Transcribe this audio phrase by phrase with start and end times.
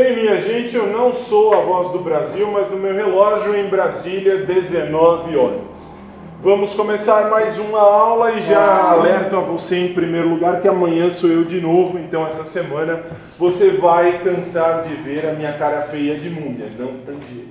[0.00, 3.68] Bem, minha gente, eu não sou a voz do Brasil, mas no meu relógio em
[3.68, 5.98] Brasília, 19 horas.
[6.42, 11.10] Vamos começar mais uma aula e já alerto a você em primeiro lugar que amanhã
[11.10, 13.02] sou eu de novo, então essa semana
[13.38, 17.50] você vai cansar de ver a minha cara feia de múmia, não tem jeito.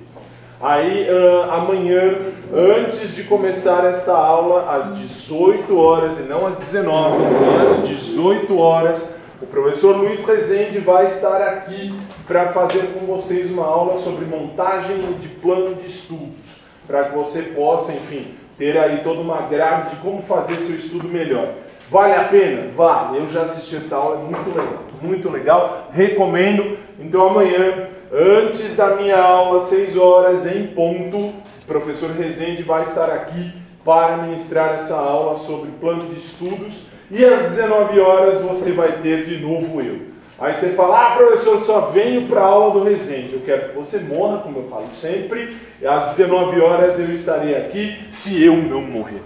[0.60, 2.16] Aí uh, amanhã,
[2.52, 7.16] antes de começar esta aula, às 18 horas e não às 19,
[7.64, 11.94] às 18 horas, o professor Luiz Rezende vai estar aqui
[12.30, 17.42] para fazer com vocês uma aula sobre montagem de plano de estudos, para que você
[17.56, 18.24] possa, enfim,
[18.56, 21.48] ter aí toda uma grade de como fazer seu estudo melhor.
[21.90, 22.70] Vale a pena?
[22.76, 23.18] Vale.
[23.18, 25.90] Eu já assisti essa aula, é muito legal, muito legal.
[25.92, 26.78] Recomendo.
[27.00, 31.34] Então amanhã, antes da minha aula, 6 horas em ponto, o
[31.66, 37.42] professor Rezende vai estar aqui para ministrar essa aula sobre plano de estudos e às
[37.48, 40.09] 19 horas você vai ter de novo eu.
[40.40, 43.34] Aí você fala, ah, professor, só venho para a aula do Resende.
[43.34, 45.54] Eu quero que você morra, como eu falo sempre.
[45.84, 49.22] Às 19 horas eu estarei aqui, se eu não morrer.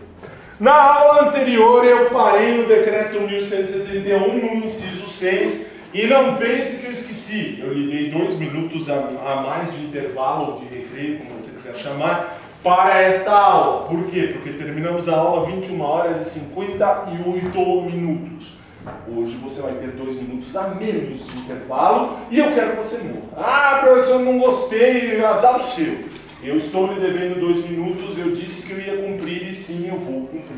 [0.59, 6.87] Na aula anterior eu parei no decreto 1171, no inciso 6, e não pense que
[6.87, 7.61] eu esqueci.
[7.63, 11.77] Eu lhe dei dois minutos a, a mais de intervalo, de recreio, como você quiser
[11.77, 13.87] chamar, para esta aula.
[13.87, 14.31] Por quê?
[14.33, 18.64] Porque terminamos a aula 21 horas e 58 minutos.
[19.09, 23.05] Hoje você vai ter dois minutos a menos de intervalo e eu quero que você
[23.09, 23.29] morra.
[23.37, 26.05] Ah, professor, não gostei, azar o seu.
[26.43, 29.97] Eu estou lhe devendo dois minutos, eu disse que eu ia cumprir e sim, eu
[29.97, 30.55] vou cumprir.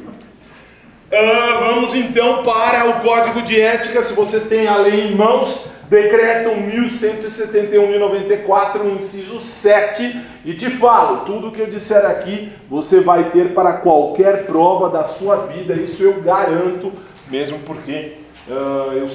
[1.06, 4.02] Uh, vamos então para o código de ética.
[4.02, 10.68] Se você tem a lei em mãos, decreto 1171 de 94, inciso 7, e te
[10.70, 15.74] falo: tudo que eu disser aqui você vai ter para qualquer prova da sua vida,
[15.74, 16.92] isso eu garanto
[17.28, 19.08] mesmo porque eu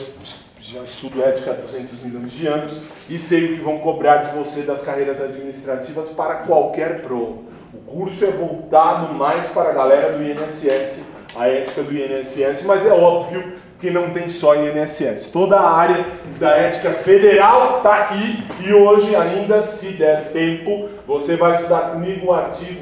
[0.61, 4.37] já estudo ética há 200 milhões de anos e sei o que vão cobrar de
[4.37, 7.37] você das carreiras administrativas para qualquer prova.
[7.73, 12.85] O curso é voltado mais para a galera do INSS, a ética do INSS, mas
[12.85, 15.31] é óbvio que não tem só INSS.
[15.31, 16.05] Toda a área
[16.39, 22.27] da ética federal está aqui e hoje ainda, se der tempo, você vai estudar comigo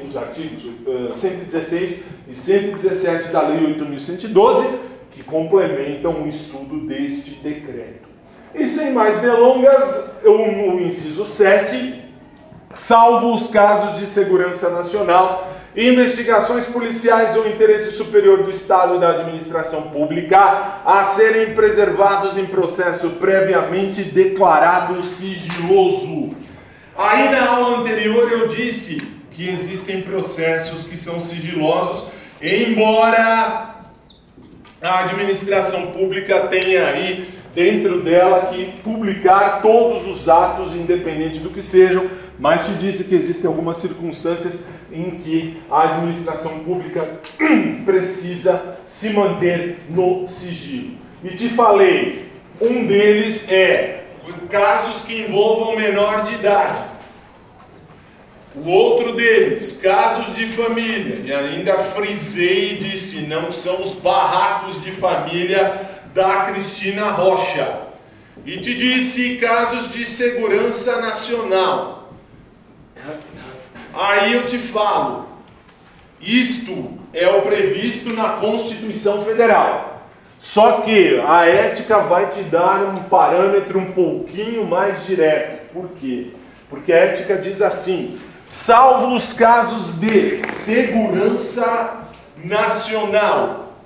[0.06, 4.89] os artigos uh, 116 e 117 da Lei 8.112,
[5.20, 8.08] que complementam o estudo deste decreto.
[8.54, 12.02] E sem mais delongas, o inciso 7,
[12.74, 19.10] salvo os casos de segurança nacional, investigações policiais ou interesse superior do Estado e da
[19.10, 26.34] administração pública a serem preservados em processo previamente declarado sigiloso.
[26.98, 32.10] Aí na aula anterior eu disse que existem processos que são sigilosos,
[32.42, 33.69] embora
[34.82, 41.60] a administração pública tem aí dentro dela que publicar todos os atos, independente do que
[41.60, 42.08] sejam,
[42.38, 47.20] mas te disse que existem algumas circunstâncias em que a administração pública
[47.84, 50.92] precisa se manter no sigilo.
[51.22, 52.30] E te falei,
[52.60, 54.04] um deles é
[54.48, 56.82] casos que envolvam menor de idade.
[58.54, 64.82] O outro deles, casos de família, e ainda frisei e disse: não são os barracos
[64.82, 65.80] de família
[66.12, 67.82] da Cristina Rocha.
[68.44, 72.12] E te disse casos de segurança nacional.
[73.94, 75.28] Aí eu te falo:
[76.20, 80.08] isto é o previsto na Constituição Federal.
[80.40, 85.72] Só que a ética vai te dar um parâmetro um pouquinho mais direto.
[85.72, 86.28] Por quê?
[86.68, 88.18] Porque a ética diz assim:
[88.50, 92.00] salvo os casos de segurança
[92.42, 93.76] nacional,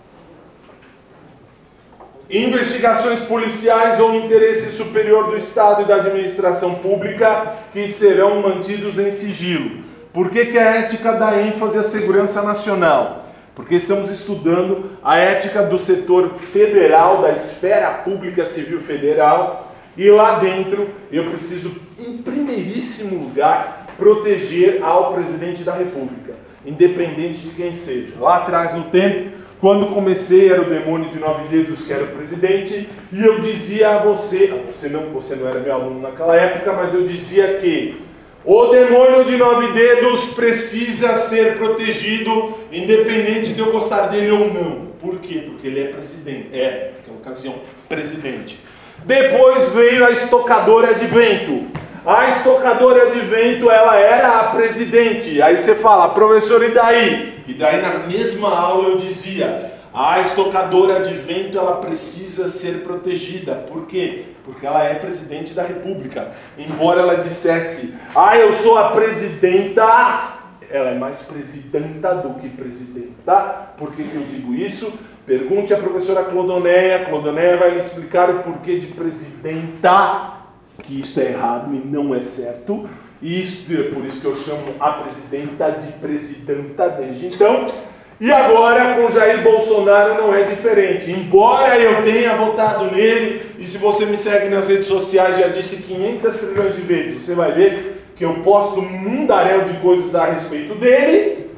[2.31, 9.11] investigações policiais ou interesse superior do Estado e da administração pública que serão mantidos em
[9.11, 9.85] sigilo.
[10.15, 13.27] Por que, que a ética dá ênfase à segurança nacional?
[13.55, 20.39] Porque estamos estudando a ética do setor federal, da esfera pública civil federal, e lá
[20.39, 28.13] dentro eu preciso, em primeiríssimo lugar, proteger ao presidente da República, independente de quem seja.
[28.19, 29.31] Lá atrás no tempo,
[29.65, 33.93] Quando comecei era o demônio de nove dedos que era o presidente, e eu dizia
[33.93, 37.97] a você, você não, você não era meu aluno naquela época, mas eu dizia que
[38.45, 44.89] o demônio de nove dedos precisa ser protegido, independente de eu gostar dele ou não.
[45.01, 45.45] Por quê?
[45.47, 46.49] Porque ele é presidente.
[46.53, 47.55] É, naquela ocasião,
[47.89, 48.59] presidente.
[49.07, 51.69] Depois veio a estocadora de vento.
[52.07, 55.41] A estocadora de vento, ela era a presidente.
[55.41, 57.43] Aí você fala, professor, e daí?
[57.49, 63.55] E daí na mesma aula eu dizia, a estocadora de vento, ela precisa ser protegida.
[63.55, 64.25] Por quê?
[64.45, 66.33] Porque ela é presidente da república.
[66.59, 70.35] Embora ela dissesse, ah, eu sou a presidenta,
[70.71, 73.71] ela é mais presidenta do que presidenta.
[73.79, 75.01] Por que, que eu digo isso?
[75.25, 80.44] Pergunte à professora Clodoneia, Clodoneia vai lhe explicar o porquê de presidenta
[80.87, 82.89] que isso é errado e não é certo.
[83.21, 87.73] E isso, é por isso que eu chamo a presidenta de presidenta desde então.
[88.21, 91.11] E agora com Jair Bolsonaro não é diferente.
[91.11, 95.83] Embora eu tenha votado nele, e se você me segue nas redes sociais, já disse
[95.85, 100.27] 500 trilhões de vezes, você vai ver que eu posto um mundaréu de coisas a
[100.27, 101.51] respeito dele.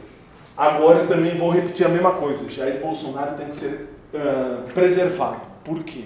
[0.56, 2.50] Agora eu também vou repetir a mesma coisa.
[2.50, 5.42] Jair Bolsonaro tem que ser uh, preservado.
[5.62, 6.04] Por quê?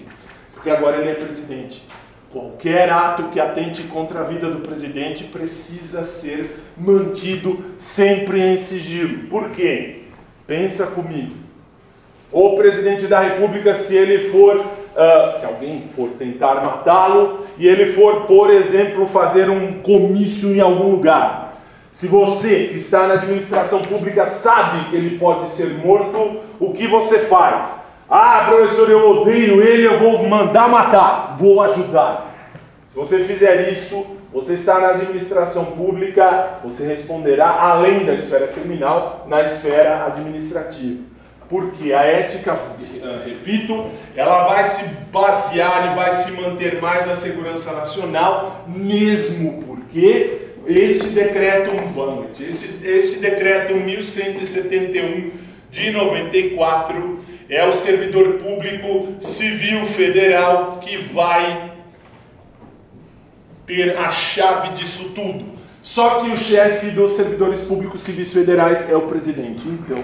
[0.53, 1.87] Porque agora ele é presidente.
[2.31, 9.27] Qualquer ato que atente contra a vida do presidente precisa ser mantido sempre em sigilo.
[9.27, 10.03] Por quê?
[10.47, 11.35] Pensa comigo.
[12.31, 17.91] O presidente da República, se ele for, uh, se alguém for tentar matá-lo, e ele
[17.91, 21.61] for, por exemplo, fazer um comício em algum lugar,
[21.91, 26.87] se você que está na administração pública sabe que ele pode ser morto, o que
[26.87, 27.80] você faz?
[28.13, 32.53] Ah, professor, eu odeio ele, eu vou mandar matar, vou ajudar.
[32.89, 39.25] Se você fizer isso, você está na administração pública, você responderá além da esfera criminal,
[39.29, 41.03] na esfera administrativa.
[41.49, 42.59] Porque a ética,
[43.01, 49.63] eh, repito, ela vai se basear e vai se manter mais na segurança nacional, mesmo
[49.63, 51.71] porque este decreto,
[52.83, 55.31] este decreto 1171
[55.69, 61.73] de 94 é o servidor público civil federal que vai
[63.67, 65.51] ter a chave disso tudo.
[65.83, 69.67] Só que o chefe dos servidores públicos civis federais é o presidente.
[69.67, 69.97] Então,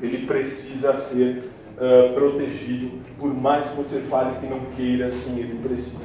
[0.00, 5.58] ele precisa ser uh, protegido, por mais que você fale que não queira, sim, ele
[5.60, 6.04] precisa.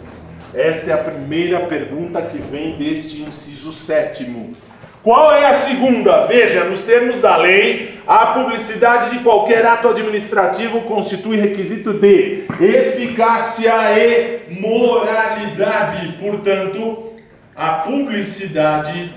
[0.52, 4.56] Esta é a primeira pergunta que vem deste inciso sétimo.
[5.04, 6.26] Qual é a segunda?
[6.26, 13.74] Veja, nos termos da lei, a publicidade de qualquer ato administrativo constitui requisito de eficácia
[13.98, 16.14] e moralidade.
[16.20, 17.14] Portanto,
[17.56, 19.14] a publicidade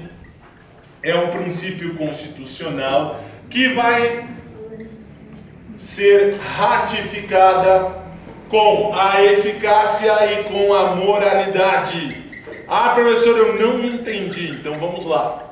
[1.02, 4.24] é um princípio constitucional que vai
[5.76, 8.00] ser ratificada
[8.48, 12.16] com a eficácia e com a moralidade.
[12.68, 14.50] Ah, professor, eu não entendi.
[14.50, 15.50] Então vamos lá.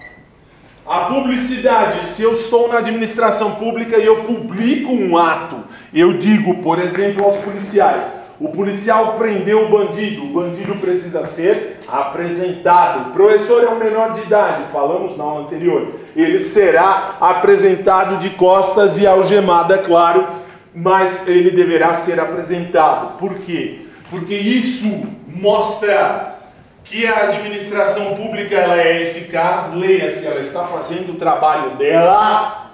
[0.88, 5.56] A publicidade, se eu estou na administração pública e eu publico um ato,
[5.93, 11.81] eu digo, por exemplo, aos policiais: o policial prendeu o bandido, o bandido precisa ser
[11.87, 13.11] apresentado.
[13.11, 15.94] O professor é um menor de idade, falamos na aula anterior.
[16.17, 20.26] Ele será apresentado de costas e algemado, é claro,
[20.75, 23.19] mas ele deverá ser apresentado.
[23.19, 23.81] Por quê?
[24.08, 26.38] Porque isso mostra
[26.88, 32.73] que a administração pública ela é eficaz, leia-se, ela está fazendo o trabalho dela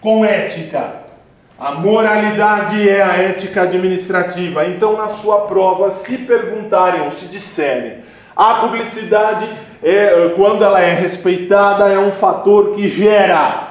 [0.00, 1.02] com ética.
[1.58, 4.66] A moralidade é a ética administrativa.
[4.66, 8.02] Então, na sua prova, se perguntarem ou se disserem,
[8.34, 9.46] a publicidade,
[9.82, 13.68] é, quando ela é respeitada, é um fator que gera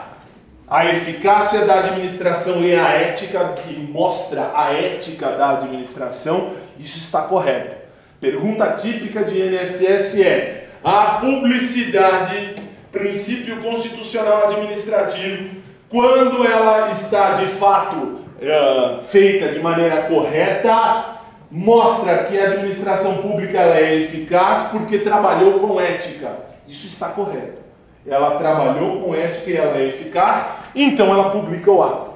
[0.69, 7.23] a eficácia da administração e a ética, que mostra a ética da administração, isso está
[7.23, 7.80] correto.
[8.21, 12.53] Pergunta típica de INSS é: a publicidade,
[12.91, 15.55] princípio constitucional administrativo,
[15.89, 21.15] quando ela está de fato uh, feita de maneira correta,
[21.49, 26.29] mostra que a administração pública é eficaz porque trabalhou com ética.
[26.67, 27.59] Isso está correto.
[28.05, 32.10] Ela trabalhou com ética e ela é eficaz, então ela publica o ato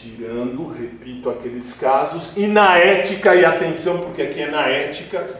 [0.00, 5.38] tirando, repito, aqueles casos, e na ética, e atenção, porque aqui é na ética,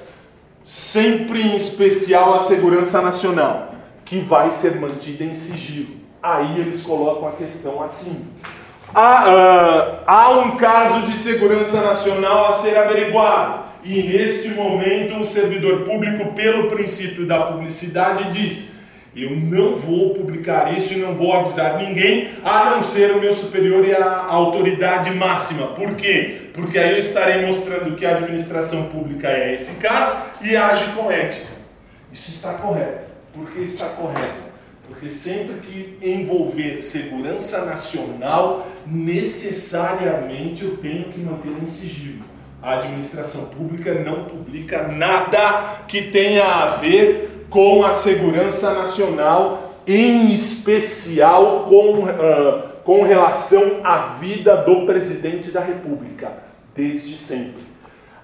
[0.63, 3.75] sempre em especial a segurança nacional,
[4.05, 5.97] que vai ser mantida em sigilo.
[6.23, 8.29] Aí eles colocam a questão assim.
[8.95, 15.25] Há, uh, há um caso de segurança nacional a ser averiguado, e neste momento o
[15.25, 18.80] servidor público, pelo princípio da publicidade, diz:
[19.15, 23.33] Eu não vou publicar isso e não vou avisar ninguém, a não ser o meu
[23.33, 25.67] superior e a autoridade máxima.
[25.69, 26.51] Por quê?
[26.55, 31.51] Porque aí eu estarei mostrando que a administração pública é eficaz e age com ética.
[32.13, 33.11] Isso está correto.
[33.33, 34.51] Por que está correto?
[34.87, 42.25] Porque sempre que envolver segurança nacional, necessariamente eu tenho que manter em sigilo.
[42.63, 50.33] A administração pública não publica nada que tenha a ver com a segurança nacional, em
[50.33, 56.33] especial com, uh, com relação à vida do presidente da República,
[56.75, 57.69] desde sempre.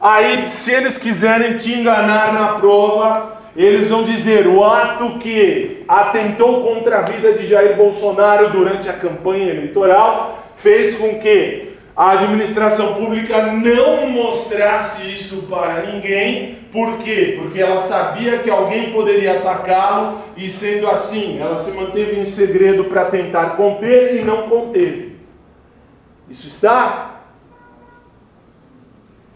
[0.01, 6.63] Aí, se eles quiserem te enganar na prova, eles vão dizer: o ato que atentou
[6.63, 11.66] contra a vida de Jair Bolsonaro durante a campanha eleitoral fez com que
[11.97, 16.59] a administração pública não mostrasse isso para ninguém.
[16.71, 17.39] Por quê?
[17.41, 22.85] Porque ela sabia que alguém poderia atacá-lo e, sendo assim, ela se manteve em segredo
[22.85, 25.17] para tentar conter e não conteve.
[26.29, 27.23] Isso está?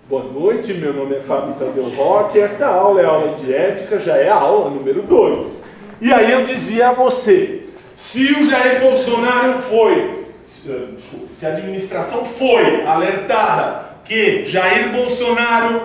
[0.06, 2.38] Boa noite, meu nome é Fábio Tadeu Roque.
[2.38, 5.64] Esta aula é aula de ética, já é a aula número 2.
[6.02, 12.24] E aí eu dizia a você: se o Jair Bolsonaro foi desculpe, se a administração
[12.24, 15.82] foi alertada que Jair Bolsonaro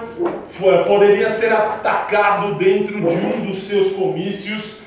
[0.49, 4.85] foi, poderia ser atacado dentro de um dos seus comícios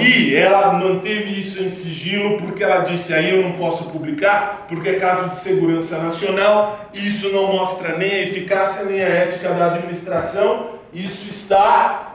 [0.00, 4.88] e ela manteve isso em sigilo porque ela disse aí eu não posso publicar porque
[4.88, 9.66] é caso de segurança nacional, isso não mostra nem a eficácia nem a ética da
[9.66, 12.07] administração, isso está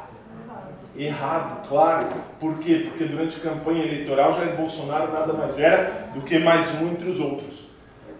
[0.98, 2.08] Errado, claro.
[2.40, 2.86] Por quê?
[2.88, 7.10] Porque durante a campanha eleitoral Jair Bolsonaro nada mais era do que mais um entre
[7.10, 7.72] os outros.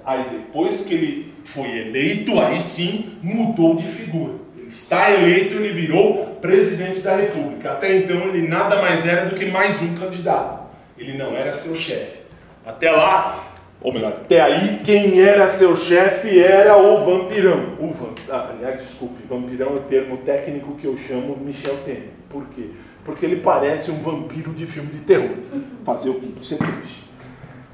[0.06, 4.34] Aí depois que ele foi eleito, aí sim mudou de figura.
[4.58, 7.72] Ele está eleito, ele virou presidente da República.
[7.72, 10.64] Até então ele nada mais era do que mais um candidato.
[10.98, 12.24] Ele não era seu chefe.
[12.66, 17.76] Até lá, ou melhor, até aí, quem era seu chefe era o vampirão.
[17.80, 17.94] O
[18.30, 22.10] ah, aliás, desculpe, vampirão é o termo técnico que eu chamo Michel Temer.
[22.34, 22.72] Por quê?
[23.06, 25.38] Porque ele parece um vampiro de filme de terror.
[25.86, 26.26] Fazer o que?
[26.26, 27.04] É triste.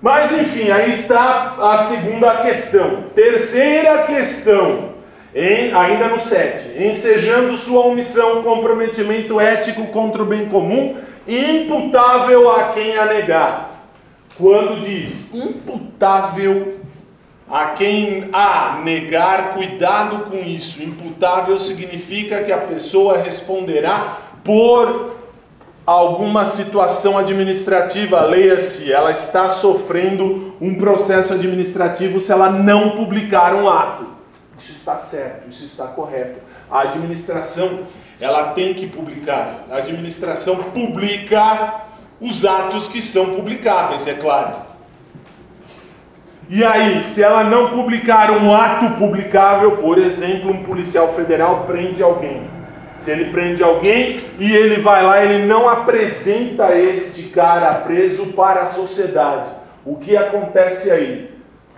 [0.02, 3.04] Mas enfim, aí está a segunda questão.
[3.16, 4.90] Terceira questão,
[5.34, 6.84] em, ainda no 7.
[6.84, 13.88] Ensejando sua omissão, comprometimento ético contra o bem comum, imputável a quem a negar.
[14.38, 16.80] Quando diz imputável
[17.50, 20.84] a quem a negar, cuidado com isso.
[20.84, 25.16] Imputável significa que a pessoa responderá por
[25.86, 33.70] alguma situação administrativa, leia-se, ela está sofrendo um processo administrativo se ela não publicar um
[33.70, 34.08] ato.
[34.58, 36.40] Isso está certo, isso está correto.
[36.68, 37.82] A administração,
[38.20, 39.66] ela tem que publicar.
[39.70, 41.84] A administração publica
[42.20, 44.56] os atos que são publicáveis, é claro.
[46.50, 52.02] E aí, se ela não publicar um ato publicável, por exemplo, um policial federal prende
[52.02, 52.58] alguém
[53.00, 58.64] se ele prende alguém e ele vai lá, ele não apresenta este cara preso para
[58.64, 59.52] a sociedade.
[59.86, 61.32] O que acontece aí?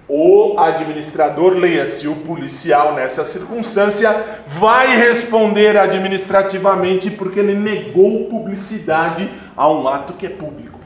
[0.09, 4.13] O administrador, leia-se o policial nessa circunstância,
[4.47, 10.79] vai responder administrativamente porque ele negou publicidade a um ato que é público.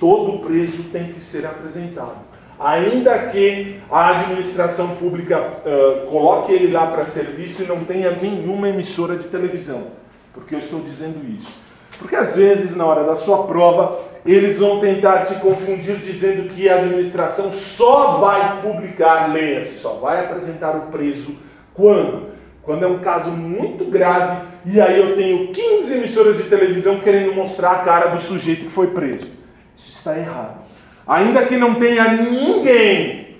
[0.00, 2.23] Todo preso tem que ser apresentado
[2.64, 8.10] ainda que a administração pública uh, coloque ele lá para ser visto e não tenha
[8.10, 9.88] nenhuma emissora de televisão.
[10.32, 11.60] Por que eu estou dizendo isso?
[11.98, 16.66] Porque às vezes, na hora da sua prova, eles vão tentar te confundir dizendo que
[16.66, 21.40] a administração só vai publicar, leia-se, só vai apresentar o preso
[21.74, 22.32] quando?
[22.62, 27.34] Quando é um caso muito grave e aí eu tenho 15 emissoras de televisão querendo
[27.34, 29.30] mostrar a cara do sujeito que foi preso.
[29.76, 30.63] Isso está errado.
[31.06, 33.36] Ainda que não tenha ninguém,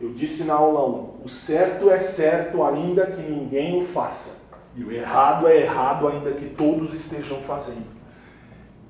[0.00, 4.44] eu disse na aula 1, o certo é certo ainda que ninguém o faça.
[4.76, 7.86] E o errado é errado ainda que todos estejam fazendo.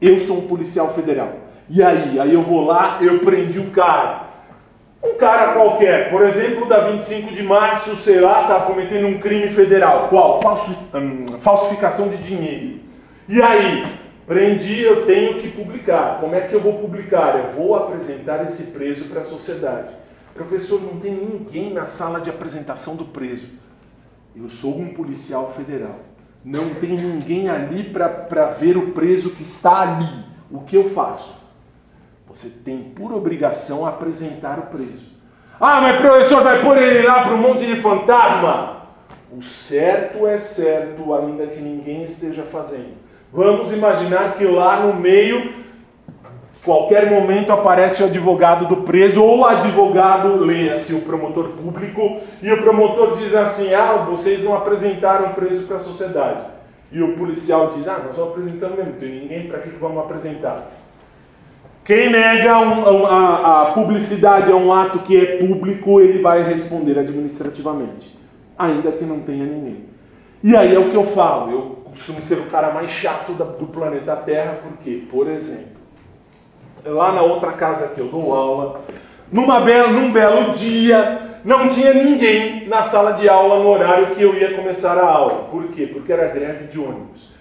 [0.01, 1.33] Eu sou um policial federal.
[1.69, 2.19] E aí?
[2.19, 4.29] Aí eu vou lá, eu prendi o cara.
[5.03, 9.49] Um cara qualquer, por exemplo, da 25 de março, sei lá, está cometendo um crime
[9.49, 10.09] federal.
[10.09, 10.41] Qual?
[10.95, 12.81] Hum, falsificação de dinheiro.
[13.29, 14.04] E aí?
[14.27, 16.19] Prendi, eu tenho que publicar.
[16.21, 17.39] Como é que eu vou publicar?
[17.39, 19.95] Eu vou apresentar esse preso para a sociedade.
[20.33, 23.49] Professor, não tem ninguém na sala de apresentação do preso.
[24.35, 26.01] Eu sou um policial federal.
[26.45, 30.25] Não tem ninguém ali para ver o preso que está ali.
[30.51, 31.45] O que eu faço?
[32.27, 35.13] Você tem por obrigação apresentar o preso.
[35.61, 38.89] Ah, mas professor, vai pôr ele lá para um monte de fantasma?
[39.31, 43.04] O certo é certo, ainda que ninguém esteja fazendo.
[43.35, 45.65] Vamos imaginar que lá no meio
[46.65, 52.51] Qualquer momento aparece o advogado do preso ou o advogado, leia-se o promotor público, e
[52.51, 56.41] o promotor diz assim: Ah, vocês não apresentaram o preso para a sociedade.
[56.91, 59.99] E o policial diz: Ah, nós vamos apresentando mesmo, não tem ninguém, para que vamos
[59.99, 60.73] apresentar?
[61.85, 66.99] Quem nega um, a, a publicidade a um ato que é público, ele vai responder
[66.99, 68.19] administrativamente,
[68.59, 69.85] ainda que não tenha ninguém.
[70.43, 73.67] E aí é o que eu falo, eu costumo ser o cara mais chato do
[73.67, 75.81] planeta Terra, porque, por exemplo,
[76.85, 78.81] lá na outra casa que eu dou aula,
[79.31, 84.23] numa bela, num belo dia, não tinha ninguém na sala de aula no horário que
[84.23, 85.45] eu ia começar a aula.
[85.45, 85.87] Por quê?
[85.87, 87.33] Porque era greve de ônibus.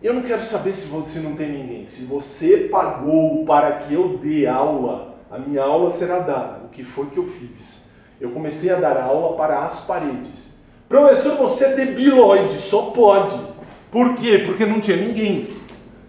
[0.00, 1.88] Eu não quero saber se, você não tem ninguém.
[1.88, 6.60] Se você pagou para que eu dê aula, a minha aula será dada.
[6.64, 7.90] O que foi que eu fiz?
[8.20, 10.62] Eu comecei a dar aula para as paredes.
[10.88, 13.51] Professor, você é debiloide, só pode.
[13.92, 14.42] Por quê?
[14.46, 15.48] Porque não tinha ninguém.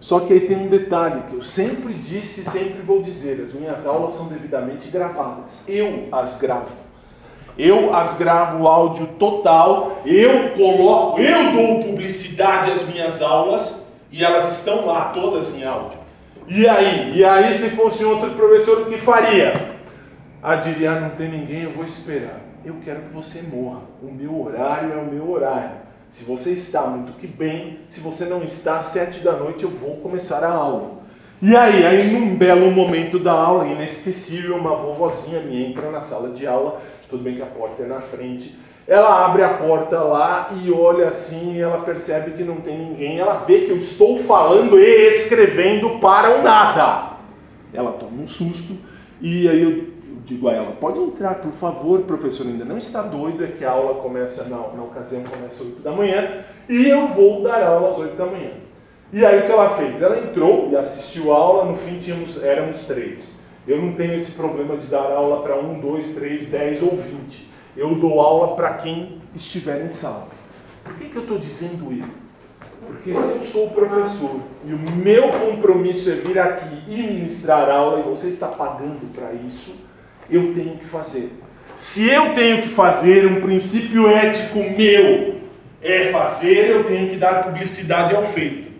[0.00, 3.54] Só que aí tem um detalhe que eu sempre disse e sempre vou dizer: as
[3.54, 5.64] minhas aulas são devidamente gravadas.
[5.68, 6.82] Eu as gravo.
[7.56, 14.50] Eu as gravo áudio total, eu coloco, eu dou publicidade às minhas aulas e elas
[14.50, 15.98] estão lá, todas em áudio.
[16.48, 17.16] E aí?
[17.16, 19.76] E aí, se fosse outro professor, o que faria?
[20.42, 23.82] Ah, diria, ah, não tem ninguém, eu vou esperar eu quero que você morra.
[24.02, 25.83] O meu horário é o meu horário.
[26.14, 29.68] Se você está muito que bem, se você não está, às sete da noite eu
[29.68, 31.02] vou começar a aula.
[31.42, 36.28] E aí, aí num belo momento da aula, inesquecível, uma vovozinha me entra na sala
[36.28, 36.80] de aula,
[37.10, 38.56] tudo bem que a porta é na frente,
[38.86, 43.42] ela abre a porta lá e olha assim, ela percebe que não tem ninguém, ela
[43.44, 47.16] vê que eu estou falando e escrevendo para o nada.
[47.72, 48.76] Ela toma um susto
[49.20, 49.93] e aí eu
[50.24, 53.70] digo a ela, pode entrar, por favor, professor, ainda não está doido, é que a
[53.70, 57.90] aula começa, na, na ocasião começa às 8 da manhã, e eu vou dar aula
[57.90, 58.50] às 8 da manhã.
[59.12, 60.02] E aí o que ela fez?
[60.02, 63.44] Ela entrou e assistiu a aula, no fim tínhamos, éramos três.
[63.66, 67.48] Eu não tenho esse problema de dar aula para um, dois, três, dez ou vinte.
[67.76, 70.28] Eu dou aula para quem estiver em sala.
[70.82, 72.24] Por que, que eu estou dizendo isso?
[72.86, 77.70] Porque se eu sou o professor e o meu compromisso é vir aqui e ministrar
[77.70, 79.88] aula e você está pagando para isso,
[80.30, 81.30] eu tenho que fazer.
[81.76, 85.40] Se eu tenho que fazer, um princípio ético meu
[85.82, 88.72] é fazer, eu tenho que dar publicidade ao feito.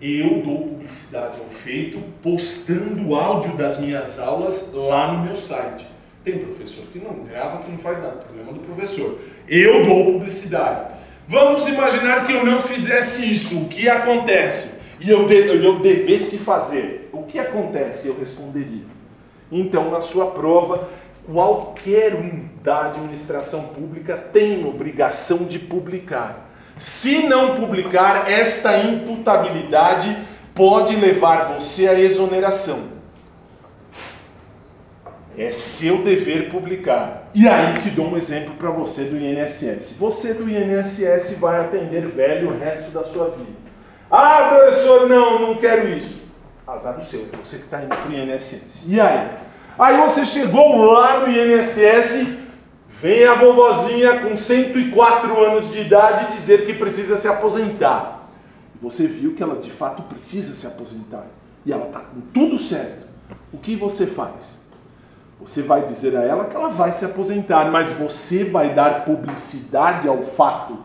[0.00, 5.86] Eu dou publicidade ao feito postando o áudio das minhas aulas lá no meu site.
[6.24, 9.20] Tem professor que não grava, que não faz nada, problema do professor.
[9.48, 10.94] Eu dou publicidade.
[11.28, 14.80] Vamos imaginar que eu não fizesse isso, o que acontece?
[15.00, 18.08] E eu, de, eu devesse fazer, o que acontece?
[18.08, 18.93] Eu responderia
[19.56, 20.88] então, na sua prova,
[21.24, 26.50] qualquer um da administração pública tem obrigação de publicar.
[26.76, 30.16] Se não publicar, esta imputabilidade
[30.56, 32.94] pode levar você à exoneração.
[35.38, 37.30] É seu dever publicar.
[37.32, 39.96] E aí te dou um exemplo para você do INSS.
[39.98, 43.64] Você do INSS vai atender velho o resto da sua vida.
[44.10, 46.23] Ah, professor, não, não quero isso.
[46.66, 48.86] Azar do seu, você que está indo para o INSS.
[48.88, 49.30] E aí?
[49.78, 52.38] Aí você chegou lá no INSS,
[53.02, 58.30] vem a vovozinha com 104 anos de idade dizer que precisa se aposentar.
[58.80, 61.26] Você viu que ela de fato precisa se aposentar.
[61.66, 63.04] E ela está com tudo certo.
[63.52, 64.64] O que você faz?
[65.40, 70.08] Você vai dizer a ela que ela vai se aposentar, mas você vai dar publicidade
[70.08, 70.78] ao fato.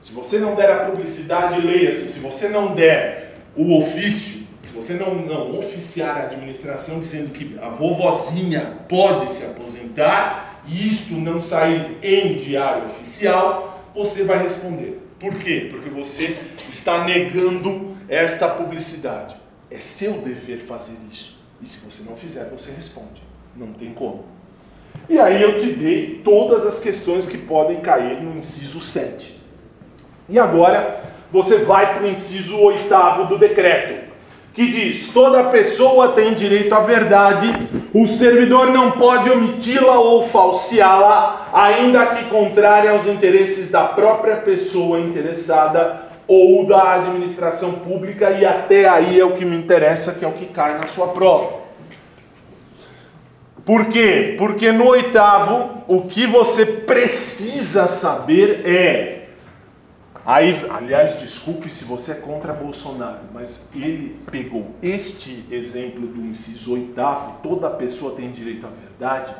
[0.00, 2.08] Se você não der a publicidade, leia-se.
[2.08, 4.39] Se você não der o ofício,
[4.70, 10.88] se você não, não oficiar a administração dizendo que a vovozinha pode se aposentar e
[10.88, 15.02] isto não sair em diário oficial, você vai responder.
[15.18, 15.66] Por quê?
[15.70, 16.36] Porque você
[16.68, 19.34] está negando esta publicidade.
[19.68, 21.40] É seu dever fazer isso.
[21.60, 23.22] E se você não fizer, você responde.
[23.56, 24.24] Não tem como.
[25.08, 29.40] E aí eu te dei todas as questões que podem cair no inciso 7.
[30.28, 31.02] E agora
[31.32, 32.88] você vai para o inciso 8
[33.28, 34.09] do decreto
[34.54, 37.50] que diz: toda pessoa tem direito à verdade,
[37.94, 44.98] o servidor não pode omiti-la ou falseá-la, ainda que contrária aos interesses da própria pessoa
[44.98, 50.28] interessada ou da administração pública, e até aí é o que me interessa, que é
[50.28, 51.58] o que cai na sua prova.
[53.64, 54.36] Por quê?
[54.38, 59.19] Porque no oitavo, o que você precisa saber é
[60.30, 66.74] Aí, aliás, desculpe se você é contra Bolsonaro, mas ele pegou este exemplo do inciso
[66.74, 69.34] oitavo, toda pessoa tem direito à verdade.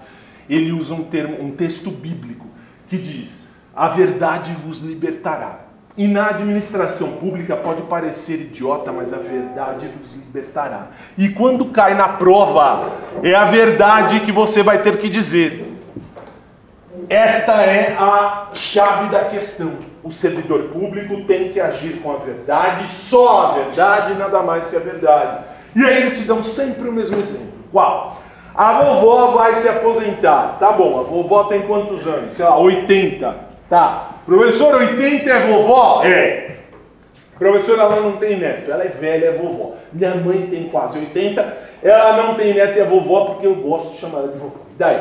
[0.49, 2.45] Ele usa um termo, um texto bíblico
[2.89, 5.61] que diz: "A verdade vos libertará".
[5.97, 10.89] E na administração pública pode parecer idiota, mas a verdade nos libertará.
[11.17, 15.73] E quando cai na prova, é a verdade que você vai ter que dizer.
[17.09, 19.90] Esta é a chave da questão.
[20.03, 24.77] O servidor público tem que agir com a verdade, só a verdade, nada mais que
[24.77, 25.45] a verdade.
[25.77, 27.53] E aí eles te dão sempre o mesmo exemplo.
[27.71, 28.21] Qual?
[28.55, 30.57] A vovó vai se aposentar.
[30.59, 32.35] Tá bom, a vovó tem quantos anos?
[32.35, 33.37] Sei lá, 80.
[33.69, 34.11] Tá.
[34.27, 36.03] Professor, 80 é vovó?
[36.05, 36.51] É.
[37.39, 39.75] Professora, ela não tem neto, ela é velha, é vovó.
[39.93, 43.93] Minha mãe tem quase 80, ela não tem neto e é vovó porque eu gosto
[43.93, 44.57] de chamar ela de vovó.
[44.75, 45.01] E daí?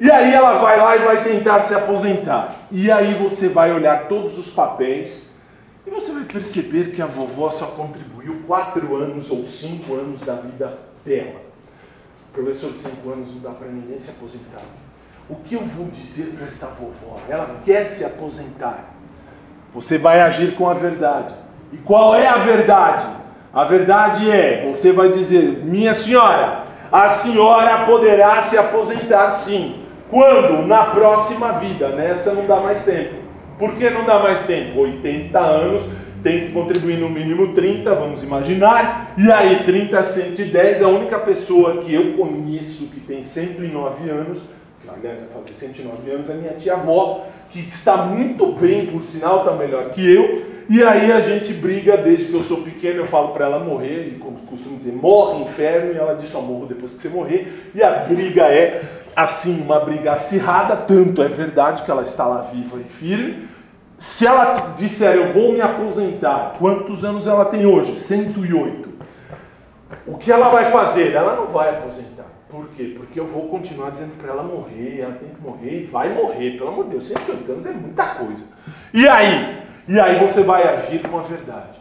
[0.00, 2.54] E aí ela vai lá e vai tentar se aposentar.
[2.70, 5.40] E aí você vai olhar todos os papéis
[5.86, 10.34] e você vai perceber que a vovó só contribuiu 4 anos ou 5 anos da
[10.34, 11.40] vida dela.
[12.32, 14.62] Professor de 5 anos não dá para ninguém se aposentar.
[15.28, 17.18] O que eu vou dizer para esta vovó?
[17.28, 18.94] Ela quer se aposentar.
[19.74, 21.34] Você vai agir com a verdade.
[21.72, 23.06] E qual é a verdade?
[23.52, 29.87] A verdade é, você vai dizer, minha senhora, a senhora poderá se aposentar sim.
[30.10, 30.66] Quando?
[30.66, 31.88] Na próxima vida.
[31.88, 33.14] Nessa não dá mais tempo.
[33.58, 34.80] Por que não dá mais tempo?
[34.80, 35.84] 80 anos,
[36.22, 39.14] tem que contribuir no mínimo 30, vamos imaginar.
[39.18, 44.58] E aí, 30 a 110, a única pessoa que eu conheço que tem 109 anos
[44.96, 49.52] aliás, vai fazer 109 anos, a minha tia-avó, que está muito bem, por sinal, está
[49.52, 50.58] melhor que eu.
[50.70, 54.08] E aí a gente briga desde que eu sou pequeno, eu falo para ela morrer,
[54.08, 57.70] e como costumo dizer, morre inferno, e ela diz só morro depois que você morrer.
[57.74, 58.82] E a briga é,
[59.22, 63.48] assim, uma briga acirrada, tanto é verdade que ela está lá viva e firme.
[63.98, 67.98] Se ela disser, eu vou me aposentar, quantos anos ela tem hoje?
[67.98, 68.88] 108.
[70.06, 71.12] O que ela vai fazer?
[71.14, 72.26] Ela não vai aposentar.
[72.48, 72.94] Por quê?
[72.96, 76.56] Porque eu vou continuar dizendo para ela morrer, ela tem que morrer e vai morrer,
[76.56, 78.44] pelo amor de Deus, 180 anos é muita coisa.
[78.94, 79.62] E aí?
[79.88, 81.80] E aí você vai agir com a verdade.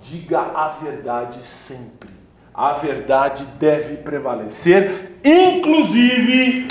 [0.00, 2.17] Diga a verdade sempre.
[2.58, 6.66] A verdade deve prevalecer, inclusive,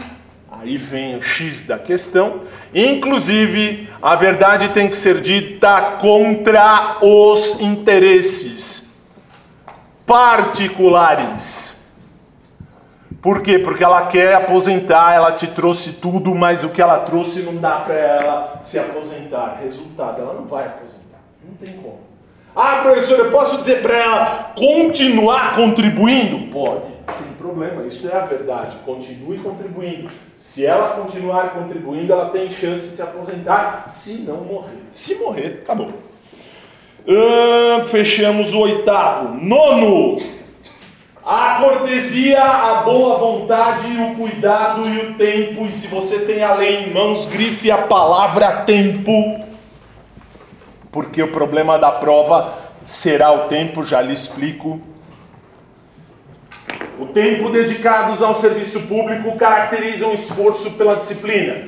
[0.51, 2.41] aí vem o X da questão,
[2.75, 9.07] inclusive a verdade tem que ser dita contra os interesses
[10.05, 11.95] particulares.
[13.21, 13.57] Por quê?
[13.57, 17.77] Porque ela quer aposentar, ela te trouxe tudo, mas o que ela trouxe não dá
[17.77, 19.59] para ela se aposentar.
[19.63, 21.21] Resultado, ela não vai aposentar.
[21.41, 22.06] Não tem como.
[22.59, 26.51] Ah, professor, eu posso dizer para ela continuar contribuindo?
[26.51, 27.83] Pode, sem problema.
[27.83, 28.77] Isso é a verdade.
[28.83, 30.09] Continue contribuindo.
[30.35, 34.79] Se ela continuar contribuindo, ela tem chance de se aposentar, se não morrer.
[34.91, 35.91] Se morrer, tá bom.
[37.91, 39.35] fechamos o oitavo.
[39.35, 40.19] Nono.
[41.23, 45.63] A cortesia, a boa vontade, o cuidado e o tempo.
[45.67, 49.46] E se você tem a lei em mãos, grife a palavra tempo.
[50.91, 52.53] Porque o problema da prova
[52.85, 54.81] será o tempo, já lhe explico.
[56.99, 61.67] O tempo dedicados ao serviço público caracteriza um esforço pela disciplina.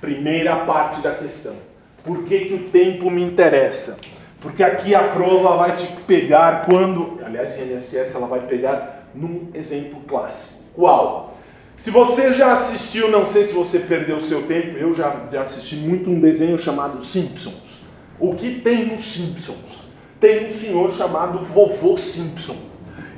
[0.00, 1.54] Primeira parte da questão.
[2.02, 4.00] Por que, que o tempo me interessa?
[4.40, 9.48] Porque aqui a prova vai te pegar quando, aliás, em INSS ela vai pegar num
[9.54, 10.64] exemplo clássico.
[10.74, 11.34] Qual?
[11.78, 15.42] Se você já assistiu, não sei se você perdeu o seu tempo, eu já, já
[15.42, 17.63] assisti muito um desenho chamado Simpsons.
[18.24, 19.84] O que tem nos Simpsons?
[20.18, 22.56] Tem um senhor chamado Vovô Simpson.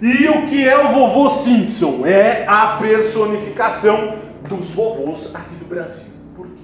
[0.02, 2.04] E o que é o Vovô Simpson?
[2.04, 4.16] É a personificação
[4.48, 6.12] dos vovôs aqui do Brasil.
[6.34, 6.62] Por quê?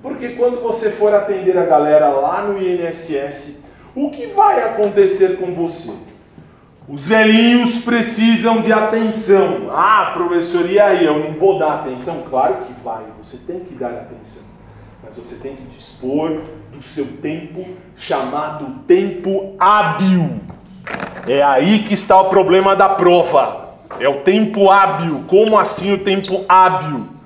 [0.00, 5.52] Porque quando você for atender a galera lá no INSS, o que vai acontecer com
[5.52, 5.94] você?
[6.88, 9.68] Os velhinhos precisam de atenção.
[9.72, 11.04] Ah, professor, e aí?
[11.04, 12.22] Eu não vou dar atenção?
[12.30, 14.44] Claro que vai, você tem que dar atenção.
[15.02, 16.40] Mas você tem que dispor
[16.78, 20.40] do seu tempo, chamado tempo hábil.
[21.26, 23.68] É aí que está o problema da prova.
[24.00, 25.24] É o tempo hábil.
[25.26, 27.18] Como assim o tempo hábil?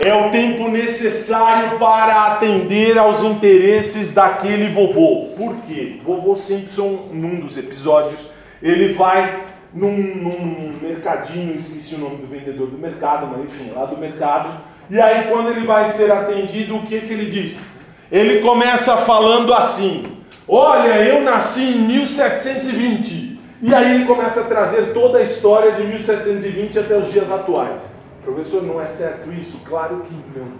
[0.00, 5.30] é o tempo necessário para atender aos interesses daquele vovô.
[5.36, 6.00] Por quê?
[6.04, 9.42] Vovô Simpson, num dos episódios, ele vai
[9.74, 14.50] num, num mercadinho, esqueci o nome do vendedor do mercado, mas enfim, lá do mercado.
[14.90, 17.80] E aí, quando ele vai ser atendido, o que, que ele diz?
[18.10, 23.38] Ele começa falando assim: Olha, eu nasci em 1720.
[23.60, 27.92] E aí ele começa a trazer toda a história de 1720 até os dias atuais.
[28.24, 29.62] Professor, não é certo isso?
[29.66, 30.52] Claro que não.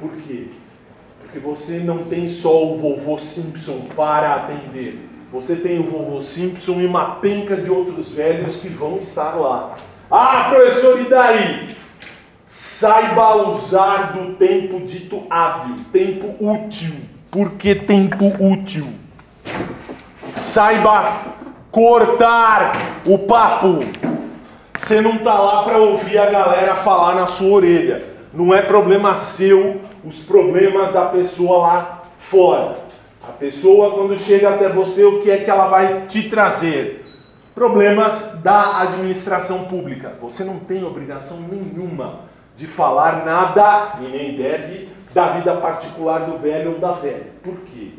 [0.00, 0.46] Por quê?
[1.22, 5.08] Porque você não tem só o vovô Simpson para atender.
[5.32, 9.76] Você tem o vovô Simpson e uma penca de outros velhos que vão estar lá.
[10.10, 11.68] Ah, professor, e daí?
[12.52, 16.92] Saiba usar do tempo dito hábil, tempo útil.
[17.30, 18.88] Por que tempo útil?
[20.34, 21.14] Saiba
[21.70, 23.78] cortar o papo.
[24.76, 28.04] Você não tá lá para ouvir a galera falar na sua orelha.
[28.34, 32.80] Não é problema seu os problemas da pessoa lá fora.
[33.28, 37.06] A pessoa, quando chega até você, o que é que ela vai te trazer?
[37.54, 40.14] Problemas da administração pública.
[40.20, 42.29] Você não tem obrigação nenhuma
[42.60, 47.28] de falar nada, e nem deve, da vida particular do velho ou da velha.
[47.42, 47.92] Por quê?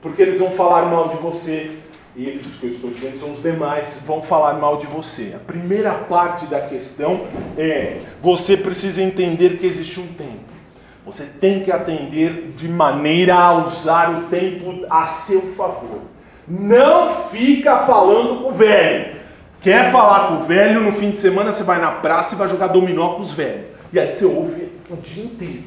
[0.00, 1.72] Porque eles vão falar mal de você,
[2.16, 5.34] e eles, que eu estou dizendo, são os demais, vão falar mal de você.
[5.36, 7.26] A primeira parte da questão
[7.58, 10.56] é: você precisa entender que existe um tempo.
[11.04, 16.00] Você tem que atender de maneira a usar o tempo a seu favor.
[16.48, 19.14] Não fica falando com o velho.
[19.60, 22.48] Quer falar com o velho, no fim de semana você vai na praça e vai
[22.48, 23.75] jogar dominó com os velhos.
[23.92, 25.64] E aí você ouve o dia inteiro.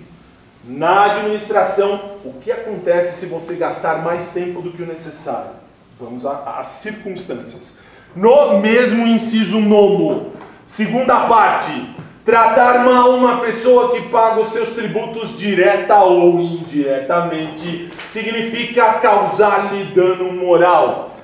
[0.65, 5.51] Na administração, o que acontece se você gastar mais tempo do que o necessário?
[5.99, 7.79] Vamos às circunstâncias.
[8.15, 10.31] No mesmo inciso nono,
[10.67, 11.95] segunda parte,
[12.29, 20.31] Tratar mal uma pessoa que paga os seus tributos direta ou indiretamente significa causar-lhe dano
[20.33, 21.17] moral.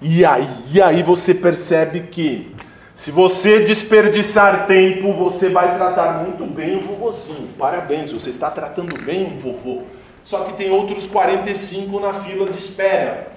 [0.00, 2.54] E aí, e aí você percebe que
[2.98, 7.48] se você desperdiçar tempo, você vai tratar muito bem o vovozinho.
[7.56, 9.82] Parabéns, você está tratando bem o vovô.
[10.24, 13.28] Só que tem outros 45 na fila de espera.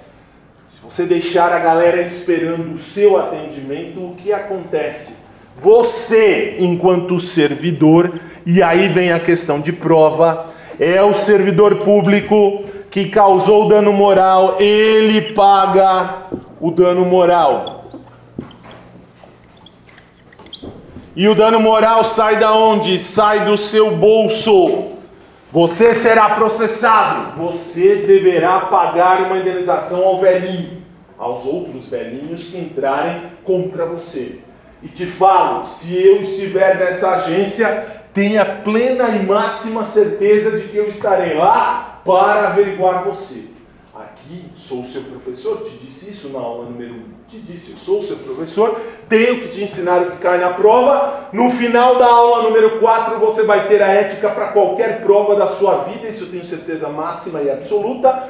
[0.66, 5.26] Se você deixar a galera esperando o seu atendimento, o que acontece?
[5.60, 10.48] Você, enquanto servidor, e aí vem a questão de prova,
[10.80, 16.26] é o servidor público que causou dano moral, ele paga
[16.60, 17.81] o dano moral.
[21.14, 22.98] E o dano moral sai da onde?
[22.98, 24.92] Sai do seu bolso.
[25.52, 27.38] Você será processado.
[27.42, 30.82] Você deverá pagar uma indenização ao velhinho,
[31.18, 34.40] aos outros velhinhos que entrarem contra você.
[34.82, 40.78] E te falo, se eu estiver nessa agência, tenha plena e máxima certeza de que
[40.78, 43.50] eu estarei lá para averiguar você.
[43.94, 47.21] Aqui sou o seu professor, te disse isso na aula número 1.
[47.32, 51.30] Te disse, eu sou seu professor, tenho que te ensinar o que cai na prova.
[51.32, 55.48] No final da aula número 4, você vai ter a ética para qualquer prova da
[55.48, 58.28] sua vida, isso eu tenho certeza máxima e absoluta.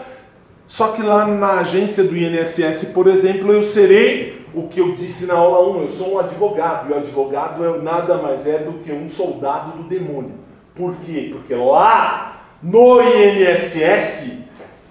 [0.68, 5.26] Só que lá na agência do INSS, por exemplo, eu serei o que eu disse
[5.26, 8.84] na aula 1, eu sou um advogado, e o advogado é nada mais é do
[8.84, 10.36] que um soldado do demônio.
[10.76, 11.32] Por quê?
[11.34, 14.44] Porque lá no INSS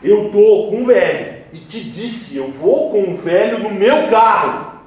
[0.03, 4.09] eu estou com um velho e te disse, eu vou com o velho no meu
[4.09, 4.81] carro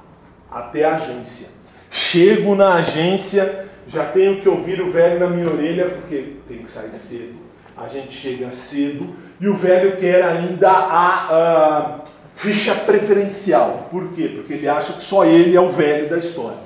[0.52, 1.62] até a agência.
[1.90, 6.72] Chego na agência, já tenho que ouvir o velho na minha orelha, porque tem que
[6.72, 7.44] sair cedo.
[7.76, 12.00] A gente chega cedo e o velho quer ainda a, a
[12.36, 13.88] ficha preferencial.
[13.92, 14.32] Por quê?
[14.36, 16.60] Porque ele acha que só ele é o velho da história.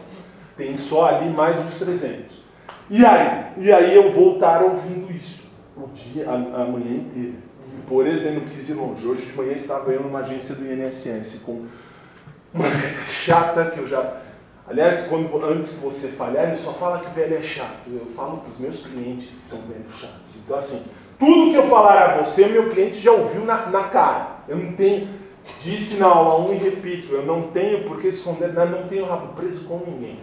[0.56, 2.38] Tem só ali mais uns 300.
[2.90, 3.46] E aí?
[3.58, 7.47] E aí eu vou estar ouvindo isso o dia, a, a manhã inteira.
[7.88, 9.08] Por exemplo, não precisa ir longe.
[9.08, 11.66] Hoje de manhã estava eu numa agência do INSS com
[12.54, 14.22] uma velha chata que eu já.
[14.68, 17.88] Aliás, quando, antes que você falhar, ele só fala que velho é chato.
[17.88, 20.36] Eu falo para os meus clientes que são velhos chatos.
[20.36, 24.38] Então, assim, tudo que eu falar a você, meu cliente já ouviu na, na cara.
[24.48, 25.08] Eu não tenho
[25.64, 29.34] Disse na aula 1 e repito, eu não tenho por que esconder, não tenho rabo
[29.34, 30.20] preso com ninguém.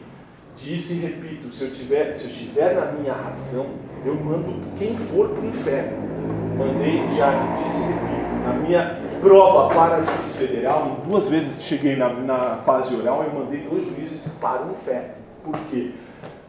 [0.57, 3.66] Disse e repito, se eu, tiver, se eu estiver na minha razão,
[4.05, 6.13] eu mando quem for para o inferno.
[6.57, 11.64] Mandei, já disse e repito, na minha prova para juiz federal, em duas vezes que
[11.64, 15.14] cheguei na, na fase oral, eu mandei dois juízes para o inferno.
[15.43, 15.90] Por quê?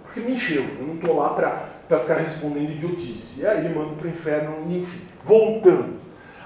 [0.04, 3.41] Porque me encheu, eu não estou lá para ficar respondendo idiotice.
[3.41, 5.02] E aí mando para o inferno, enfim.
[5.26, 5.96] Voltando.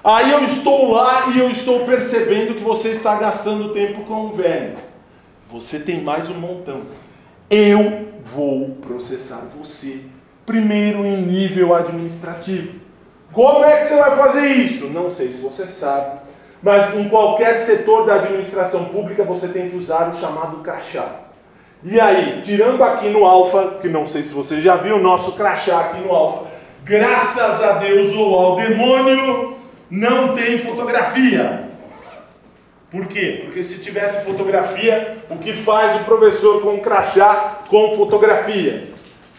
[0.02, 4.32] Aí eu estou lá e eu estou percebendo que você está gastando tempo com o
[4.32, 4.78] velho.
[5.50, 6.82] Você tem mais um montão.
[7.50, 10.00] Eu vou processar você
[10.46, 12.80] primeiro em nível administrativo.
[13.32, 14.88] Como é que você vai fazer isso?
[14.88, 16.20] Não sei se você sabe,
[16.62, 21.06] mas em qualquer setor da administração pública você tem que usar o chamado crachá.
[21.82, 25.32] E aí, tirando aqui no alfa, que não sei se você já viu, o nosso
[25.32, 26.50] crachá aqui no alfa,
[26.84, 29.56] graças a Deus ou ao demônio,
[29.90, 31.70] não tem fotografia.
[32.90, 33.42] Por quê?
[33.44, 38.90] Porque se tivesse fotografia, o que faz o professor com crachá com fotografia?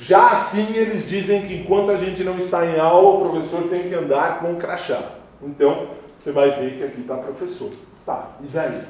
[0.01, 3.87] Já assim eles dizem que enquanto a gente não está em aula, o professor tem
[3.87, 4.99] que andar com crachá.
[5.43, 7.71] Então, você vai ver que aqui está professor.
[8.03, 8.81] Tá, e daí?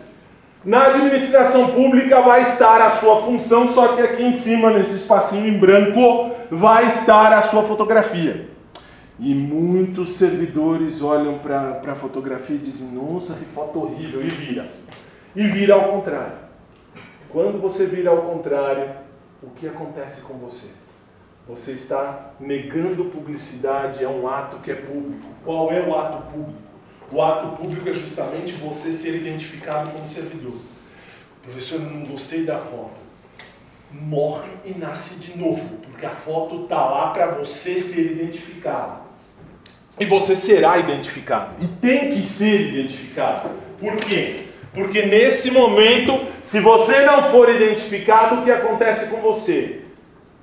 [0.63, 5.47] Na administração pública vai estar a sua função, só que aqui em cima, nesse espacinho
[5.47, 8.47] em branco, vai estar a sua fotografia.
[9.19, 14.21] E muitos servidores olham para a fotografia e dizem: Nossa, que foto horrível!
[14.21, 14.71] E vira.
[15.36, 16.38] E vira ao contrário.
[17.30, 18.91] Quando você vira ao contrário,
[19.43, 20.81] o que acontece com você?
[21.47, 25.27] Você está negando publicidade, é um ato que é público.
[25.43, 26.62] Qual é o ato público?
[27.12, 30.56] O ato público é justamente você ser identificado como servidor.
[31.43, 33.01] Professor, não gostei da foto.
[33.91, 39.01] Morre e nasce de novo, porque a foto está lá para você ser identificado.
[39.99, 41.56] E você será identificado.
[41.62, 43.49] E tem que ser identificado.
[43.80, 44.45] Por quê?
[44.73, 49.81] Porque nesse momento, se você não for identificado, o que acontece com você?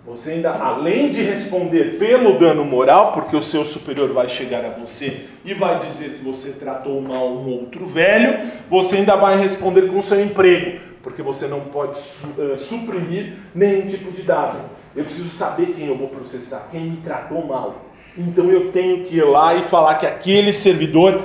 [0.09, 4.71] Você ainda, além de responder pelo dano moral, porque o seu superior vai chegar a
[4.71, 9.83] você e vai dizer que você tratou mal um outro velho, você ainda vai responder
[9.83, 14.59] com o seu emprego, porque você não pode uh, suprimir nenhum tipo de dado.
[14.97, 17.85] Eu preciso saber quem eu vou processar, quem me tratou mal.
[18.17, 21.23] Então eu tenho que ir lá e falar que aquele servidor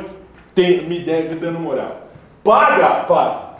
[0.53, 2.09] tem, me deve dano moral.
[2.43, 3.53] Paga, paga.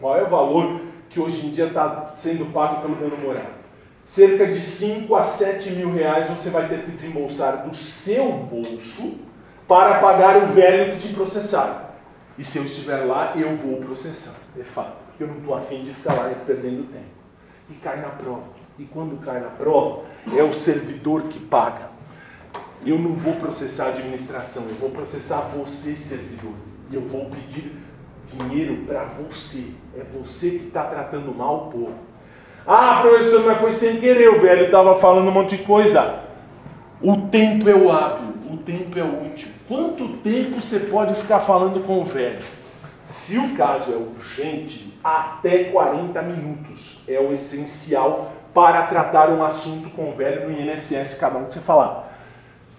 [0.00, 3.61] Qual é o valor que hoje em dia está sendo pago pelo dano moral?
[4.06, 9.20] Cerca de 5 a 7 mil reais você vai ter que desembolsar do seu bolso
[9.66, 11.94] para pagar o velho que te processar.
[12.36, 14.96] E se eu estiver lá, eu vou processar, é fato.
[15.20, 17.04] Eu não estou afim de ficar lá perdendo tempo.
[17.70, 18.44] E cai na prova.
[18.78, 20.02] E quando cai na prova,
[20.36, 21.90] é o servidor que paga.
[22.84, 26.54] Eu não vou processar a administração, eu vou processar você, servidor.
[26.90, 27.76] E eu vou pedir
[28.26, 29.74] dinheiro para você.
[29.96, 32.11] É você que está tratando mal o povo.
[32.66, 36.20] Ah, professor, mas foi sem querer, o velho estava falando um monte de coisa.
[37.00, 39.48] O tempo é o hábil, o tempo é o útil.
[39.66, 42.38] Quanto tempo você pode ficar falando com o velho?
[43.04, 49.90] Se o caso é urgente, até 40 minutos é o essencial para tratar um assunto
[49.90, 52.12] com o velho no INSS, cada um que você falar.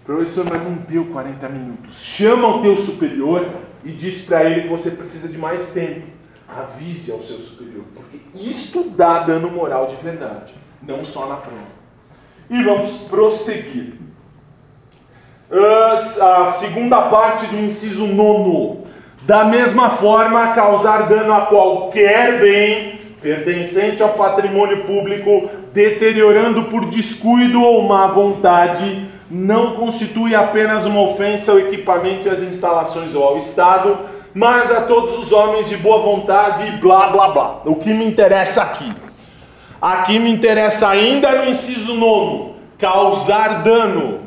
[0.04, 1.96] Professor, mas não deu 40 minutos.
[2.02, 3.46] Chama o teu superior
[3.84, 6.13] e diz para ele que você precisa de mais tempo.
[6.56, 10.52] Avise ao seu superior, porque isto dá dano moral de verdade,
[10.86, 11.74] não só na prova.
[12.48, 13.94] E vamos prosseguir.
[15.50, 18.84] A segunda parte do inciso nono.
[19.22, 27.62] Da mesma forma, causar dano a qualquer bem pertencente ao patrimônio público, deteriorando por descuido
[27.62, 33.38] ou má vontade, não constitui apenas uma ofensa ao equipamento e às instalações ou ao
[33.38, 33.98] Estado,
[34.34, 37.60] mas a todos os homens de boa vontade e blá blá blá.
[37.64, 38.92] O que me interessa aqui?
[39.80, 44.24] Aqui me interessa ainda no inciso nono, causar dano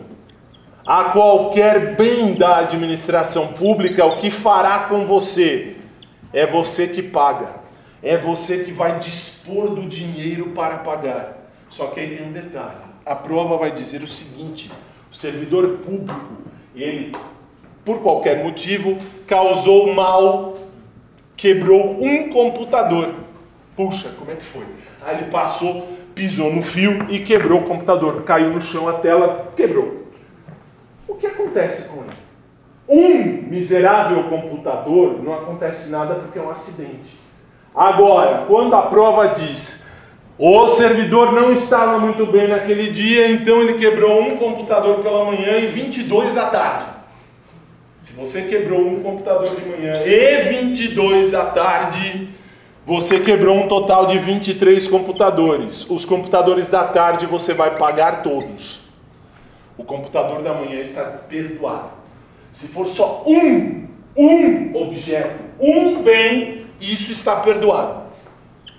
[0.88, 5.76] a qualquer bem da administração pública, o que fará com você?
[6.32, 7.56] É você que paga.
[8.02, 11.50] É você que vai dispor do dinheiro para pagar.
[11.67, 12.78] Só que aí tem um detalhe.
[13.06, 14.72] A prova vai dizer o seguinte:
[15.12, 16.38] o servidor público,
[16.74, 17.13] ele
[17.88, 20.56] por qualquer motivo, causou mal,
[21.38, 23.13] quebrou um computador.
[23.78, 24.65] Puxa, como é que foi?
[25.06, 28.23] Aí ele passou, pisou no fio e quebrou o computador.
[28.23, 30.06] Caiu no chão, a tela quebrou.
[31.08, 32.12] O que acontece com ele?
[32.89, 37.17] Um miserável computador não acontece nada porque é um acidente.
[37.73, 39.88] Agora, quando a prova diz
[40.38, 45.58] o servidor não estava muito bem naquele dia, então ele quebrou um computador pela manhã
[45.58, 46.96] e 22 à tarde.
[47.99, 52.29] Se você quebrou um computador de manhã e 22 à tarde,
[52.86, 55.89] você quebrou um total de 23 computadores.
[55.89, 58.81] Os computadores da tarde você vai pagar todos.
[59.75, 61.89] O computador da manhã está perdoado.
[62.51, 68.03] Se for só um, um objeto, um bem, isso está perdoado.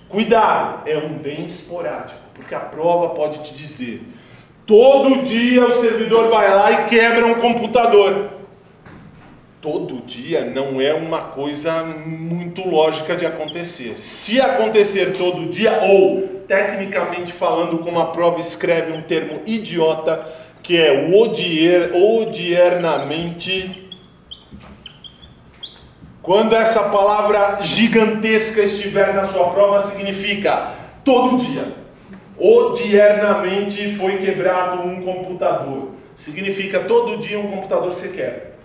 [0.09, 4.01] Cuidado, é um bem esporádico, porque a prova pode te dizer:
[4.65, 8.38] todo dia o servidor vai lá e quebra um computador
[9.61, 13.97] todo dia não é uma coisa muito lógica de acontecer.
[14.01, 20.27] Se acontecer todo dia, ou tecnicamente falando, como a prova escreve um termo idiota,
[20.63, 23.89] que é odier, odiernamente.
[26.23, 30.73] Quando essa palavra gigantesca estiver na sua prova, significa
[31.05, 31.73] todo dia.
[32.39, 35.91] Odiernamente foi quebrado um computador.
[36.15, 38.58] Significa todo dia um computador se quebra.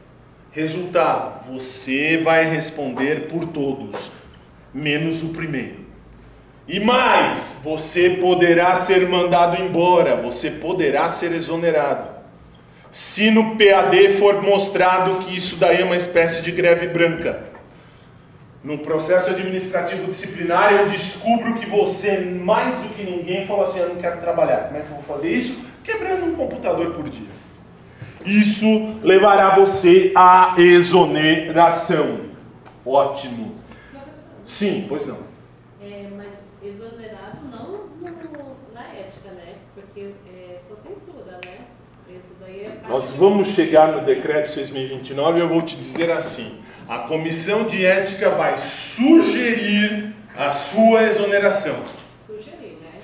[0.53, 4.11] Resultado: você vai responder por todos,
[4.71, 5.83] menos o primeiro.
[6.67, 12.07] E mais, você poderá ser mandado embora, você poderá ser exonerado.
[12.91, 17.45] Se no PAD for mostrado que isso daí é uma espécie de greve branca.
[18.63, 23.89] No processo administrativo disciplinar, eu descubro que você, mais do que ninguém, fala assim: Eu
[23.89, 24.67] não quero trabalhar.
[24.67, 25.67] Como é que eu vou fazer isso?
[25.83, 27.42] Quebrando um computador por dia.
[28.25, 32.21] Isso levará você à exoneração.
[32.85, 33.55] Ótimo.
[34.45, 35.17] Sim, pois não.
[35.81, 37.71] É, mas exonerado não
[38.01, 39.55] no, na ética, né?
[39.73, 41.59] Porque é só censura, né?
[42.09, 46.59] Isso daí é Nós vamos chegar no decreto 6.029 e eu vou te dizer assim:
[46.87, 51.75] a comissão de ética vai sugerir a sua exoneração.
[52.27, 52.99] sugerir, né?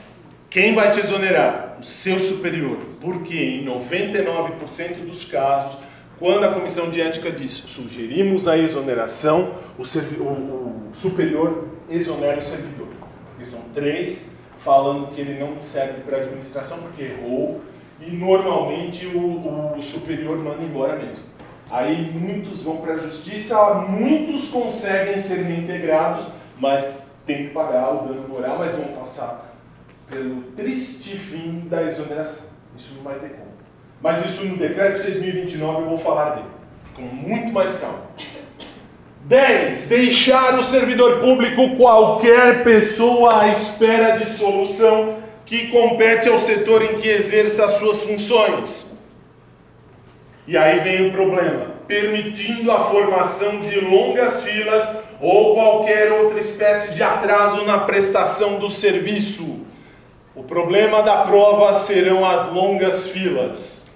[0.49, 1.77] Quem vai te exonerar?
[1.79, 2.88] O seu superior.
[2.99, 5.77] Porque em 99% dos casos,
[6.17, 12.87] quando a comissão de ética diz sugerimos a exoneração, o, o superior exonera o servidor.
[13.29, 17.61] Porque são três falando que ele não serve para a administração porque errou
[18.01, 21.23] e normalmente o, o superior manda embora mesmo.
[21.69, 26.25] Aí muitos vão para a justiça, muitos conseguem ser reintegrados,
[26.57, 26.95] mas
[27.25, 29.55] tem que pagar o dano moral, mas vão passar
[30.09, 32.48] pelo triste fim da exoneração.
[32.79, 33.51] Isso não vai ter como.
[34.01, 36.47] Mas isso no decreto 6.029 eu vou falar dele,
[36.95, 38.07] com muito mais calma.
[39.25, 39.87] 10.
[39.89, 46.95] Deixar o servidor público qualquer pessoa à espera de solução que compete ao setor em
[46.95, 48.99] que exerça as suas funções.
[50.47, 56.93] E aí vem o problema, permitindo a formação de longas filas ou qualquer outra espécie
[56.93, 59.58] de atraso na prestação do serviço.
[60.39, 63.87] O problema da prova serão as longas filas.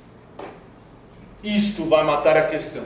[1.41, 2.83] Isto vai matar a questão.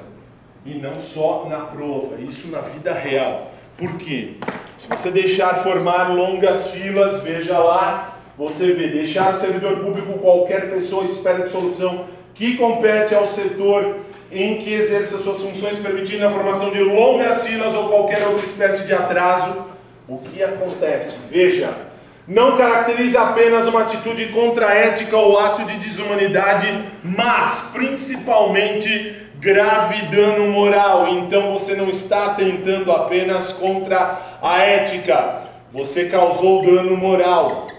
[0.64, 3.52] E não só na prova, isso na vida real.
[3.76, 4.36] Por quê?
[4.78, 10.70] Se você deixar formar longas filas, veja lá, você vê, deixar o servidor público qualquer
[10.70, 12.06] pessoa espera de solução
[12.36, 13.96] que compete ao setor
[14.32, 18.86] em que exerça suas funções, permitindo a formação de longas filas ou qualquer outra espécie
[18.86, 19.66] de atraso.
[20.08, 21.28] O que acontece?
[21.32, 21.87] Veja,
[22.28, 26.68] não caracteriza apenas uma atitude contra a ética ou ato de desumanidade,
[27.02, 31.08] mas principalmente grave dano moral.
[31.08, 37.70] Então você não está tentando apenas contra a ética, você causou dano moral.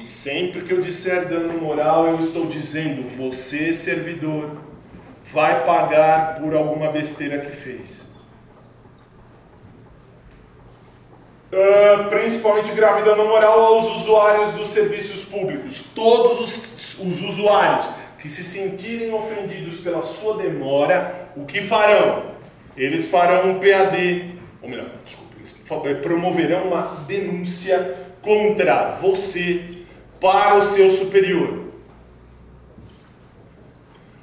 [0.00, 4.56] E sempre que eu disser dano moral, eu estou dizendo: você, servidor,
[5.32, 8.13] vai pagar por alguma besteira que fez.
[11.54, 15.92] Uh, principalmente grave dano moral aos usuários dos serviços públicos.
[15.94, 17.88] Todos os, os usuários
[18.18, 22.24] que se sentirem ofendidos pela sua demora, o que farão?
[22.76, 29.62] Eles farão um PAD, ou melhor, desculpa, eles promoverão uma denúncia contra você
[30.20, 31.66] para o seu superior.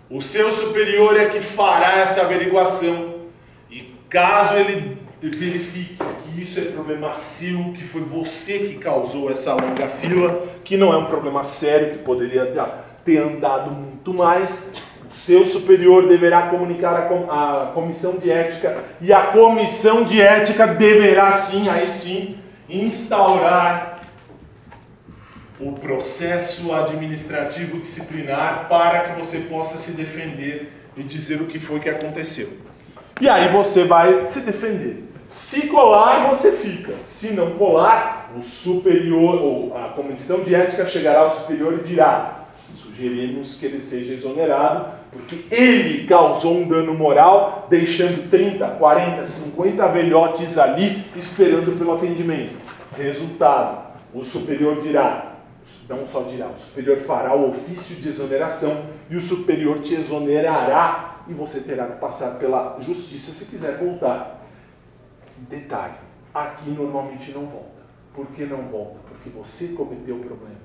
[0.09, 3.21] O seu superior é que fará essa averiguação
[3.69, 9.53] e caso ele verifique que isso é problema seu, que foi você que causou essa
[9.53, 12.45] longa fila, que não é um problema sério, que poderia
[13.05, 14.73] ter andado muito mais,
[15.09, 20.21] o seu superior deverá comunicar a, com, a comissão de ética e a comissão de
[20.21, 22.37] ética deverá sim, aí sim,
[22.69, 23.99] instaurar
[25.59, 31.79] o processo administrativo disciplinar para que você possa se defender e dizer o que foi
[31.79, 32.47] que aconteceu.
[33.19, 35.10] E aí você vai se defender.
[35.31, 36.93] Se colar, você fica.
[37.05, 42.47] Se não colar, o superior ou a comissão de ética chegará ao superior e dirá:
[42.75, 49.87] sugerimos que ele seja exonerado, porque ele causou um dano moral, deixando 30, 40, 50
[49.87, 52.51] velhotes ali esperando pelo atendimento.
[52.97, 55.37] Resultado: o superior dirá,
[55.87, 61.21] não só dirá, o superior fará o ofício de exoneração e o superior te exonerará
[61.25, 64.40] e você terá que passar pela justiça se quiser voltar.
[65.49, 65.95] Detalhe,
[66.33, 67.81] aqui normalmente não volta.
[68.13, 68.99] Por que não volta?
[69.07, 70.59] Porque você cometeu o problema.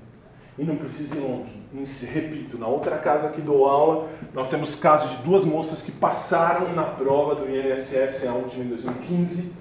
[0.57, 2.07] E não precisa ir longe.
[2.11, 6.73] Repito, na outra casa que dou aula, nós temos casos de duas moças que passaram
[6.73, 9.55] na prova do INSS, a última em 2015,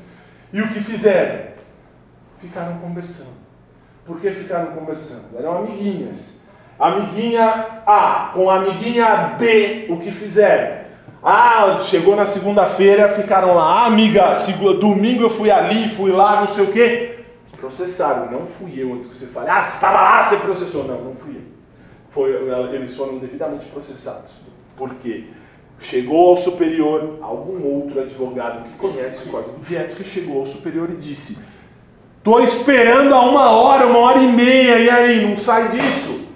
[0.53, 1.53] e o que fizeram?
[2.41, 3.37] Ficaram conversando.
[4.07, 5.37] Por que ficaram conversando?
[5.37, 6.49] Eram amiguinhas.
[6.79, 10.86] Amiguinha A com amiguinha B, o que fizeram?
[11.23, 14.35] Ah, chegou na segunda-feira, ficaram lá, ah, amiga,
[14.79, 17.19] domingo eu fui ali, fui lá, não sei o quê.
[17.59, 20.85] Processaram, não fui eu antes que você fale, ah, você estava lá, você processou.
[20.85, 21.43] Não, não fui eu.
[22.11, 22.31] Foi,
[22.75, 24.31] eles foram devidamente processados.
[24.77, 25.25] Por quê?
[25.79, 30.89] Chegou ao superior, algum outro advogado que conhece o código de ética, chegou ao superior
[30.91, 31.49] e disse:
[32.19, 36.35] Estou esperando há uma hora, uma hora e meia, e aí, não sai disso?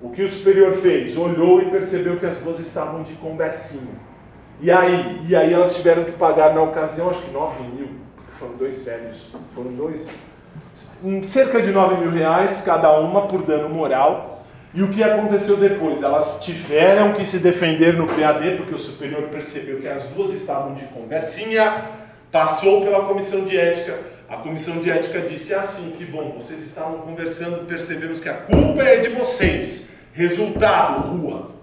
[0.00, 1.16] O que o superior fez?
[1.16, 4.05] Olhou e percebeu que as duas estavam de conversinha.
[4.60, 5.24] E aí?
[5.28, 7.88] E aí elas tiveram que pagar na ocasião, acho que 9 mil,
[8.38, 10.06] foram dois velhos, foram dois,
[11.24, 14.44] cerca de 9 mil reais cada uma por dano moral.
[14.72, 16.02] E o que aconteceu depois?
[16.02, 20.74] Elas tiveram que se defender no PAD, porque o superior percebeu que as duas estavam
[20.74, 21.82] de conversinha,
[22.30, 23.98] passou pela comissão de ética.
[24.28, 28.82] A comissão de ética disse assim: que bom, vocês estavam conversando, percebemos que a culpa
[28.82, 30.00] é de vocês.
[30.12, 31.55] Resultado, rua.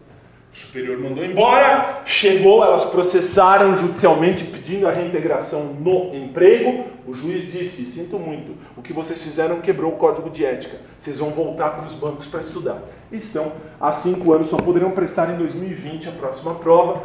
[0.53, 6.85] O superior mandou embora, chegou, elas processaram judicialmente pedindo a reintegração no emprego.
[7.07, 10.77] O juiz disse: Sinto muito, o que vocês fizeram quebrou o código de ética.
[10.95, 12.83] Vocês vão voltar para os bancos para estudar.
[13.11, 13.51] Estão
[13.81, 17.01] há cinco anos, só poderão prestar em 2020 a próxima prova.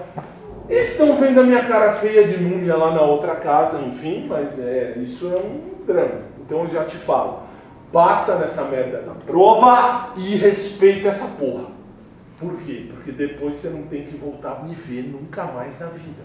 [0.68, 4.92] Estão vendo a minha cara feia de múmia lá na outra casa, enfim, mas é,
[4.98, 6.20] isso é um drama.
[6.44, 7.44] Então eu já te falo:
[7.90, 11.77] passa nessa merda na prova e respeita essa porra.
[12.38, 12.86] Por quê?
[12.92, 16.22] Porque depois você não tem que voltar a me ver nunca mais na vida.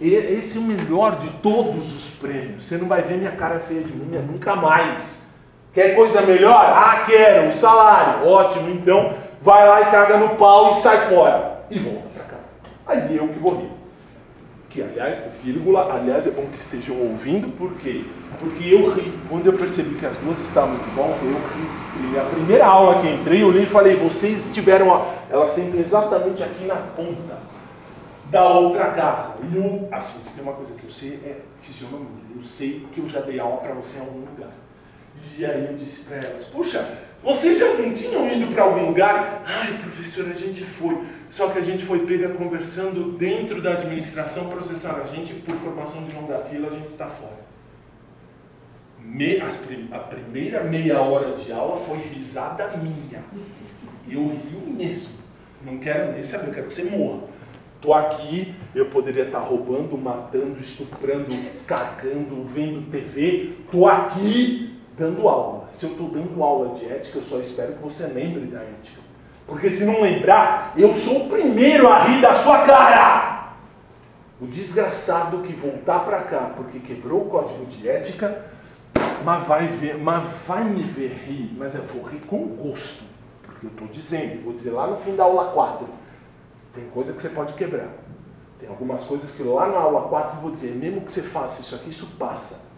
[0.00, 2.64] E esse é o melhor de todos os prêmios.
[2.64, 5.34] Você não vai ver minha cara feia de múmia nunca mais.
[5.72, 6.56] Quer coisa melhor?
[6.56, 8.26] Ah, quero, o salário.
[8.26, 11.64] Ótimo, então vai lá e caga no pau e sai fora.
[11.70, 12.36] E volta para cá.
[12.86, 13.70] Aí eu que vou rir.
[14.68, 18.04] Que, aliás, vírgula, aliás, é bom que estejam ouvindo, por quê?
[18.40, 19.12] Porque eu ri.
[19.28, 21.89] Quando eu percebi que as duas estavam de volta, eu ri.
[22.18, 25.14] A primeira aula que entrei, eu olhei e falei, vocês tiveram a...
[25.30, 27.38] Ela sempre exatamente aqui na ponta
[28.30, 29.36] da outra casa.
[29.50, 32.08] E eu, assim, se tem uma coisa que eu sei, é fisionomia.
[32.34, 34.48] Eu sei que eu já dei aula para você em algum lugar.
[35.36, 36.86] E aí eu disse para elas, puxa,
[37.22, 39.42] vocês já não tinham ido para algum lugar?
[39.46, 41.04] Ai, professor, a gente foi.
[41.28, 46.04] Só que a gente foi pega conversando dentro da administração, processaram a gente por formação
[46.04, 47.39] de longa fila, a gente está fora.
[49.02, 53.22] Me, as, a primeira meia hora de aula foi risada minha.
[54.08, 55.20] Eu rio mesmo.
[55.62, 57.20] Não quero nem saber, eu quero que você morra.
[57.76, 61.34] Estou aqui, eu poderia estar tá roubando, matando, estuprando,
[61.66, 63.54] cagando, vendo TV.
[63.64, 65.66] Estou aqui dando aula.
[65.70, 69.00] Se eu estou dando aula de ética, eu só espero que você lembre da ética.
[69.46, 73.54] Porque se não lembrar, eu sou o primeiro a rir da sua cara.
[74.40, 78.44] O desgraçado que voltar para cá porque quebrou o código de ética,
[79.24, 83.04] mas vai, ver, mas vai me ver rir, mas eu vou rir com gosto.
[83.42, 85.86] Porque eu estou dizendo, vou dizer lá no fim da aula 4,
[86.74, 87.88] tem coisa que você pode quebrar.
[88.58, 91.62] Tem algumas coisas que lá na aula 4 eu vou dizer, mesmo que você faça
[91.62, 92.70] isso aqui, isso passa.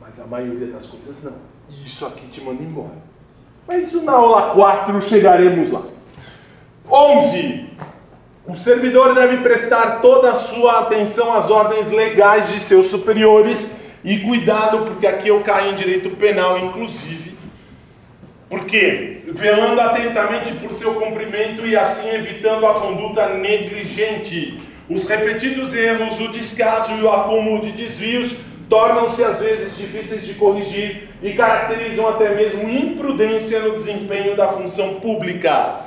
[0.00, 1.58] Mas a maioria das coisas não.
[1.84, 2.96] Isso aqui te manda embora.
[3.66, 5.82] Mas isso na aula 4 chegaremos lá.
[6.90, 7.68] 11.
[8.46, 14.20] O servidor deve prestar toda a sua atenção às ordens legais de seus superiores e
[14.20, 17.34] cuidado, porque aqui eu caio em direito penal, inclusive.
[18.48, 19.18] Por quê?
[19.26, 24.58] Velando atentamente por seu cumprimento e assim evitando a conduta negligente.
[24.88, 30.32] Os repetidos erros, o descaso e o acúmulo de desvios tornam-se às vezes difíceis de
[30.34, 35.80] corrigir e caracterizam até mesmo imprudência no desempenho da função pública.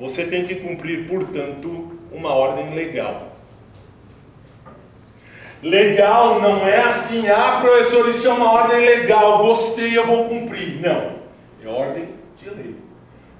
[0.00, 3.27] Você tem que cumprir, portanto, uma ordem legal.
[5.62, 10.80] Legal não é assim, ah, professor, isso é uma ordem legal, gostei, eu vou cumprir.
[10.80, 11.18] Não.
[11.64, 12.08] É ordem
[12.40, 12.76] de lei.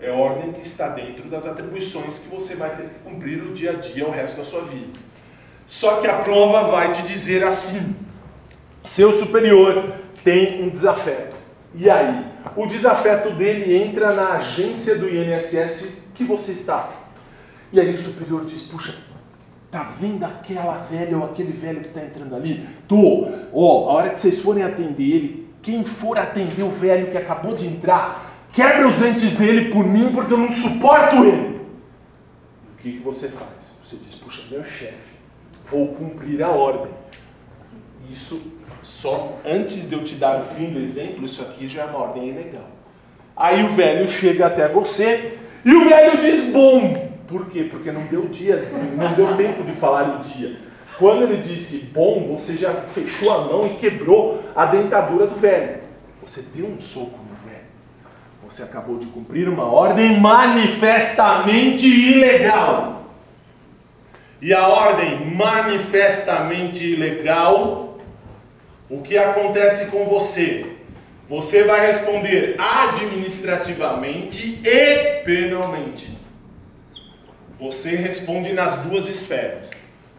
[0.01, 3.71] É ordem que está dentro das atribuições que você vai ter que cumprir o dia
[3.71, 4.99] a dia, o resto da sua vida.
[5.67, 7.97] Só que a prova vai te dizer assim:
[8.83, 9.93] seu superior
[10.25, 11.37] tem um desafeto.
[11.75, 12.25] E aí?
[12.57, 16.91] O desafeto dele entra na agência do INSS que você está.
[17.73, 18.95] E aí o superior diz: Puxa,
[19.71, 22.67] tá vendo aquela velha ou aquele velho que está entrando ali?
[22.87, 23.29] Tô.
[23.53, 27.55] Ó, a hora que vocês forem atender ele, quem for atender o velho que acabou
[27.55, 31.59] de entrar, quebra os dentes dele por mim porque eu não suporto ele.
[32.73, 33.83] O que, que você faz?
[33.85, 35.19] Você diz: Puxa, meu chefe,
[35.71, 36.93] vou cumprir a ordem.
[38.11, 41.85] Isso só antes de eu te dar o fim do exemplo, isso aqui já é
[41.87, 42.69] uma ordem ilegal.
[43.37, 47.08] Aí o velho chega até você e o velho diz bom.
[47.29, 47.69] Por quê?
[47.71, 48.57] Porque não deu dia,
[48.97, 50.57] não deu tempo de falar o dia.
[50.99, 55.83] Quando ele disse bom, você já fechou a mão e quebrou a dentadura do velho.
[56.27, 57.67] Você deu um soco no velho.
[58.49, 63.05] Você acabou de cumprir uma ordem manifestamente ilegal.
[64.41, 67.99] E a ordem manifestamente ilegal,
[68.89, 70.65] o que acontece com você?
[71.29, 76.18] Você vai responder administrativamente e penalmente.
[77.59, 79.71] Você responde nas duas esferas.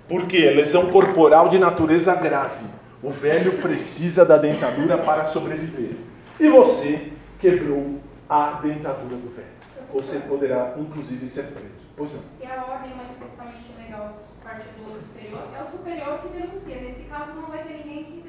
[0.08, 0.50] Por quê?
[0.50, 2.66] Lesão corporal de natureza grave.
[3.02, 5.96] O velho precisa da dentadura para sobreviver.
[6.40, 9.48] E você quebrou a dentadura do velho.
[9.94, 11.70] Você poderá, inclusive, ser preso.
[11.96, 12.20] Pois não.
[12.20, 14.14] Se a ordem manifestamente legal
[14.44, 16.76] parte do superior, é o superior que denuncia.
[16.82, 18.20] Nesse caso, não vai ter ninguém que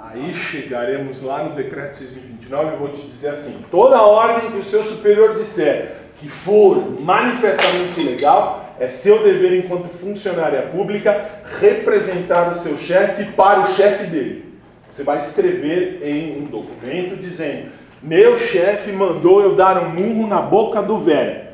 [0.00, 4.64] Aí chegaremos lá no decreto 6.029 e vou te dizer assim: toda ordem que o
[4.64, 12.56] seu superior disser que for manifestamente ilegal, é seu dever enquanto funcionária pública representar o
[12.56, 14.54] seu chefe para o chefe dele.
[14.90, 17.72] Você vai escrever em um documento dizendo:
[18.02, 21.44] Meu chefe mandou eu dar um murro na boca do velho.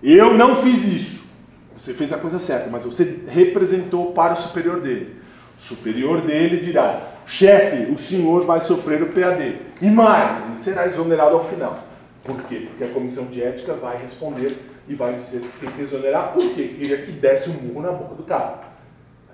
[0.00, 1.34] Eu não fiz isso.
[1.76, 5.16] Você fez a coisa certa, mas você representou para o superior dele.
[5.58, 9.56] O superior dele dirá: Chefe, o senhor vai sofrer o PAD.
[9.82, 11.93] E mais, ele será exonerado ao final.
[12.24, 12.66] Por quê?
[12.68, 14.56] Porque a comissão de ética vai responder
[14.88, 16.74] e vai dizer que tem que exonerar por quê?
[16.76, 18.74] Queria que desse um murro na boca do cara.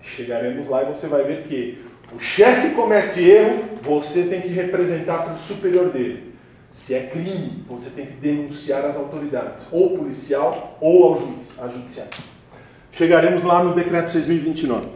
[0.02, 5.18] Chegaremos lá e você vai ver que o chefe comete erro, você tem que representar
[5.22, 6.34] para o superior dele.
[6.70, 11.68] Se é crime, você tem que denunciar às autoridades, ou policial ou ao juiz, a
[11.68, 12.12] judiciário.
[12.92, 14.86] Chegaremos lá no decreto 6.029.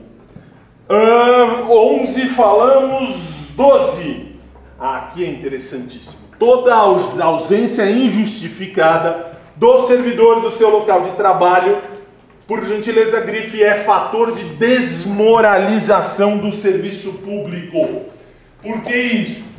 [0.88, 4.36] Uh, 11 falamos 12.
[4.78, 6.23] Ah, aqui é interessantíssimo.
[6.38, 11.80] Toda ausência injustificada do servidor do seu local de trabalho,
[12.46, 18.02] por gentileza, grife, é fator de desmoralização do serviço público.
[18.60, 19.54] Por que isso?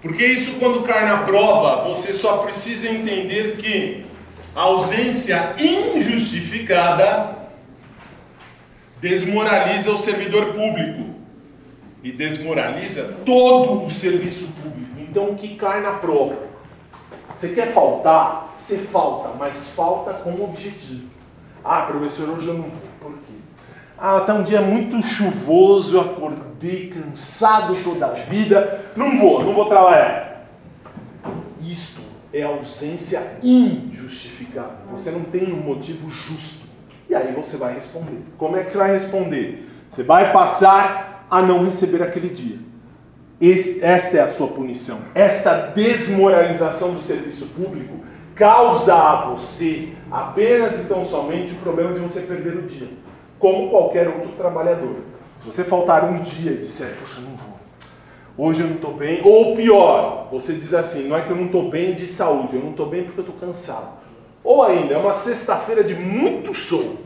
[0.00, 4.04] Porque isso, quando cai na prova, você só precisa entender que
[4.54, 7.36] a ausência injustificada
[9.00, 11.14] desmoraliza o servidor público
[12.02, 14.81] e desmoraliza todo o serviço público.
[15.12, 16.38] Então, o que cai na prova?
[17.34, 18.50] Você quer faltar?
[18.56, 21.06] Você falta, mas falta com objetivo.
[21.62, 22.80] Ah, professor, hoje eu não vou.
[22.98, 23.34] Por quê?
[23.98, 28.80] Ah, está um dia muito chuvoso, eu acordei cansado toda a vida.
[28.96, 30.46] Não vou, não vou trabalhar.
[31.60, 32.00] Isto
[32.32, 34.78] é ausência injustificada.
[34.92, 36.70] Você não tem um motivo justo.
[37.06, 38.22] E aí você vai responder.
[38.38, 39.68] Como é que você vai responder?
[39.90, 42.71] Você vai passar a não receber aquele dia.
[43.82, 44.98] Esta é a sua punição.
[45.14, 47.96] Esta desmoralização do serviço público
[48.34, 52.88] causa a você apenas e tão somente o problema de você perder o dia
[53.42, 54.98] como qualquer outro trabalhador.
[55.36, 59.20] Se você faltar um dia e disser, poxa, não vou, hoje eu não estou bem,
[59.24, 62.62] ou pior, você diz assim, não é que eu não estou bem de saúde, eu
[62.62, 64.00] não estou bem porque eu estou cansado.
[64.44, 66.98] Ou ainda, é uma sexta-feira de muito sono.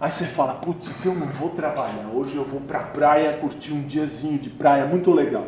[0.00, 3.72] Aí você fala, putz, eu não vou trabalhar, hoje eu vou para a praia curtir
[3.72, 5.46] um diazinho de praia muito legal.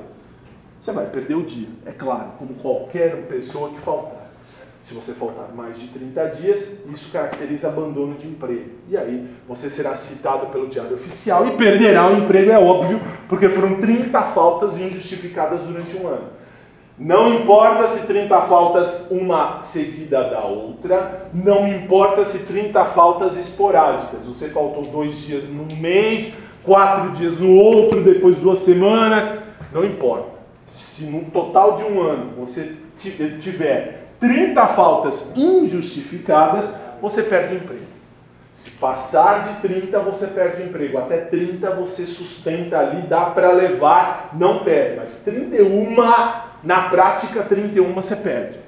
[0.82, 4.32] Você vai perder o dia, é claro, como qualquer pessoa que faltar.
[4.80, 8.68] Se você faltar mais de 30 dias, isso caracteriza abandono de emprego.
[8.88, 13.48] E aí você será citado pelo diário oficial e perderá o emprego, é óbvio, porque
[13.48, 16.30] foram 30 faltas injustificadas durante um ano.
[16.98, 24.26] Não importa se 30 faltas uma seguida da outra, não importa se 30 faltas esporádicas.
[24.26, 29.38] Você faltou dois dias num mês, quatro dias no outro, depois duas semanas,
[29.72, 30.41] não importa.
[30.72, 37.92] Se no total de um ano você tiver 30 faltas injustificadas, você perde o emprego.
[38.54, 40.98] Se passar de 30, você perde o emprego.
[40.98, 44.98] Até 30 você sustenta ali, dá para levar, não perde.
[44.98, 45.96] Mas 31,
[46.62, 48.60] na prática, 31 você perde.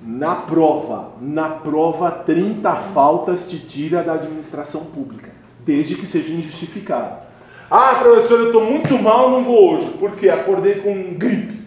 [0.00, 7.24] Na prova, na prova, 30 faltas te tira da administração pública, desde que seja injustificado.
[7.70, 11.64] Ah, professor, eu estou muito mal, não vou hoje, porque acordei com gripe.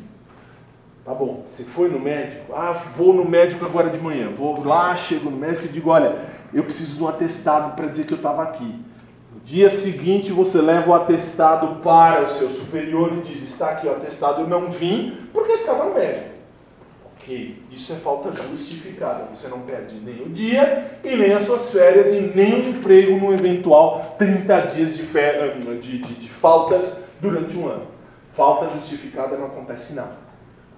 [1.03, 2.53] Tá bom, você foi no médico?
[2.53, 4.29] Ah, vou no médico agora de manhã.
[4.37, 6.15] Vou lá, chego no médico e digo: olha,
[6.53, 8.75] eu preciso de um atestado para dizer que eu estava aqui.
[9.33, 13.87] No dia seguinte, você leva o atestado para o seu superior e diz: está aqui
[13.87, 16.36] o atestado, eu não vim porque estava no médico.
[17.27, 19.25] Ok, isso é falta justificada.
[19.35, 23.17] Você não perde nem o dia e nem as suas férias e nem o emprego
[23.17, 27.87] no eventual 30 dias de, férias, de, de, de faltas durante um ano.
[28.33, 30.15] Falta justificada não acontece nada.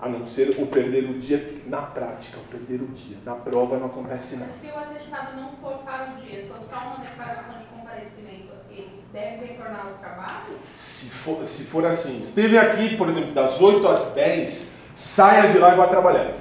[0.01, 3.17] A não ser o perder o dia na prática, o perder o dia.
[3.23, 4.51] Na prova não acontece nada.
[4.51, 9.03] Se o atestado não for para o dia, for só uma declaração de comparecimento, ele
[9.13, 10.57] deve retornar ao trabalho?
[10.73, 15.57] Se for, se for assim, esteve aqui, por exemplo, das 8 às 10, saia de
[15.57, 16.33] lá e vá trabalhar.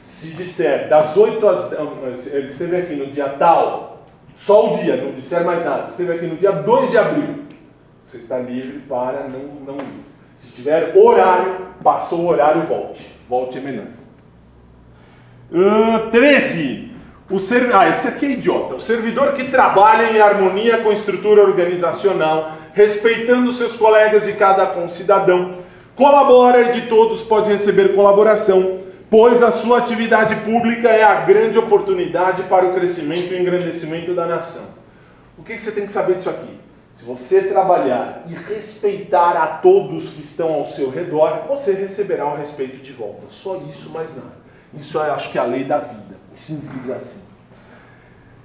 [0.00, 1.72] Se disser das 8 às
[2.32, 4.04] ele esteve aqui no dia tal,
[4.34, 7.44] só o dia, não disser mais nada, esteve aqui no dia 2 de abril,
[8.06, 10.06] você está livre para não, não ir.
[10.34, 13.14] Se tiver horário, passou o horário, volte.
[13.28, 13.86] Volte menor.
[15.50, 16.92] Uh, 13.
[17.28, 17.74] O serv...
[17.74, 18.76] Ah, esse aqui é idiota.
[18.76, 24.66] O servidor que trabalha em harmonia com a estrutura organizacional, respeitando seus colegas e cada
[24.66, 25.65] concidadão,
[25.96, 28.80] colabora e de todos pode receber colaboração,
[29.10, 34.26] pois a sua atividade pública é a grande oportunidade para o crescimento e engrandecimento da
[34.26, 34.76] nação.
[35.38, 36.56] O que você tem que saber disso aqui?
[36.94, 42.36] Se você trabalhar e respeitar a todos que estão ao seu redor, você receberá o
[42.36, 43.24] respeito de volta.
[43.28, 44.36] Só isso, mais nada.
[44.78, 46.16] Isso eu acho que é a lei da vida.
[46.32, 47.24] Simples assim.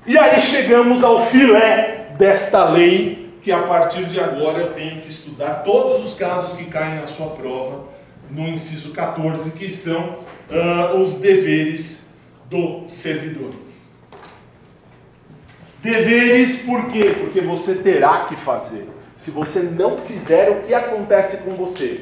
[0.06, 5.10] E aí chegamos ao filé desta lei, que a partir de agora eu tenho que
[5.10, 7.86] estudar todos os casos que caem na sua prova,
[8.30, 10.18] no inciso 14, que são
[10.50, 12.14] uh, os deveres
[12.50, 13.52] do servidor.
[15.82, 17.16] Deveres por quê?
[17.20, 18.88] Porque você terá que fazer.
[19.18, 22.02] Se você não fizer, o que acontece com você?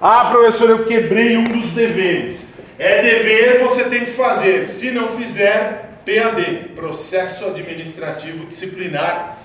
[0.00, 2.58] Ah, professor, eu quebrei um dos deveres.
[2.78, 4.68] É dever, você tem que fazer.
[4.68, 9.38] Se não fizer, PAD, processo administrativo disciplinar,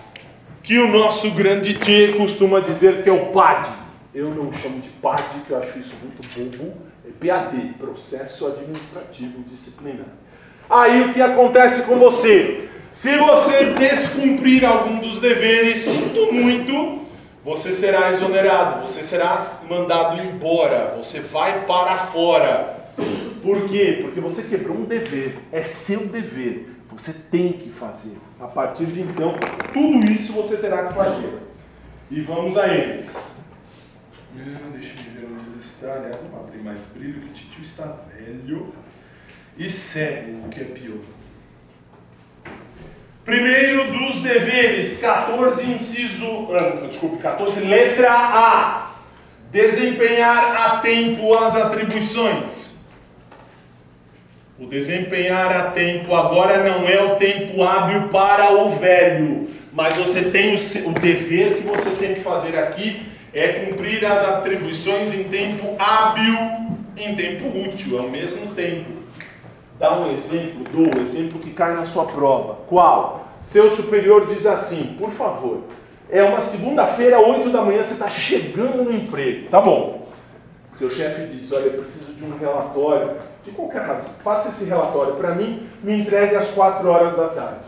[0.64, 3.70] que o nosso grande Tchê costuma dizer que é o PAD.
[4.14, 6.74] Eu não chamo de PAD, que eu acho isso muito bobo.
[7.05, 10.07] É PAD, processo administrativo disciplinar.
[10.70, 12.70] Aí o que acontece com você?
[12.93, 17.01] Se você descumprir algum dos deveres, sinto muito,
[17.43, 22.91] você será exonerado, você será mandado embora, você vai para fora.
[23.41, 23.99] Por quê?
[24.01, 28.18] Porque você quebrou um dever, é seu dever, você tem que fazer.
[28.42, 29.36] A partir de então,
[29.72, 31.38] tudo isso você terá que fazer.
[32.10, 33.38] E vamos a eles.
[34.36, 35.94] Ah, deixa eu ver onde ele está.
[35.94, 38.74] Aliás, vamos abrir mais brilho, que o tio está velho
[39.56, 40.98] e cego, o que é pior.
[43.24, 46.48] Primeiro dos deveres, 14, inciso.
[46.56, 48.92] Ah, desculpe, 14, letra A.
[49.52, 52.71] Desempenhar a tempo as atribuições.
[54.62, 60.26] O desempenhar a tempo agora não é o tempo hábil para o velho, mas você
[60.26, 65.24] tem o, o dever que você tem que fazer aqui é cumprir as atribuições em
[65.24, 66.38] tempo hábil,
[66.95, 68.91] em tempo útil, ao mesmo tempo.
[69.80, 72.59] Dá um exemplo do exemplo que cai na sua prova.
[72.68, 73.32] Qual?
[73.41, 75.64] Seu superior diz assim: por favor,
[76.07, 79.49] é uma segunda-feira, 8 da manhã, você está chegando no emprego.
[79.49, 80.07] Tá bom.
[80.72, 84.14] Seu chefe diz: olha, eu preciso de um relatório, de qualquer razão.
[84.24, 87.66] Faça esse relatório para mim, me entregue às 4 horas da tarde.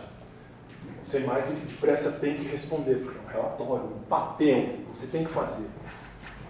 [1.02, 5.06] Você mais do que depressa tem que responder, porque é um relatório, um papel, você
[5.08, 5.66] tem que fazer.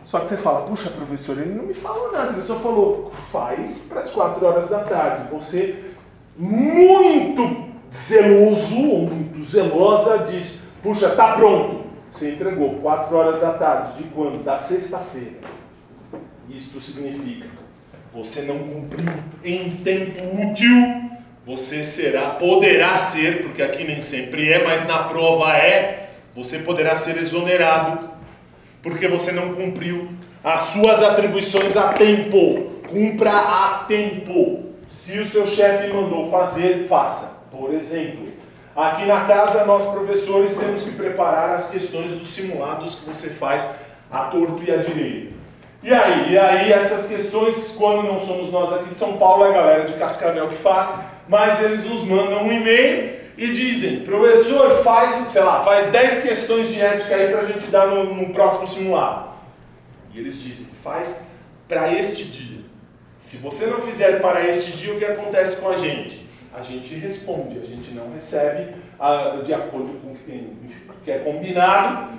[0.04, 3.86] Só que você fala, puxa, professor, ele não me falou nada, ele só falou, faz
[3.88, 5.34] para as 4 horas da tarde.
[5.34, 5.82] Você,
[6.36, 11.84] muito zeloso, ou muito zelosa, diz, puxa, tá pronto.
[12.10, 14.44] Você entregou 4 horas da tarde, de quando?
[14.44, 15.38] Da sexta-feira.
[16.48, 17.48] Isto significa,
[18.14, 19.12] você não cumpriu
[19.44, 21.10] em tempo útil,
[21.44, 26.96] você será, poderá ser, porque aqui nem sempre é, mas na prova é, você poderá
[26.96, 28.14] ser exonerado
[28.84, 30.10] porque você não cumpriu
[30.44, 32.74] as suas atribuições a tempo.
[32.88, 34.62] Cumpra a tempo.
[34.86, 37.48] Se o seu chefe mandou fazer, faça.
[37.50, 38.28] Por exemplo,
[38.76, 43.66] aqui na casa nós professores temos que preparar as questões dos simulados que você faz
[44.10, 45.32] a torto e a direito.
[45.84, 49.50] E aí, e aí essas questões, quando não somos nós aqui de São Paulo, é
[49.50, 54.82] a galera de Cascavel que faz, mas eles nos mandam um e-mail e dizem, professor,
[54.82, 58.32] faz, sei lá, faz 10 questões de ética aí para a gente dar no, no
[58.32, 59.34] próximo simulado.
[60.14, 61.26] E eles dizem, faz
[61.68, 62.62] para este dia.
[63.18, 66.26] Se você não fizer para este dia, o que acontece com a gente?
[66.54, 70.48] A gente responde, a gente não recebe a, de acordo com o que,
[71.04, 72.14] que é combinado.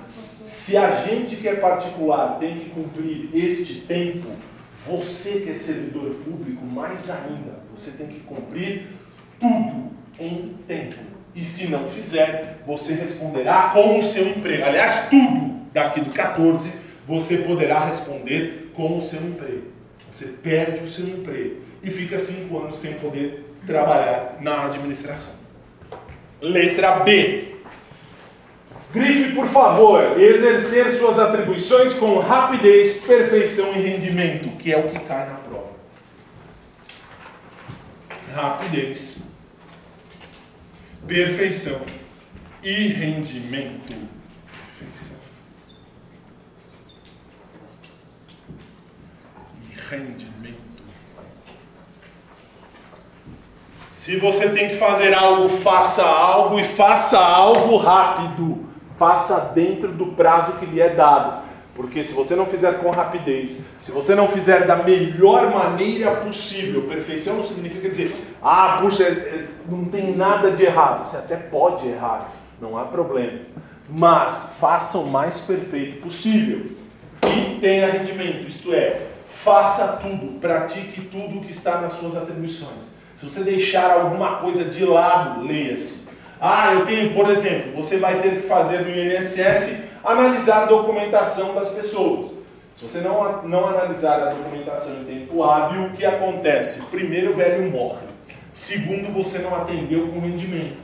[0.46, 4.28] Se a gente que é particular tem que cumprir este tempo,
[4.86, 8.90] você que é servidor público, mais ainda, você tem que cumprir
[9.40, 9.90] tudo
[10.20, 10.94] em tempo.
[11.34, 14.66] E se não fizer, você responderá com o seu emprego.
[14.66, 16.74] Aliás, tudo daqui do 14
[17.08, 19.64] você poderá responder com o seu emprego.
[20.12, 25.40] Você perde o seu emprego e fica cinco anos sem poder trabalhar na administração.
[26.40, 27.55] Letra B.
[28.96, 34.98] Grife, por favor, exercer suas atribuições com rapidez, perfeição e rendimento, que é o que
[35.00, 35.68] cai na prova.
[38.34, 39.36] Rapidez,
[41.06, 41.84] perfeição
[42.62, 43.94] e rendimento.
[44.78, 45.18] Perfeição
[49.60, 50.56] e rendimento.
[53.90, 58.65] Se você tem que fazer algo, faça algo e faça algo rápido.
[58.98, 61.46] Faça dentro do prazo que lhe é dado.
[61.76, 66.84] Porque se você não fizer com rapidez, se você não fizer da melhor maneira possível,
[66.84, 71.10] perfeição não significa dizer, ah, puxa, é, é, não tem nada de errado.
[71.10, 73.40] Você até pode errar, não há problema.
[73.90, 76.72] Mas faça o mais perfeito possível
[77.26, 82.96] e tenha rendimento, isto é, faça tudo, pratique tudo o que está nas suas atribuições.
[83.14, 86.05] Se você deixar alguma coisa de lado, leia-se.
[86.40, 91.54] Ah, eu tenho, por exemplo, você vai ter que fazer no INSS analisar a documentação
[91.54, 92.44] das pessoas.
[92.74, 96.82] Se você não, não analisar a documentação em tempo hábil, o que acontece?
[96.86, 98.06] Primeiro, o velho morre.
[98.52, 100.76] Segundo, você não atendeu com rendimento.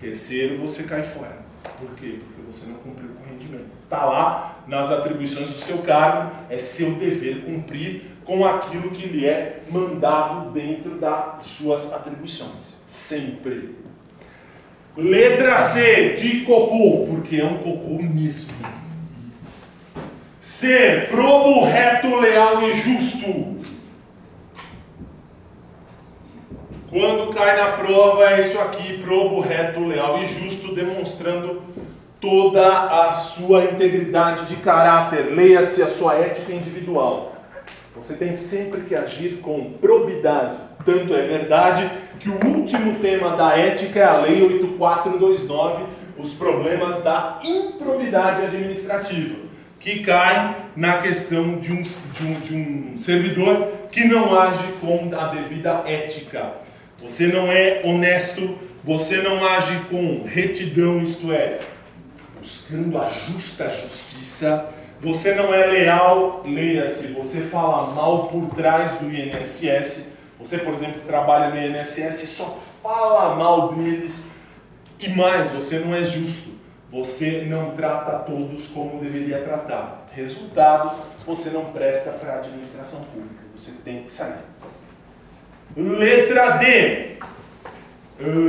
[0.00, 1.38] Terceiro, você cai fora.
[1.78, 2.18] Por quê?
[2.18, 3.70] Porque você não cumpriu com rendimento.
[3.84, 9.26] Está lá nas atribuições do seu cargo, é seu dever cumprir com aquilo que lhe
[9.26, 12.82] é mandado dentro das suas atribuições.
[12.88, 13.76] Sempre.
[15.00, 18.54] Letra C, de cocô, porque é um cocô mesmo.
[20.38, 23.60] Ser probo, reto, leal e justo.
[26.90, 31.62] Quando cai na prova, é isso aqui: probo, reto, leal e justo, demonstrando
[32.20, 35.34] toda a sua integridade de caráter.
[35.34, 37.32] Leia-se a sua ética individual.
[37.96, 40.69] Você tem sempre que agir com probidade.
[40.84, 45.84] Tanto é verdade que o último tema da ética é a Lei 8429,
[46.18, 49.36] os problemas da improbidade administrativa,
[49.78, 55.10] que cai na questão de um, de um, de um servidor que não age com
[55.18, 56.52] a devida ética.
[57.02, 61.60] Você não é honesto, você não age com retidão, isto é,
[62.38, 64.68] buscando a justa justiça,
[65.00, 71.02] você não é leal, leia-se, você fala mal por trás do INSS, você, por exemplo,
[71.06, 74.36] trabalha no INSS e só fala mal deles,
[74.98, 76.58] e mais, você não é justo,
[76.90, 80.06] você não trata todos como deveria tratar.
[80.12, 80.92] Resultado,
[81.26, 84.40] você não presta para a administração pública, você tem que sair.
[85.76, 87.10] Letra D.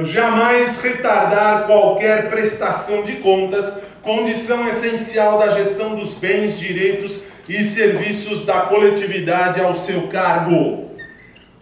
[0.04, 8.46] Jamais retardar qualquer prestação de contas, condição essencial da gestão dos bens, direitos e serviços
[8.46, 10.91] da coletividade ao seu cargo.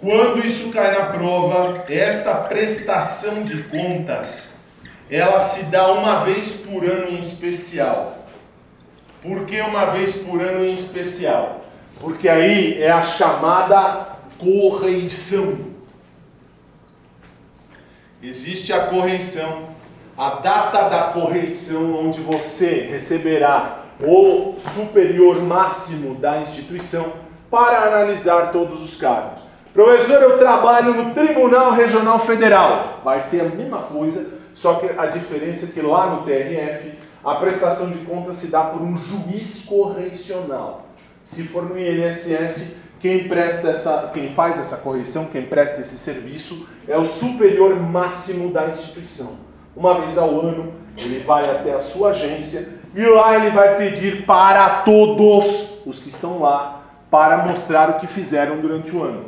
[0.02, 4.60] Quando isso cai na prova, esta prestação de contas,
[5.10, 8.26] ela se dá uma vez por ano em especial.
[9.22, 11.66] Por que uma vez por ano em especial?
[12.00, 15.68] Porque aí é a chamada correição.
[18.24, 19.70] Existe a correição,
[20.18, 27.12] a data da correição, onde você receberá o superior máximo da instituição
[27.52, 29.49] para analisar todos os cargos.
[29.74, 33.02] Professor, eu trabalho no Tribunal Regional Federal.
[33.04, 36.94] Vai ter a mesma coisa, só que a diferença é que lá no TRF
[37.24, 40.88] a prestação de contas se dá por um juiz correicional.
[41.22, 46.70] Se for no INSS, quem presta essa, quem faz essa correção, quem presta esse serviço
[46.88, 49.38] é o superior máximo da instituição.
[49.76, 54.26] Uma vez ao ano, ele vai até a sua agência e lá ele vai pedir
[54.26, 59.26] para todos os que estão lá para mostrar o que fizeram durante o ano.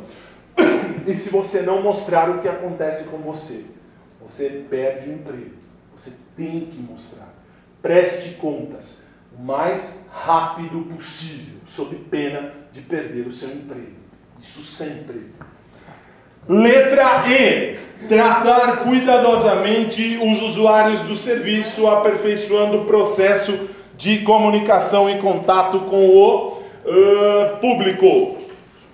[1.06, 3.66] E se você não mostrar o que acontece com você,
[4.20, 5.50] você perde o emprego.
[5.96, 7.32] Você tem que mostrar.
[7.80, 14.02] Preste contas o mais rápido possível, sob pena de perder o seu emprego.
[14.42, 15.32] Isso sempre.
[16.48, 17.82] Letra E.
[18.08, 26.48] Tratar cuidadosamente os usuários do serviço, aperfeiçoando o processo de comunicação e contato com o
[26.48, 28.41] uh, público.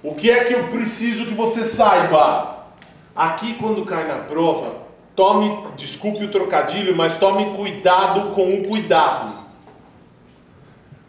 [0.02, 2.66] O que é que eu preciso que você saiba?
[3.16, 4.76] Aqui, quando cai na prova,
[5.16, 9.34] tome, desculpe o trocadilho, mas tome cuidado com o cuidado.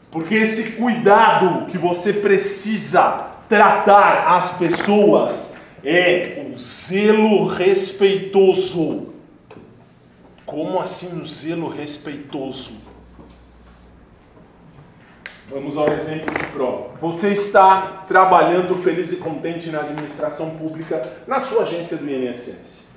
[0.09, 9.13] Porque esse cuidado que você precisa tratar as pessoas é o zelo respeitoso.
[10.47, 12.88] Como assim o zelo respeitoso?
[15.50, 16.91] Vamos ao exemplo de prova.
[17.02, 22.89] Você está trabalhando feliz e contente na administração pública na sua agência do INSS.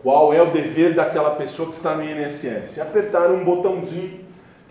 [0.00, 2.78] Qual é o dever daquela pessoa que está no INSS?
[2.78, 4.20] Apertar um botãozinho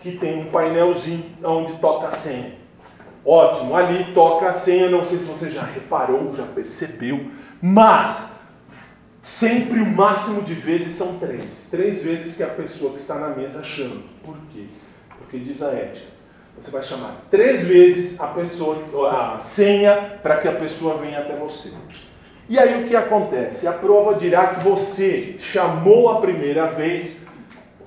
[0.00, 2.52] que tem um painelzinho onde toca a senha.
[3.22, 8.44] Ótimo, ali toca a senha, não sei se você já reparou, já percebeu, mas
[9.20, 11.68] sempre o máximo de vezes são três.
[11.70, 14.00] Três vezes que a pessoa que está na mesa chama.
[14.24, 14.64] Por quê?
[15.18, 16.17] Porque diz a ética.
[16.58, 18.76] Você vai chamar três vezes a pessoa,
[19.10, 21.76] a senha, para que a pessoa venha até você.
[22.48, 23.68] E aí o que acontece?
[23.68, 27.28] A prova dirá que você chamou a primeira vez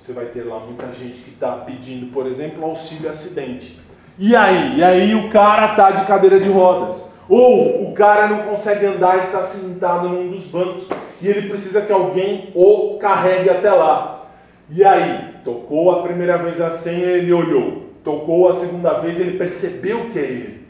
[0.01, 3.79] você vai ter lá muita gente que está pedindo, por exemplo, auxílio acidente.
[4.17, 4.79] E aí?
[4.79, 7.13] E aí o cara está de cadeira de rodas.
[7.29, 10.89] Ou o cara não consegue andar, está sentado num dos bancos
[11.21, 14.25] e ele precisa que alguém o carregue até lá.
[14.71, 15.35] E aí?
[15.45, 17.90] Tocou a primeira vez a senha, ele olhou.
[18.03, 20.67] Tocou a segunda vez, ele percebeu que é ele.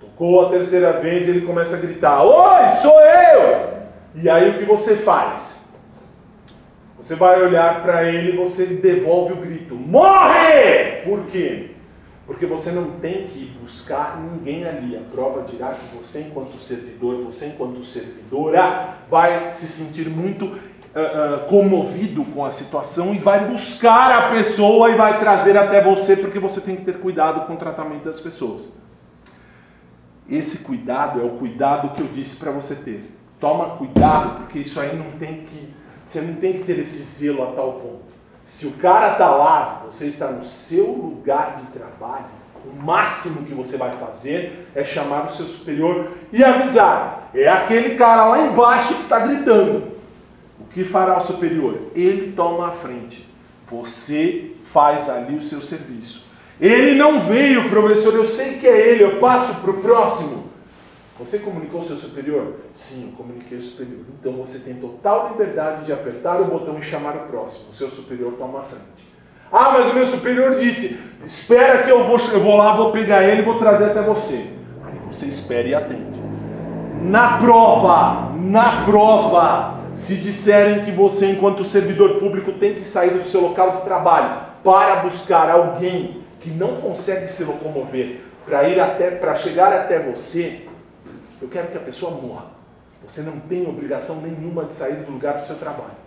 [0.00, 3.68] Tocou a terceira vez, ele começa a gritar: Oi, sou eu!
[4.14, 5.60] E aí o que você faz?
[7.00, 11.02] Você vai olhar para ele e você devolve o grito: Morre!
[11.04, 11.70] Por quê?
[12.26, 14.96] Porque você não tem que buscar ninguém ali.
[14.96, 20.56] A prova dirá que você, enquanto servidor, você, enquanto servidora, vai se sentir muito
[20.94, 26.16] uh, comovido com a situação e vai buscar a pessoa e vai trazer até você,
[26.16, 28.72] porque você tem que ter cuidado com o tratamento das pessoas.
[30.28, 33.16] Esse cuidado é o cuidado que eu disse para você ter.
[33.40, 35.74] Toma cuidado, porque isso aí não tem que.
[36.08, 38.10] Você não tem que ter esse zelo a tal ponto.
[38.44, 42.26] Se o cara está lá, você está no seu lugar de trabalho,
[42.64, 47.30] o máximo que você vai fazer é chamar o seu superior e avisar.
[47.32, 49.99] É aquele cara lá embaixo que está gritando.
[50.60, 51.78] O que fará o superior?
[51.94, 53.28] Ele toma a frente.
[53.70, 56.26] Você faz ali o seu serviço.
[56.60, 60.50] Ele não veio, professor, eu sei que é ele, eu passo para o próximo.
[61.18, 62.54] Você comunicou ao seu superior?
[62.72, 64.00] Sim, eu comuniquei ao superior.
[64.18, 67.72] Então você tem total liberdade de apertar o botão e chamar o próximo.
[67.72, 69.10] O seu superior toma a frente.
[69.52, 73.22] Ah, mas o meu superior disse: espera que eu vou, eu vou lá, vou pegar
[73.22, 74.54] ele e vou trazer até você.
[74.84, 76.20] Aí você espera e atende.
[77.02, 83.28] Na prova, na prova, se disserem que você, enquanto servidor público, tem que sair do
[83.28, 89.10] seu local de trabalho para buscar alguém que não consegue se locomover para ir até
[89.10, 90.62] para chegar até você,
[91.40, 92.46] eu quero que a pessoa morra.
[93.06, 96.00] Você não tem obrigação nenhuma de sair do lugar do seu trabalho.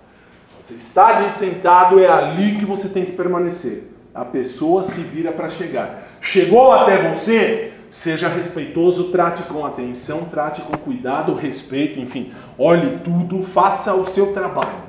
[0.63, 3.91] Você está ali sentado, é ali que você tem que permanecer.
[4.13, 6.03] A pessoa se vira para chegar.
[6.19, 13.43] Chegou até você, seja respeitoso, trate com atenção, trate com cuidado, respeito, enfim, olhe tudo,
[13.43, 14.81] faça o seu trabalho.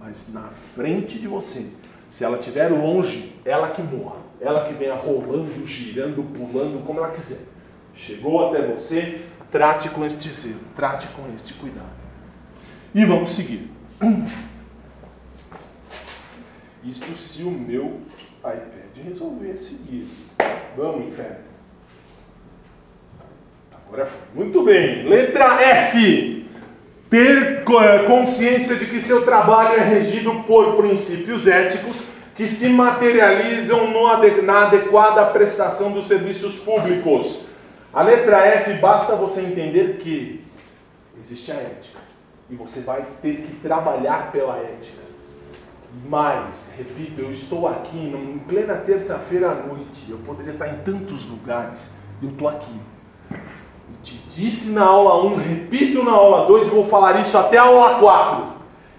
[0.00, 1.74] Mas na frente de você,
[2.08, 4.16] se ela estiver longe, ela que morra.
[4.40, 7.48] Ela que venha rolando, girando, pulando, como ela quiser.
[7.94, 9.20] Chegou até você,
[9.50, 11.98] trate com este zelo, trate com este cuidado.
[12.94, 13.70] E vamos seguir.
[16.82, 18.00] Isto se o meu
[18.38, 20.08] iPad resolver seguir.
[20.74, 21.47] Vamos, inferno.
[23.88, 24.08] Agora.
[24.34, 25.08] Muito bem.
[25.08, 26.46] Letra F.
[27.08, 33.90] Ter eh, consciência de que seu trabalho é regido por princípios éticos que se materializam
[34.44, 37.48] na adequada prestação dos serviços públicos.
[37.92, 40.44] A letra F basta você entender que
[41.18, 41.98] existe a ética
[42.50, 45.02] e você vai ter que trabalhar pela ética.
[46.06, 50.10] Mas, repito, eu estou aqui em plena terça-feira à noite.
[50.10, 51.96] Eu poderia estar em tantos lugares.
[52.22, 52.78] Eu estou aqui.
[54.38, 57.98] Disse na aula 1, repito na aula 2 e vou falar isso até a aula
[57.98, 58.44] 4.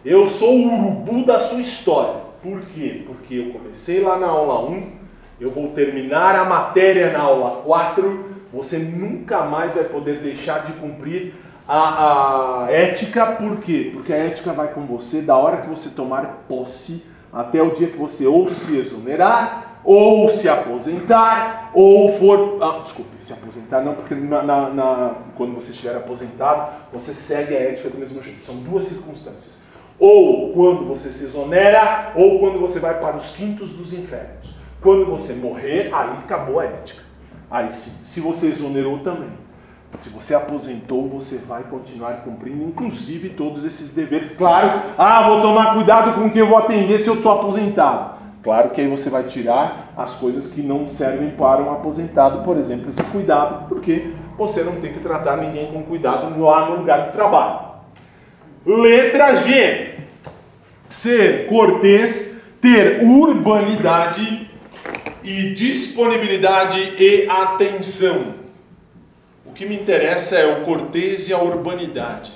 [0.04, 2.16] Eu sou o urubu da sua história.
[2.44, 3.06] Por quê?
[3.08, 4.92] Porque eu comecei lá na aula 1,
[5.40, 10.74] eu vou terminar a matéria na aula 4, você nunca mais vai poder deixar de
[10.74, 11.34] cumprir
[11.66, 13.92] a, a ética, por quê?
[13.94, 17.88] Porque a ética vai com você da hora que você tomar posse até o dia
[17.88, 22.58] que você ou se exonerar, ou se aposentar, ou for.
[22.62, 27.56] Ah, desculpe, se aposentar não, porque na, na, na, quando você estiver aposentado, você segue
[27.56, 28.46] a ética do mesmo jeito.
[28.46, 29.60] São duas circunstâncias.
[29.98, 34.56] Ou quando você se exonera, ou quando você vai para os quintos dos infernos.
[34.82, 37.04] Quando você morrer, aí acabou a ética.
[37.52, 39.32] Aí sim, se você exonerou também.
[39.98, 44.32] Se você aposentou, você vai continuar cumprindo, inclusive, todos esses deveres.
[44.38, 48.19] Claro, ah, vou tomar cuidado com quem eu vou atender se eu estou aposentado.
[48.42, 52.58] Claro que aí você vai tirar as coisas que não servem para um aposentado, por
[52.58, 57.08] exemplo, esse cuidado, porque você não tem que tratar ninguém com cuidado lá no lugar
[57.08, 57.70] de trabalho.
[58.66, 60.00] Letra G.
[60.88, 64.50] Ser cortês, ter urbanidade
[65.24, 68.36] e disponibilidade e atenção.
[69.46, 72.32] O que me interessa é o cortês e a urbanidade.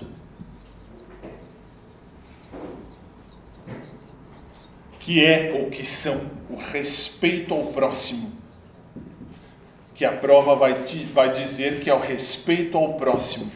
[5.03, 8.31] Que é ou que são o respeito ao próximo.
[9.93, 10.83] Que a prova vai,
[11.13, 13.51] vai dizer que é o respeito ao próximo.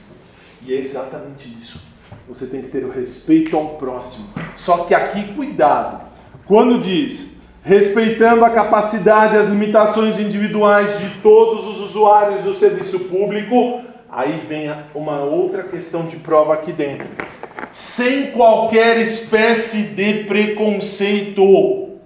[0.61, 1.81] E é exatamente isso.
[2.27, 4.27] Você tem que ter o respeito ao próximo.
[4.57, 6.05] Só que aqui, cuidado.
[6.45, 13.09] Quando diz respeitando a capacidade e as limitações individuais de todos os usuários do serviço
[13.09, 17.07] público, aí vem uma outra questão de prova aqui dentro.
[17.77, 21.99] Sem qualquer espécie de preconceito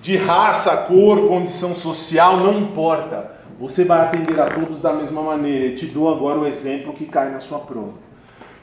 [0.00, 3.32] de raça, cor, condição social, não importa.
[3.60, 5.66] Você vai atender a todos da mesma maneira.
[5.66, 7.98] Eu te dou agora o exemplo que cai na sua prova.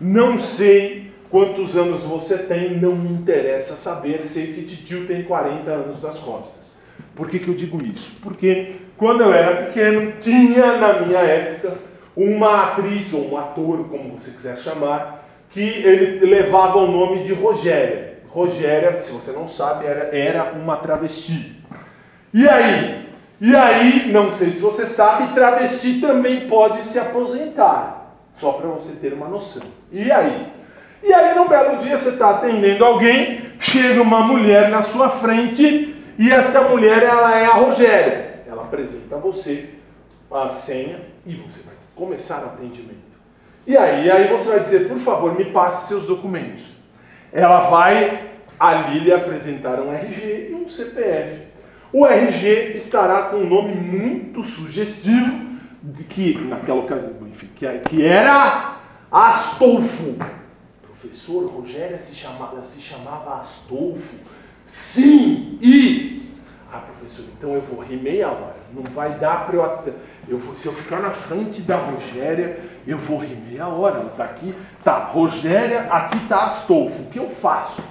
[0.01, 5.69] Não sei Quantos anos você tem, não me interessa saber, sei que tio tem 40
[5.69, 6.77] anos das costas.
[7.15, 8.19] Por que, que eu digo isso?
[8.21, 14.19] Porque quando eu era pequeno, tinha na minha época uma atriz ou um ator, como
[14.19, 18.19] você quiser chamar, que ele levava o nome de Rogéria.
[18.29, 21.61] Rogéria, se você não sabe, era, era uma travesti.
[22.33, 23.07] E aí?
[23.39, 28.15] E aí, não sei se você sabe, travesti também pode se aposentar.
[28.37, 29.67] Só para você ter uma noção.
[29.91, 30.47] E aí?
[31.03, 35.95] E aí, num belo dia, você está atendendo alguém, chega uma mulher na sua frente
[36.17, 38.43] e esta mulher ela é a Rogéria.
[38.47, 39.69] Ela apresenta a você
[40.31, 43.13] a senha e você vai começar o atendimento.
[43.65, 46.75] E aí, aí você vai dizer, por favor, me passe seus documentos.
[47.31, 51.43] Ela vai ali lhe apresentar um RG e um CPF.
[51.91, 55.53] O RG estará com um nome muito sugestivo,
[56.09, 58.77] que naquela ocasião, enfim, que, era
[59.11, 60.15] Astolfo.
[60.81, 62.15] professor Rogério se
[62.67, 64.17] se chamava Astolfo.
[64.65, 66.22] Sim, e.
[66.73, 68.55] Ah, professor, então eu vou rir meia hora.
[68.73, 69.93] Não vai dar para eu.
[70.27, 73.99] eu vou, se eu ficar na frente da Rogéria, eu vou rir meia hora.
[73.99, 74.55] Ela está aqui.
[74.83, 77.03] Tá, Rogéria, aqui está Astolfo.
[77.03, 77.83] O que eu faço?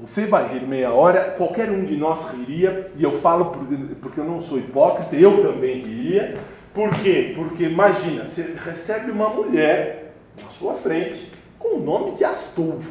[0.00, 3.56] Você vai rir meia hora, qualquer um de nós riria, e eu falo
[4.00, 6.40] porque eu não sou hipócrita, eu também riria.
[6.74, 7.32] Por quê?
[7.36, 12.90] Porque imagina, você recebe uma mulher na sua frente com o nome de Astolfo.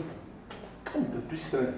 [0.95, 1.74] Um tanto estranho.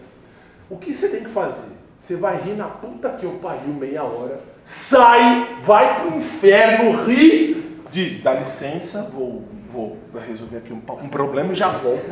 [0.70, 1.73] O que você tem que fazer?
[2.04, 7.80] Você vai rir na puta que eu pariu meia hora, sai, vai pro inferno, ri,
[7.94, 9.98] diz, dá licença, vou vou
[10.28, 12.04] resolver aqui um, um problema e já volto.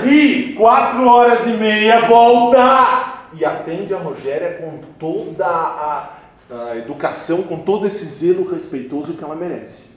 [0.00, 3.24] Ri, quatro horas e meia, volta!
[3.34, 6.10] E atende a Rogéria com toda a,
[6.48, 9.96] a educação, com todo esse zelo respeitoso que ela merece.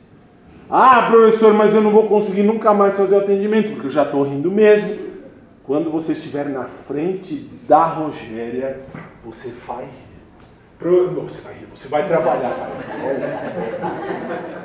[0.67, 4.01] Ah, professor, mas eu não vou conseguir nunca mais fazer o atendimento, porque eu já
[4.01, 5.08] estou rindo mesmo.
[5.69, 8.81] Quando você estiver na frente da Rogéria,
[9.23, 9.87] você vai
[10.81, 12.71] você vai, você vai trabalhar,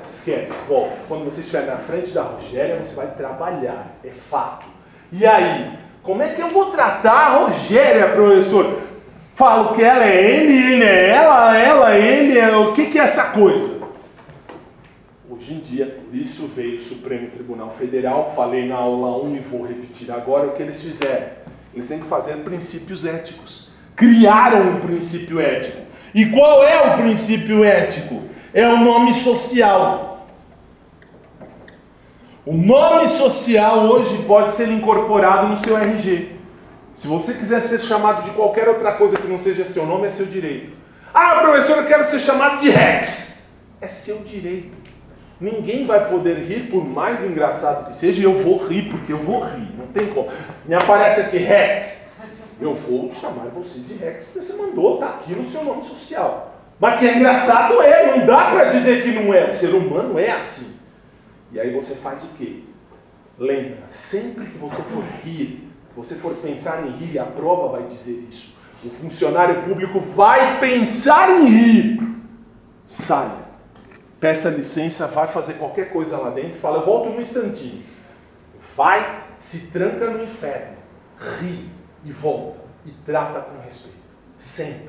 [0.08, 0.96] Esquece, volta.
[1.06, 3.98] Quando você estiver na frente da Rogéria, você vai trabalhar.
[4.02, 4.64] É fato.
[5.12, 8.78] E aí, como é que eu vou tratar a Rogéria, professor?
[9.34, 12.56] Falo que ela é ele, ele é ela, ela, ele, é...
[12.56, 13.83] o que, que é essa coisa?
[15.36, 19.66] Hoje em dia, isso veio o Supremo Tribunal Federal, falei na aula 1 e vou
[19.66, 21.26] repetir agora o que eles fizeram.
[21.74, 23.72] Eles têm que fazer princípios éticos.
[23.96, 25.82] Criaram um princípio ético.
[26.14, 28.22] E qual é o princípio ético?
[28.52, 30.24] É o nome social.
[32.46, 36.30] O nome social hoje pode ser incorporado no seu RG.
[36.94, 40.10] Se você quiser ser chamado de qualquer outra coisa que não seja seu nome, é
[40.10, 40.76] seu direito.
[41.12, 43.48] Ah, professor, eu quero ser chamado de Rex.
[43.80, 44.83] É seu direito.
[45.40, 49.40] Ninguém vai poder rir, por mais engraçado que seja, eu vou rir, porque eu vou
[49.40, 49.68] rir.
[49.76, 50.30] Não tem como.
[50.64, 52.04] Me aparece aqui Rex
[52.60, 56.54] eu vou chamar você de Rex, porque você mandou, tá aqui no seu nome social.
[56.78, 59.50] Mas que é engraçado é, não dá para dizer que não é.
[59.50, 60.76] O ser humano é assim.
[61.52, 62.64] E aí você faz o quê?
[63.38, 68.26] Lembra, sempre que você for rir, você for pensar em rir, a prova vai dizer
[68.28, 68.62] isso.
[68.84, 72.02] O funcionário público vai pensar em rir.
[72.86, 73.43] Saia.
[74.24, 77.82] Peça licença, vai fazer qualquer coisa lá dentro, fala, eu volto um instantinho.
[78.74, 80.78] Vai, se tranca no inferno.
[81.38, 81.68] Ri
[82.02, 83.98] e volta e trata com respeito.
[84.38, 84.88] Sempre.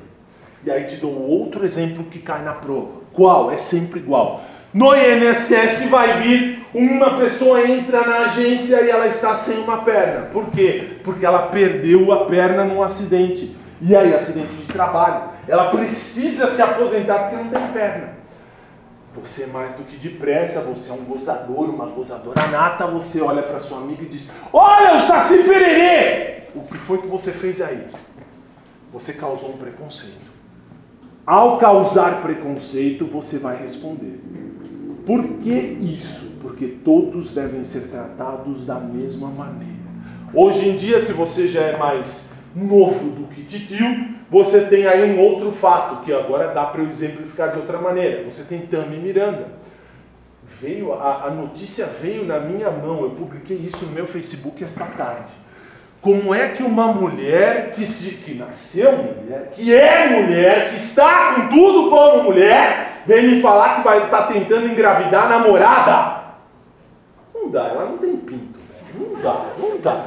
[0.64, 3.02] E aí te dou outro exemplo que cai na prova.
[3.12, 3.52] Qual?
[3.52, 4.40] É sempre igual.
[4.72, 10.30] No INSS vai vir uma pessoa entra na agência e ela está sem uma perna.
[10.32, 10.96] Por quê?
[11.04, 13.54] Porque ela perdeu a perna num acidente.
[13.82, 15.28] E aí, acidente de trabalho.
[15.46, 18.15] Ela precisa se aposentar porque não tem perna.
[19.22, 22.86] Você é mais do que depressa, você é um gozador, uma gozadora nata.
[22.86, 26.36] Você olha para sua amiga e diz: Olha o Saci Pererê!
[26.56, 27.86] o que foi que você fez aí?
[28.92, 30.34] Você causou um preconceito.
[31.26, 34.20] Ao causar preconceito, você vai responder.
[35.04, 36.38] Por que isso?
[36.40, 39.74] Porque todos devem ser tratados da mesma maneira.
[40.32, 45.14] Hoje em dia, se você já é mais novo do que titio, você tem aí
[45.14, 48.24] um outro fato, que agora dá para eu exemplificar de outra maneira.
[48.24, 49.48] Você tem Tami Miranda.
[50.60, 54.86] Veio, a, a notícia veio na minha mão, eu publiquei isso no meu Facebook esta
[54.86, 55.32] tarde
[56.06, 61.34] como é que uma mulher que, se, que nasceu mulher, que é mulher, que está
[61.34, 66.22] com tudo como mulher, vem me falar que vai estar tá tentando engravidar a namorada?
[67.34, 68.56] Não dá, ela não tem pinto.
[68.94, 70.04] Não dá, não dá.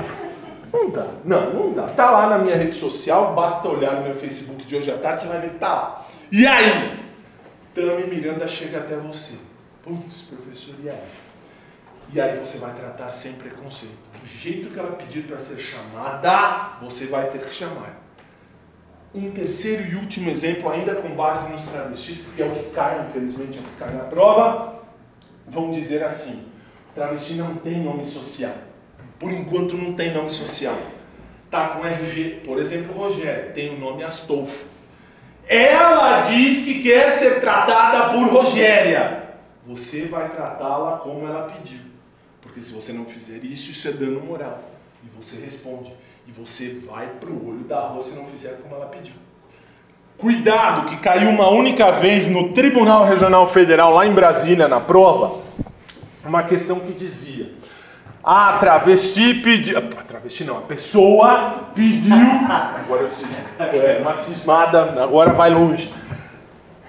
[0.72, 1.88] Não dá, não, não dá.
[1.88, 5.22] Tá lá na minha rede social, basta olhar no meu Facebook de hoje à tarde,
[5.22, 6.08] você vai ver que tá lá.
[6.32, 7.00] E aí?
[7.74, 9.38] Tami Miranda chega até você.
[9.84, 11.00] Putz, professor, e aí?
[12.12, 16.78] E aí você vai tratar sem preconceito do jeito que ela pedir para ser chamada,
[16.82, 17.98] você vai ter que chamar.
[19.14, 23.06] Um terceiro e último exemplo, ainda com base nos travestis, porque é o que cai,
[23.08, 24.82] infelizmente, é o que cai na prova,
[25.48, 26.48] vão dizer assim:
[26.94, 28.54] travesti não tem nome social.
[29.20, 30.78] Por enquanto não tem nome social.
[31.52, 34.66] Tá com RG, por exemplo, Rogério, tem o nome Astolfo.
[35.48, 39.24] Ela diz que quer ser tratada por Rogéria.
[39.66, 41.80] você vai tratá-la como ela pediu.
[42.40, 44.64] Porque se você não fizer isso, isso é dano moral.
[45.04, 45.92] E você responde.
[46.28, 49.16] E você vai para o olho da rua se não fizer como ela pediu.
[50.18, 55.42] Cuidado, que caiu uma única vez no Tribunal Regional Federal, lá em Brasília, na prova,
[56.26, 57.50] uma questão que dizia:
[58.32, 59.80] a travesti pediu.
[59.80, 62.16] A travesti não, a pessoa pediu.
[62.16, 63.28] Agora eu sei.
[63.58, 65.92] É, uma cismada, agora vai longe.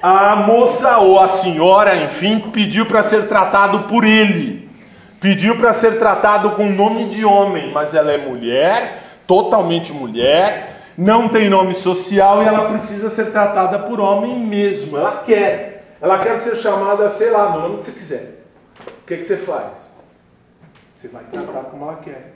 [0.03, 4.69] A moça ou a senhora, enfim, pediu para ser tratado por ele.
[5.19, 11.27] Pediu para ser tratado com nome de homem, mas ela é mulher, totalmente mulher, não
[11.27, 14.99] tem nome social e ela precisa ser tratada por homem mesmo.
[14.99, 15.97] Ela quer.
[16.03, 18.45] Ela quer ser chamada, sei lá, do nome que você quiser.
[19.03, 19.80] O que, que você faz?
[21.01, 22.35] Você vai tratar como ela quer.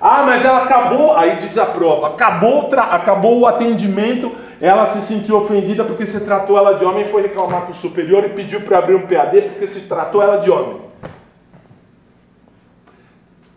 [0.00, 5.36] Ah, mas ela acabou, aí diz a prova, acabou, acabou o atendimento, ela se sentiu
[5.36, 8.78] ofendida porque você tratou ela de homem, foi reclamar com o superior e pediu para
[8.78, 10.80] abrir um PAD porque se tratou ela de homem.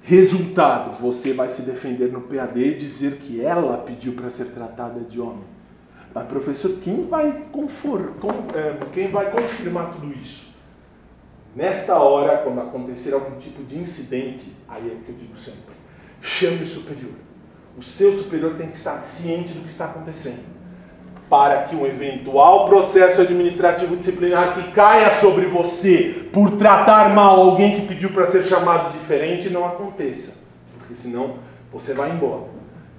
[0.04, 5.00] Resultado: você vai se defender no PAD e dizer que ela pediu para ser tratada
[5.00, 5.46] de homem.
[6.14, 10.49] Mas, professor, quem vai, confor, com, é, quem vai confirmar tudo isso?
[11.56, 15.76] Nesta hora, quando acontecer algum tipo de incidente, aí é o que eu digo sempre:
[16.22, 17.14] chame o superior.
[17.78, 20.60] O seu superior tem que estar ciente do que está acontecendo
[21.30, 27.80] para que um eventual processo administrativo disciplinar que caia sobre você por tratar mal alguém
[27.80, 30.48] que pediu para ser chamado diferente não aconteça,
[30.78, 31.36] porque senão
[31.72, 32.46] você vai embora.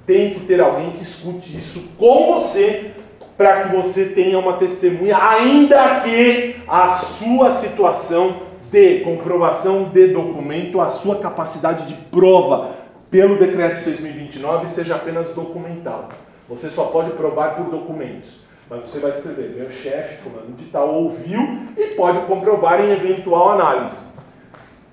[0.06, 2.93] Tem que ter alguém que escute isso com você
[3.40, 10.78] para que você tenha uma testemunha, ainda que a sua situação de comprovação de documento,
[10.78, 12.72] a sua capacidade de prova
[13.10, 16.10] pelo decreto 6029 seja apenas documental.
[16.50, 18.42] Você só pode provar por documentos.
[18.68, 23.52] Mas você vai escrever, meu chefe, fulano de tal, ouviu e pode comprovar em eventual
[23.52, 24.08] análise.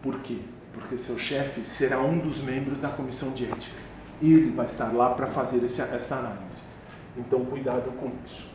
[0.01, 0.37] Por quê?
[0.71, 3.75] Porque seu chefe será um dos membros da comissão de ética.
[4.21, 6.66] Ele vai estar lá para fazer essa análise.
[7.17, 8.49] Então, cuidado com isso.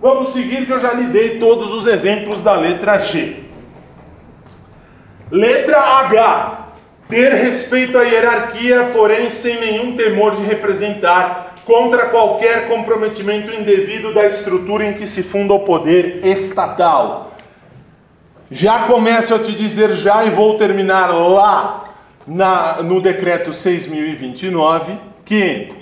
[0.00, 3.36] Vamos seguir, que eu já lhe dei todos os exemplos da letra G.
[5.30, 6.58] Letra H.
[7.08, 14.26] Ter respeito à hierarquia, porém sem nenhum temor de representar contra qualquer comprometimento indevido da
[14.26, 17.32] estrutura em que se funda o poder estatal.
[18.50, 21.84] Já começo a te dizer já e vou terminar lá
[22.26, 25.81] na, no decreto 6029 que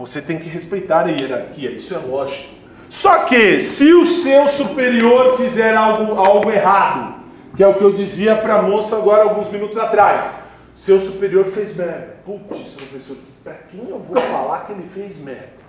[0.00, 2.54] você tem que respeitar a hierarquia, isso é lógico.
[2.88, 7.16] Só que se o seu superior fizer algo, algo errado,
[7.54, 10.36] que é o que eu dizia para a moça agora alguns minutos atrás,
[10.74, 12.16] seu superior fez merda.
[12.24, 15.60] Putz, professor, para quem eu vou falar que ele fez merda?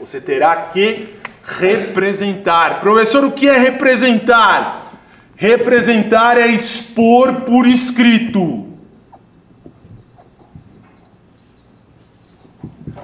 [0.00, 1.14] Você terá que
[1.44, 2.80] representar.
[2.80, 4.94] Professor, o que é representar?
[5.36, 8.65] Representar é expor por escrito.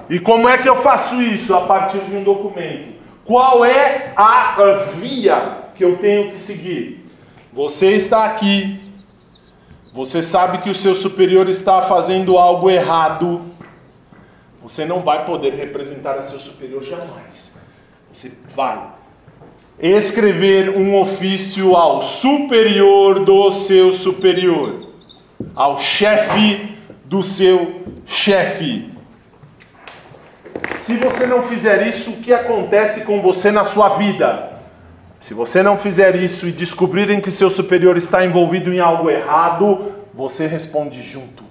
[0.09, 1.55] E como é que eu faço isso?
[1.55, 2.93] A partir de um documento.
[3.25, 4.55] Qual é a
[4.95, 7.09] via que eu tenho que seguir?
[7.53, 8.81] Você está aqui,
[9.93, 13.43] você sabe que o seu superior está fazendo algo errado.
[14.61, 17.61] Você não vai poder representar a seu superior jamais.
[18.11, 18.91] Você vai
[19.79, 24.89] escrever um ofício ao superior do seu superior,
[25.55, 28.92] ao chefe do seu chefe.
[30.77, 34.53] Se você não fizer isso, o que acontece com você na sua vida?
[35.19, 39.93] Se você não fizer isso e descobrirem que seu superior está envolvido em algo errado,
[40.13, 41.43] você responde junto.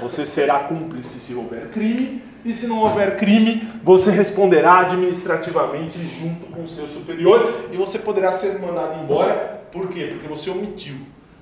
[0.00, 6.46] Você será cúmplice se houver crime, e se não houver crime, você responderá administrativamente junto
[6.46, 9.60] com seu superior e você poderá ser mandado embora.
[9.72, 10.10] Por quê?
[10.12, 10.96] Porque você omitiu.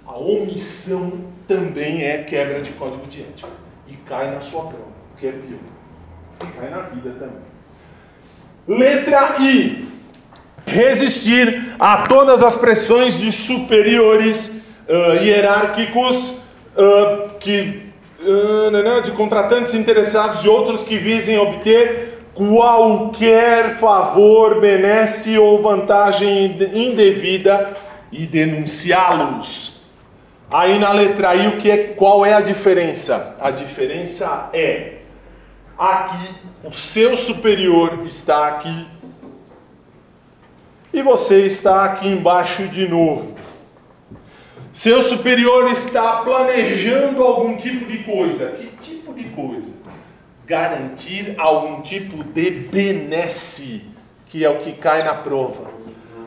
[0.06, 1.12] A omissão
[1.46, 3.48] também é quebra de código de ética
[3.86, 4.86] e cai na sua prova,
[5.18, 5.75] que é pior.
[6.38, 7.56] Cai na vida também.
[8.68, 9.86] Letra I
[10.66, 17.82] resistir a todas as pressões de superiores uh, hierárquicos uh, que,
[18.20, 27.72] uh, de contratantes interessados e outros que visem obter qualquer favor, benesse ou vantagem indevida
[28.12, 29.76] e denunciá-los.
[30.50, 33.36] Aí na letra I, o que é, qual é a diferença?
[33.40, 34.95] A diferença é
[35.78, 36.34] aqui
[36.64, 38.86] o seu superior está aqui
[40.92, 43.36] e você está aqui embaixo de novo.
[44.72, 48.46] Seu superior está planejando algum tipo de coisa.
[48.50, 49.74] Que tipo de coisa?
[50.46, 53.90] Garantir algum tipo de benesse,
[54.26, 55.70] que é o que cai na prova.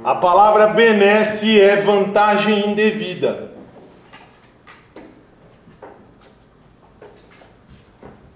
[0.04, 3.49] A palavra benesse é vantagem indevida.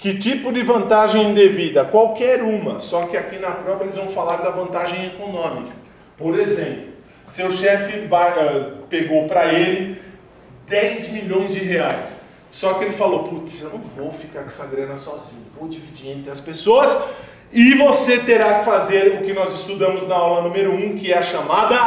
[0.03, 1.85] Que tipo de vantagem indevida?
[1.85, 5.71] Qualquer uma, só que aqui na prova eles vão falar da vantagem econômica.
[6.17, 6.89] Por exemplo,
[7.29, 9.97] seu chefe uh, pegou para ele
[10.67, 12.25] 10 milhões de reais.
[12.51, 16.09] Só que ele falou: Putz, eu não vou ficar com essa grana sozinho, vou dividir
[16.09, 16.91] entre as pessoas.
[17.55, 21.13] E você terá que fazer o que nós estudamos na aula número 1, um, que
[21.13, 21.77] é a chamada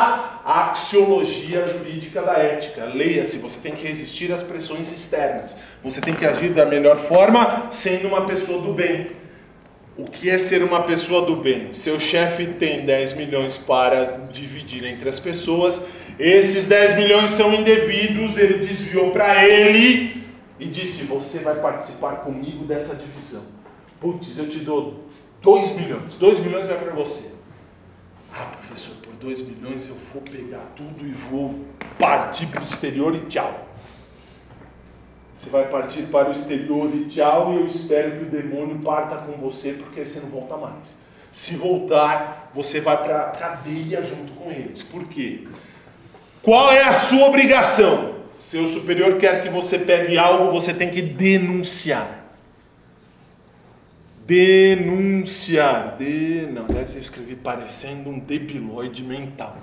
[0.44, 2.84] axiologia jurídica da ética.
[2.84, 5.56] Leia-se, você tem que resistir às pressões externas.
[5.82, 9.08] Você tem que agir da melhor forma, sendo uma pessoa do bem.
[9.98, 11.72] O que é ser uma pessoa do bem?
[11.72, 15.88] Seu chefe tem 10 milhões para dividir entre as pessoas.
[16.16, 20.22] Esses 10 milhões são indevidos, ele desviou para ele
[20.60, 23.55] e disse: Você vai participar comigo dessa divisão.
[24.00, 25.04] Putz, eu te dou
[25.42, 27.36] 2 milhões, 2 milhões vai para você.
[28.32, 31.54] Ah, professor, por 2 milhões eu vou pegar tudo e vou
[31.98, 33.66] partir para o exterior e tchau.
[35.36, 39.16] Você vai partir para o exterior e tchau, e eu espero que o demônio parta
[39.16, 40.96] com você, porque você não volta mais.
[41.30, 44.82] Se voltar, você vai para a cadeia junto com eles.
[44.82, 45.46] Por quê?
[46.42, 48.16] Qual é a sua obrigação?
[48.38, 52.15] Seu superior quer que você pegue algo, você tem que denunciar.
[54.26, 55.96] Denunciar.
[55.98, 56.48] De...
[56.52, 59.56] Não, aliás, eu escrevi parecendo um debiloide mental.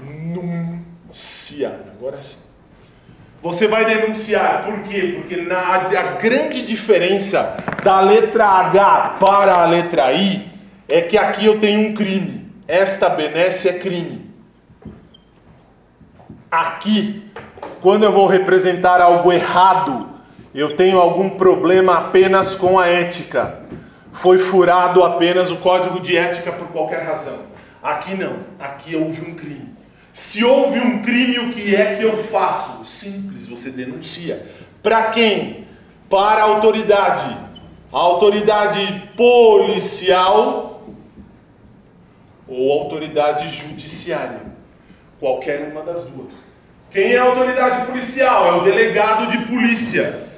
[0.00, 1.78] Denunciar.
[1.94, 2.50] Agora sim.
[3.42, 4.64] Você vai denunciar.
[4.64, 5.16] Por quê?
[5.16, 10.48] Porque na, a grande diferença da letra H para a letra I
[10.88, 12.50] é que aqui eu tenho um crime.
[12.66, 14.30] Esta benesse é crime.
[16.50, 17.30] Aqui,
[17.80, 20.11] quando eu vou representar algo errado,
[20.54, 23.60] eu tenho algum problema apenas com a ética.
[24.12, 27.38] Foi furado apenas o código de ética por qualquer razão.
[27.82, 29.72] Aqui não, aqui houve um crime.
[30.12, 32.84] Se houve um crime, o que é que eu faço?
[32.84, 34.46] Simples, você denuncia.
[34.82, 35.66] Para quem?
[36.10, 37.34] Para a autoridade.
[37.90, 40.82] A autoridade policial
[42.46, 44.42] ou autoridade judiciária.
[45.18, 46.52] Qualquer uma das duas.
[46.90, 48.46] Quem é a autoridade policial?
[48.46, 50.31] É o delegado de polícia.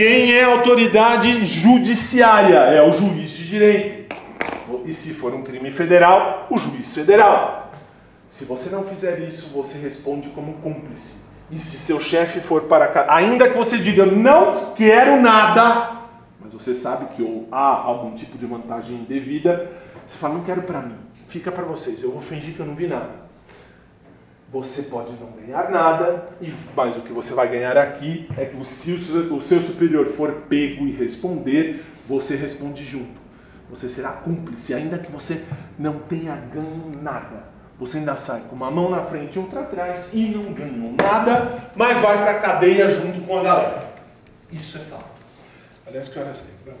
[0.00, 2.56] Quem é autoridade judiciária?
[2.56, 4.16] É o juiz de direito.
[4.86, 7.70] E se for um crime federal, o juiz federal.
[8.26, 11.24] Se você não fizer isso, você responde como cúmplice.
[11.50, 15.98] E se seu chefe for para cá, ainda que você diga não quero nada,
[16.40, 19.70] mas você sabe que há algum tipo de vantagem indevida,
[20.08, 20.96] você fala não quero para mim,
[21.28, 23.29] fica para vocês, eu vou fingir que eu não vi nada.
[24.52, 26.28] Você pode não ganhar nada,
[26.74, 30.86] mas o que você vai ganhar aqui é que se o seu superior for pego
[30.86, 33.20] e responder, você responde junto.
[33.70, 35.44] Você será cúmplice, ainda que você
[35.78, 37.44] não tenha ganho nada.
[37.78, 41.70] Você ainda sai com uma mão na frente e outra atrás e não ganhou nada,
[41.76, 43.88] mas vai para a cadeia junto com a galera.
[44.50, 45.04] Isso é fato.
[45.86, 46.74] Aliás, que horas tem?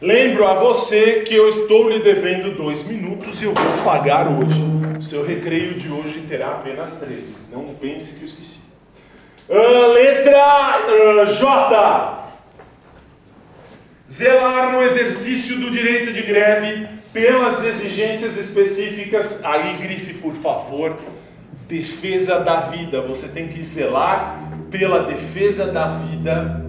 [0.00, 4.60] Lembro a você que eu estou lhe devendo dois minutos e eu vou pagar hoje.
[4.98, 7.22] O seu recreio de hoje terá apenas 13.
[7.52, 8.64] Não pense que eu esqueci.
[9.48, 12.24] Uh, letra uh, J.
[14.10, 19.44] Zelar no exercício do direito de greve pelas exigências específicas.
[19.44, 20.96] Aí grife, por favor.
[21.68, 23.00] Defesa da vida.
[23.02, 24.40] Você tem que zelar
[24.70, 26.64] pela defesa da vida.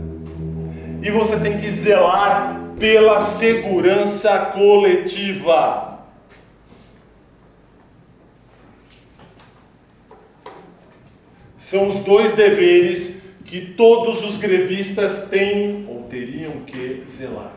[1.02, 6.00] E você tem que zelar pela segurança coletiva.
[11.58, 17.54] São os dois deveres que todos os grevistas têm ou teriam que zelar.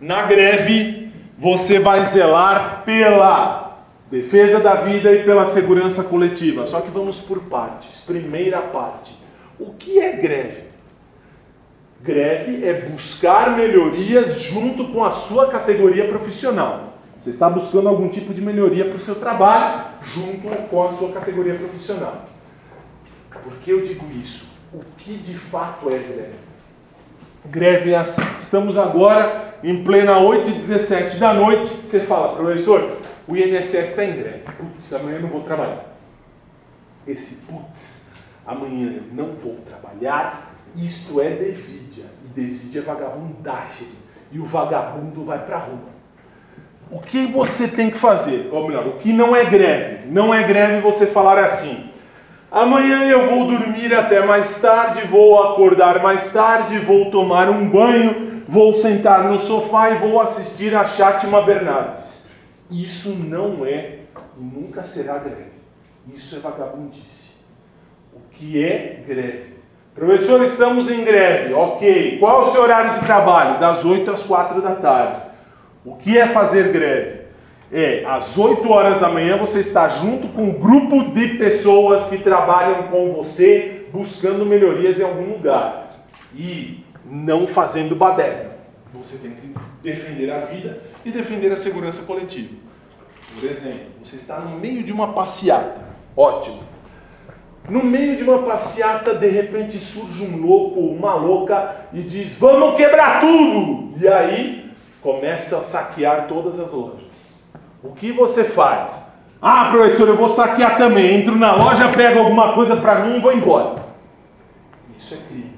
[0.00, 6.66] Na greve, você vai zelar pela defesa da vida e pela segurança coletiva.
[6.66, 8.02] Só que vamos por partes.
[8.02, 9.16] Primeira parte:
[9.58, 10.65] o que é greve?
[12.06, 16.94] Greve é buscar melhorias junto com a sua categoria profissional.
[17.18, 21.12] Você está buscando algum tipo de melhoria para o seu trabalho junto com a sua
[21.12, 22.26] categoria profissional.
[23.42, 24.54] Por que eu digo isso?
[24.72, 26.34] O que de fato é greve?
[27.46, 28.22] Greve é assim.
[28.40, 31.74] Estamos agora em plena 8 e 17 da noite.
[31.84, 34.42] Você fala, professor, o INSS está em greve.
[34.56, 35.96] Putz, amanhã eu não vou trabalhar.
[37.04, 38.10] Esse putz,
[38.46, 42.04] amanhã eu não vou trabalhar isto é desídia.
[42.24, 43.88] E desídia é vagabundagem.
[44.30, 45.96] E o vagabundo vai para a rua.
[46.90, 48.48] O que você tem que fazer?
[48.52, 50.08] Ou melhor, o que não é greve?
[50.08, 51.90] Não é greve você falar assim.
[52.50, 58.42] Amanhã eu vou dormir até mais tarde, vou acordar mais tarde, vou tomar um banho,
[58.46, 62.30] vou sentar no sofá e vou assistir a Chátima Bernardes.
[62.70, 63.98] Isso não é
[64.38, 65.56] e nunca será greve.
[66.14, 67.36] Isso é vagabundice.
[68.14, 69.55] O que é greve?
[69.96, 71.54] Professor, estamos em greve.
[71.54, 72.18] Ok.
[72.18, 73.58] Qual é o seu horário de trabalho?
[73.58, 75.22] Das 8 às 4 da tarde.
[75.82, 77.22] O que é fazer greve?
[77.72, 82.18] É, às 8 horas da manhã você está junto com um grupo de pessoas que
[82.18, 85.86] trabalham com você buscando melhorias em algum lugar.
[86.34, 88.50] E não fazendo baderna.
[88.92, 92.54] Você tem que defender a vida e defender a segurança coletiva.
[93.34, 95.86] Por exemplo, você está no meio de uma passeata.
[96.14, 96.75] Ótimo.
[97.68, 102.76] No meio de uma passeata, de repente surge um louco, uma louca e diz: Vamos
[102.76, 103.92] quebrar tudo!
[103.98, 104.70] E aí
[105.02, 107.06] começa a saquear todas as lojas.
[107.82, 109.06] O que você faz?
[109.40, 111.20] Ah, professor, eu vou saquear também.
[111.20, 113.84] Entro na loja, pego alguma coisa para mim e vou embora.
[114.96, 115.56] Isso é crime.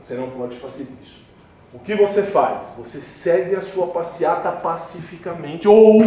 [0.00, 1.26] Você não pode fazer isso.
[1.72, 2.74] O que você faz?
[2.78, 6.02] Você segue a sua passeata pacificamente ou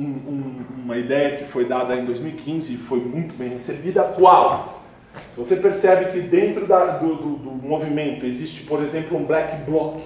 [0.00, 4.02] um, um, uma ideia que foi dada em 2015 e foi muito bem recebida.
[4.02, 4.82] Qual?
[5.30, 9.64] Se você percebe que dentro da, do, do, do, movimento existe, por exemplo, um black
[9.64, 10.00] bloc,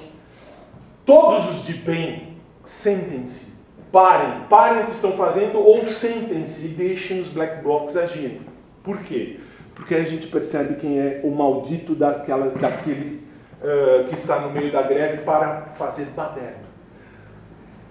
[1.06, 2.34] todos os de bem
[2.64, 3.54] sentem-se,
[3.92, 8.40] parem, parem o que estão fazendo ou sentem-se e deixem os black blocs agirem.
[8.82, 9.38] Por quê?
[9.74, 13.22] Porque a gente percebe quem é o maldito daquela, daquele
[13.60, 16.63] uh, que está no meio da greve para fazer baderna.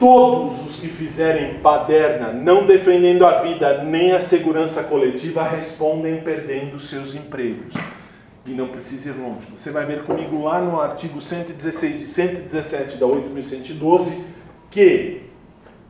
[0.03, 6.77] Todos os que fizerem baderna, não defendendo a vida nem a segurança coletiva, respondem perdendo
[6.77, 7.73] seus empregos.
[8.45, 9.47] E não precisa ir longe.
[9.55, 14.25] Você vai ver comigo lá no artigo 116 e 117 da 8.112
[14.69, 15.21] que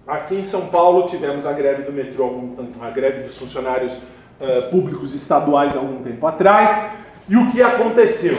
[0.05, 3.95] aqui em São Paulo tivemos a greve do metrô, a greve dos funcionários
[4.39, 6.91] uh, públicos estaduais há algum tempo atrás.
[7.27, 8.37] E o que aconteceu?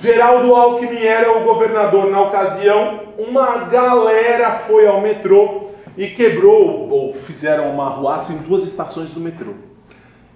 [0.00, 7.14] Geraldo Alckmin era o governador na ocasião, uma galera foi ao metrô e quebrou, ou
[7.26, 9.52] fizeram uma arruaça em duas estações do metrô.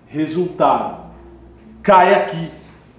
[0.06, 1.06] Resultado,
[1.82, 2.50] cai aqui.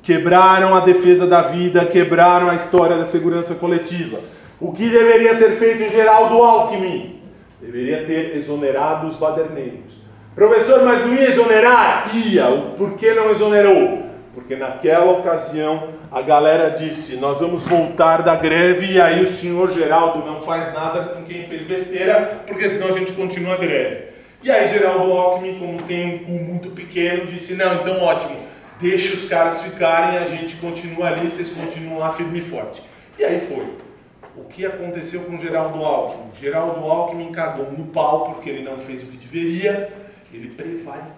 [0.01, 4.19] Quebraram a defesa da vida, quebraram a história da segurança coletiva.
[4.59, 7.21] O que deveria ter feito Geraldo Alckmin?
[7.61, 9.97] Deveria ter exonerado os baderneiros.
[10.33, 12.09] Professor, mas não ia exonerar?
[12.15, 12.45] Ia.
[12.77, 14.03] Por que não exonerou?
[14.33, 19.71] Porque naquela ocasião a galera disse: Nós vamos voltar da greve, e aí o senhor
[19.71, 24.07] Geraldo não faz nada com quem fez besteira, porque senão a gente continua a greve.
[24.41, 28.37] E aí Geraldo Alckmin, como tem um cu muito pequeno, disse: Não, então ótimo,
[28.79, 32.81] deixa os caras ficarem, a gente continua ali, vocês continuam lá firme e forte.
[33.17, 33.65] E aí foi.
[34.35, 36.29] O que aconteceu com Geraldo Alckmin?
[36.39, 39.89] Geraldo Alckmin cagou no pau porque ele não fez o que deveria,
[40.31, 41.16] ele prevaricou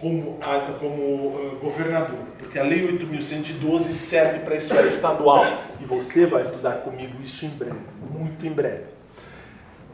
[0.00, 0.38] como,
[0.80, 5.44] como uh, governador, porque a Lei 8.112 serve para a esfera estadual.
[5.80, 7.78] E você vai estudar comigo isso em breve,
[8.10, 8.84] muito em breve.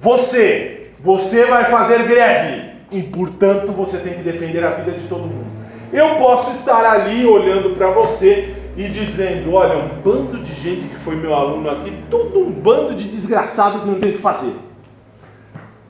[0.01, 5.23] Você, você vai fazer greve, e portanto você tem que defender a vida de todo
[5.23, 5.51] mundo.
[5.93, 10.97] Eu posso estar ali olhando para você e dizendo: olha, um bando de gente que
[10.97, 14.55] foi meu aluno aqui, todo um bando de desgraçado que não tem o que fazer.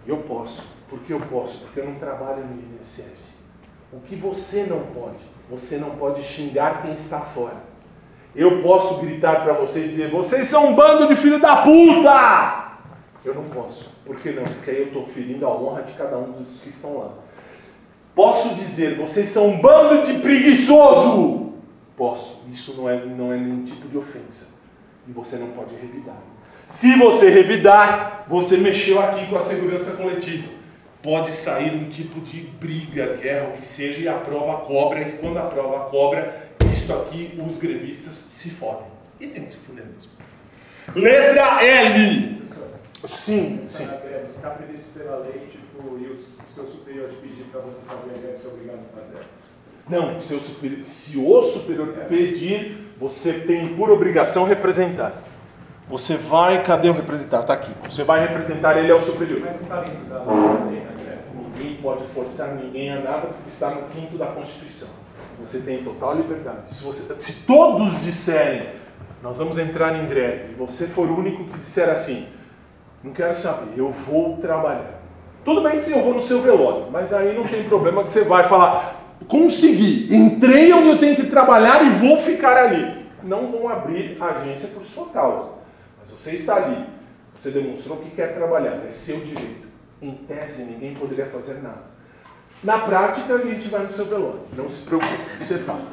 [0.06, 3.29] Eu posso, porque eu posso, porque eu não trabalho no INSS.
[3.92, 5.18] O que você não pode?
[5.50, 7.56] Você não pode xingar quem está fora.
[8.34, 12.70] Eu posso gritar para você e dizer: vocês são um bando de filho da puta!
[13.24, 13.90] Eu não posso.
[14.06, 14.44] Por que não?
[14.44, 17.10] Porque aí eu estou ferindo a honra de cada um dos que estão lá.
[18.14, 21.54] Posso dizer: vocês são um bando de preguiçoso!
[21.96, 22.44] Posso.
[22.52, 24.48] Isso não é, não é nenhum tipo de ofensa.
[25.08, 26.16] E você não pode revidar.
[26.68, 30.59] Se você revidar, você mexeu aqui com a segurança coletiva
[31.02, 35.12] pode sair um tipo de briga, guerra, o que seja, e a prova cobra, e
[35.12, 38.86] quando a prova cobra, isto aqui, os grevistas se fodem.
[39.18, 40.12] E tem que se foder mesmo.
[40.94, 42.42] Letra L.
[43.04, 43.88] Sim, sim.
[44.24, 48.18] Está previsto pela lei, tipo, e o seu superior te pedir para você fazer a
[48.18, 49.24] greve, você é obrigado a fazer?
[49.88, 55.22] Não, seu superior, se o superior pedir, você tem por obrigação representar.
[55.90, 57.40] Você vai, cadê o representar?
[57.40, 57.72] Está aqui.
[57.90, 59.40] Você vai representar ele ao superior.
[59.68, 60.86] Da lei
[61.34, 64.88] ninguém pode forçar ninguém a nada porque está no quinto da Constituição.
[65.40, 66.72] Você tem total liberdade.
[66.72, 68.68] Se, você, se todos disserem,
[69.20, 72.26] nós vamos entrar em greve, e você for o único que disser assim,
[73.02, 75.00] não quero saber, eu vou trabalhar.
[75.44, 78.22] Tudo bem se eu vou no seu velório, mas aí não tem problema que você
[78.22, 78.96] vai falar,
[79.26, 83.06] consegui, entrei onde eu tenho que trabalhar e vou ficar ali.
[83.22, 85.59] Não vão abrir a agência por sua causa.
[86.00, 86.86] Mas você está ali,
[87.36, 89.68] você demonstrou que quer trabalhar, é seu direito.
[90.02, 91.90] Em tese, ninguém poderia fazer nada.
[92.64, 94.40] Na prática, a gente vai no seu velório.
[94.56, 95.86] Não se preocupe, isso é fato.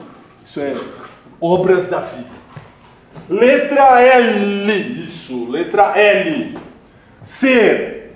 [0.43, 0.73] Isso é
[1.41, 2.29] obras da vida.
[3.29, 5.05] Letra L.
[5.07, 6.57] Isso, letra L.
[7.23, 8.13] Ser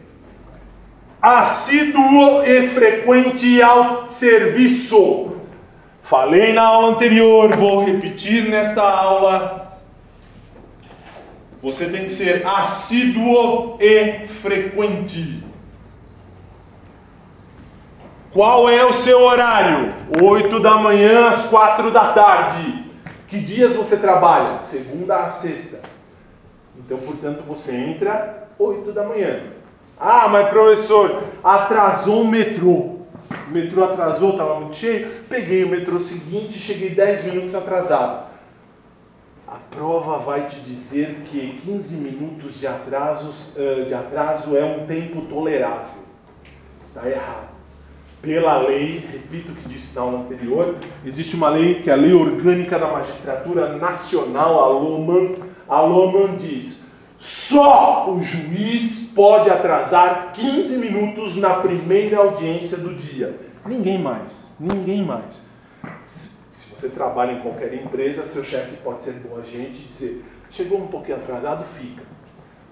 [1.22, 5.38] assíduo e frequente ao serviço.
[6.04, 9.71] Falei na aula anterior, vou repetir nesta aula.
[11.62, 15.44] Você tem que ser assíduo e frequente.
[18.34, 19.94] Qual é o seu horário?
[20.22, 22.86] 8 da manhã às 4 da tarde.
[23.28, 24.62] Que dias você trabalha?
[24.62, 25.82] Segunda a sexta.
[26.78, 29.44] Então, portanto, você entra 8 da manhã.
[30.00, 33.02] Ah, mas professor, atrasou o metrô.
[33.48, 35.12] O metrô atrasou, estava muito cheio.
[35.30, 38.31] Peguei o metrô seguinte cheguei 10 minutos atrasado.
[39.52, 45.24] A prova vai te dizer que 15 minutos de, atrasos, de atraso é um tempo
[45.24, 46.04] tolerável.
[46.82, 47.50] Está errado.
[48.22, 51.98] Pela lei, repito o que disse na aula anterior, existe uma lei que é a
[51.98, 55.36] Lei Orgânica da Magistratura Nacional, a LOMAN.
[55.68, 63.38] A LOMAN diz: só o juiz pode atrasar 15 minutos na primeira audiência do dia.
[63.66, 65.51] Ninguém mais, ninguém mais.
[66.82, 70.88] Você trabalha em qualquer empresa, seu chefe pode ser boa gente e dizer: chegou um
[70.88, 72.02] pouquinho atrasado, fica.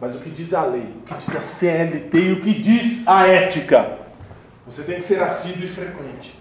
[0.02, 3.07] Mas o que diz a lei, o que diz a CLT e o que diz
[3.07, 3.99] a ética?
[4.65, 6.40] Você tem que ser assíduo e frequente.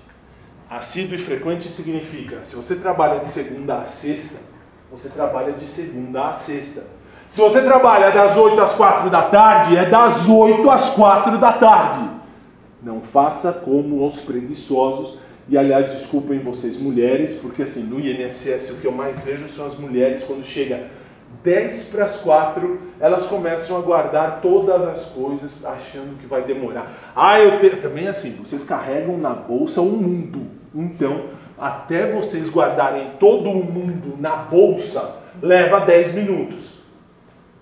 [0.71, 4.51] Assíduo e frequente significa, se você trabalha de segunda a sexta,
[4.91, 6.87] você trabalha de segunda a sexta.
[7.29, 11.53] Se você trabalha das 8 às 4 da tarde, é das 8 às 4 da
[11.53, 12.09] tarde.
[12.83, 15.28] Não faça como os preguiçosos.
[15.49, 19.67] E aliás, desculpem vocês mulheres, porque assim, no INSS o que eu mais vejo são
[19.67, 20.91] as mulheres quando chega
[21.43, 27.13] 10 para as 4, elas começam a guardar todas as coisas, achando que vai demorar.
[27.15, 27.81] Ah, eu tenho.
[27.81, 30.49] Também assim, vocês carregam na bolsa o mundo.
[30.75, 31.27] Então,
[31.57, 36.83] até vocês guardarem todo o mundo na bolsa, leva 10 minutos.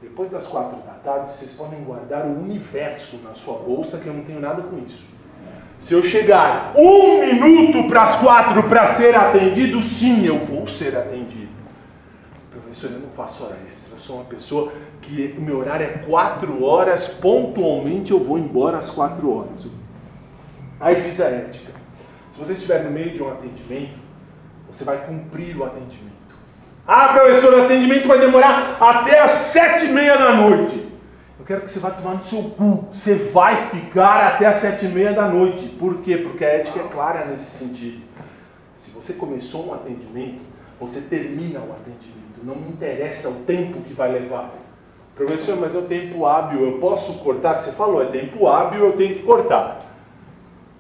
[0.01, 4.15] Depois das 4 da tarde, vocês podem guardar o universo na sua bolsa, que eu
[4.15, 5.16] não tenho nada com isso.
[5.81, 10.97] Se eu chegar um minuto para as quatro para ser atendido, sim, eu vou ser
[10.97, 11.47] atendido
[12.77, 13.95] professor, eu não faço hora extra.
[13.95, 18.79] Eu sou uma pessoa que o meu horário é quatro horas, pontualmente eu vou embora
[18.79, 19.67] às quatro horas.
[20.79, 21.73] Aí diz a ética.
[22.31, 23.99] Se você estiver no meio de um atendimento,
[24.71, 26.17] você vai cumprir o atendimento.
[26.87, 30.86] Ah, professor, o atendimento vai demorar até às sete e meia da noite.
[31.47, 32.89] Quero que você vá tomar no seu cu.
[32.93, 35.69] Você vai ficar até às sete e meia da noite.
[35.79, 36.17] Por quê?
[36.17, 38.03] Porque a ética é clara nesse sentido.
[38.77, 40.41] Se você começou um atendimento,
[40.81, 44.51] você termina o atendimento não me interessa o tempo que vai levar.
[45.15, 47.61] Professor, mas é o tempo hábil, eu posso cortar?
[47.61, 49.79] Você falou, é tempo hábil, eu tenho que cortar.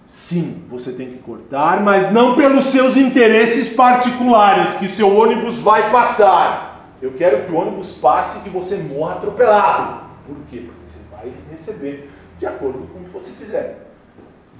[0.04, 5.90] Sim, você tem que cortar, mas não pelos seus interesses particulares, que seu ônibus vai
[5.90, 6.92] passar.
[7.02, 10.05] Eu quero que o ônibus passe e que você morra atropelado.
[10.26, 10.64] Por quê?
[10.66, 13.86] Porque você vai receber de acordo com o que você fizer.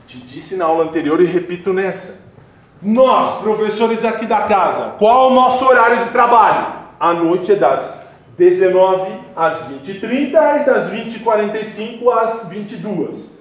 [0.06, 2.34] Te disse na aula anterior e repito nessa.
[2.80, 6.76] Nós, professores aqui da casa, qual é o nosso horário de trabalho?
[7.00, 8.06] A noite é das
[8.36, 13.38] 19 às 20h30 e das 20h45 às 22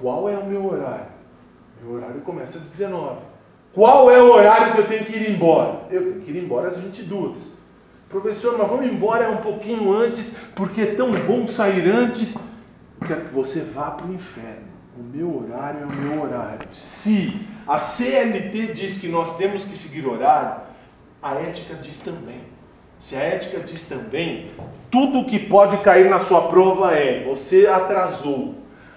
[0.00, 1.06] Qual é o meu horário?
[1.82, 3.16] Meu horário começa às 19
[3.74, 5.82] Qual é o horário que eu tenho que ir embora?
[5.90, 7.57] Eu tenho que ir embora às 22
[8.08, 12.52] Professor, mas vamos embora um pouquinho antes, porque é tão bom sair antes.
[13.06, 14.66] Quero que você vá para o inferno.
[14.98, 16.66] O meu horário é o meu horário.
[16.72, 20.62] Se a CLT diz que nós temos que seguir horário,
[21.22, 22.40] a ética diz também.
[22.98, 24.50] Se a ética diz também,
[24.90, 28.54] tudo que pode cair na sua prova é: você atrasou.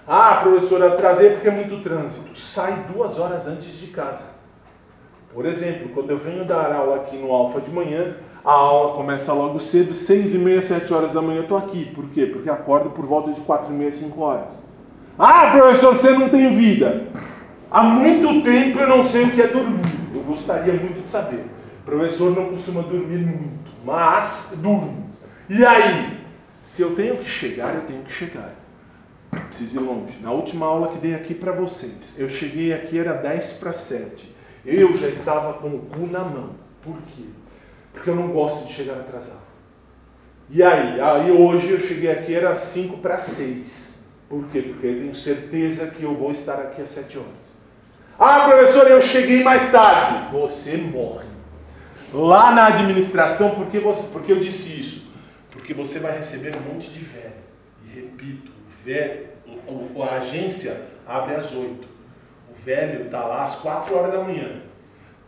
[0.08, 2.36] Ah, professor, atrasei porque é muito trânsito.
[2.36, 4.32] Sai duas horas antes de casa.
[5.32, 9.32] Por exemplo, quando eu venho dar aula aqui no Alfa de manhã, a aula começa
[9.32, 11.86] logo cedo, seis e meia, sete horas da manhã eu estou aqui.
[11.86, 12.26] Por quê?
[12.26, 14.62] Porque acordo por volta de quatro e meia, cinco horas.
[15.18, 17.06] Ah, professor, você não tem vida.
[17.70, 19.92] Há muito tempo eu não sei o que é dormir.
[20.14, 21.44] Eu gostaria muito de saber.
[21.82, 25.08] O professor não costuma dormir muito mas durmo.
[25.48, 26.22] E aí?
[26.64, 28.54] Se eu tenho que chegar, eu tenho que chegar.
[29.30, 30.18] Preciso ir longe.
[30.20, 34.32] Na última aula que dei aqui para vocês, eu cheguei aqui, era 10 para 7.
[34.64, 36.50] Eu já estava com o cu na mão.
[36.82, 37.24] Por quê?
[37.92, 39.42] Porque eu não gosto de chegar atrasado.
[40.50, 41.00] E aí?
[41.00, 44.08] Aí hoje eu cheguei aqui, era 5 para 6.
[44.28, 44.62] Por quê?
[44.62, 47.30] Porque eu tenho certeza que eu vou estar aqui às 7 horas.
[48.18, 50.30] Ah, professor, eu cheguei mais tarde.
[50.32, 51.32] Você morre
[52.12, 55.14] lá na administração, por que, você, por que eu disse isso?
[55.50, 57.32] Porque você vai receber um monte de velho.
[57.84, 59.28] E repito, o velho,
[60.02, 61.88] a agência abre às 8.
[62.50, 64.60] O velho está lá às 4 horas da manhã.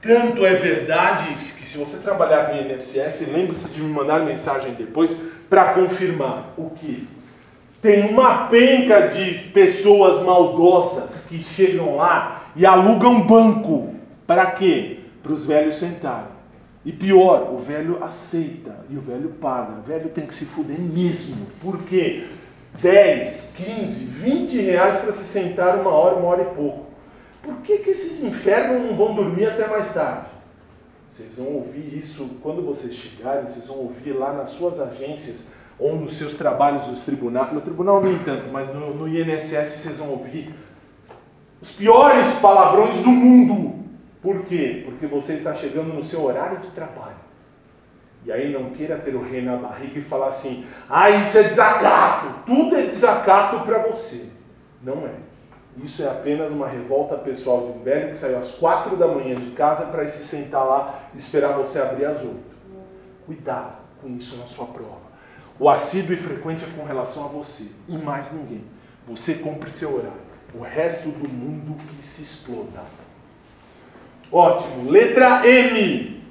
[0.04, 5.28] Tanto é verdade que se você trabalhar no INSS, lembre-se de me mandar mensagem depois
[5.48, 7.08] para confirmar o que
[7.80, 13.94] tem uma penca de pessoas maldosas que chegam lá e alugam banco.
[14.26, 15.00] Para quê?
[15.22, 16.34] Para os velhos sentarem.
[16.84, 19.78] E pior, o velho aceita e o velho paga.
[19.78, 21.46] O velho tem que se fuder mesmo.
[21.62, 22.26] Por quê?
[22.80, 26.93] 10, 15, 20 reais para se sentar uma hora, uma hora e pouco.
[27.44, 30.28] Por que, que esses infernos não vão dormir até mais tarde?
[31.10, 35.94] Vocês vão ouvir isso quando vocês chegarem, vocês vão ouvir lá nas suas agências ou
[35.94, 37.52] nos seus trabalhos nos tribunais.
[37.52, 40.54] No tribunal nem tanto, mas no, no INSS vocês vão ouvir
[41.60, 43.84] os piores palavrões do mundo.
[44.22, 44.82] Por quê?
[44.86, 47.16] Porque você está chegando no seu horário de trabalho.
[48.24, 51.42] E aí não queira ter o rei na barriga e falar assim: ah, isso é
[51.42, 52.42] desacato.
[52.46, 54.32] Tudo é desacato para você.
[54.82, 55.33] Não é.
[55.82, 59.34] Isso é apenas uma revolta pessoal de um velho que saiu às quatro da manhã
[59.34, 62.54] de casa para se sentar lá e esperar você abrir às oito.
[63.26, 65.04] Cuidado com isso na sua prova.
[65.58, 68.64] O assíduo e frequente é com relação a você e mais ninguém.
[69.08, 70.24] Você cumpre seu horário.
[70.54, 72.82] O resto do mundo que se exploda.
[74.30, 74.90] Ótimo.
[74.90, 76.22] Letra M.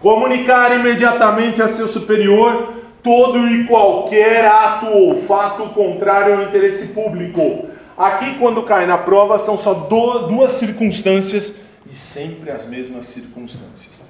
[0.00, 7.71] Comunicar imediatamente a seu superior todo e qualquer ato ou fato contrário ao interesse público.
[7.96, 14.00] Aqui, quando cai na prova, são só duas circunstâncias e sempre as mesmas circunstâncias.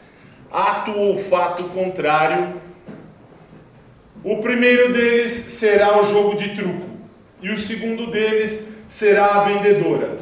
[0.51, 2.61] Ato ou fato contrário.
[4.23, 6.87] O primeiro deles será o jogo de truco,
[7.41, 10.19] e o segundo deles será a vendedora.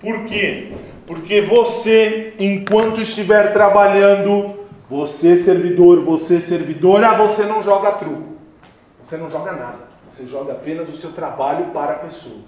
[0.00, 0.72] Por quê?
[1.04, 4.54] Porque você, enquanto estiver trabalhando,
[4.88, 8.36] você servidor, você servidora, você não joga truco.
[9.02, 9.87] Você não joga nada.
[10.08, 12.40] Você joga apenas o seu trabalho para a pessoa.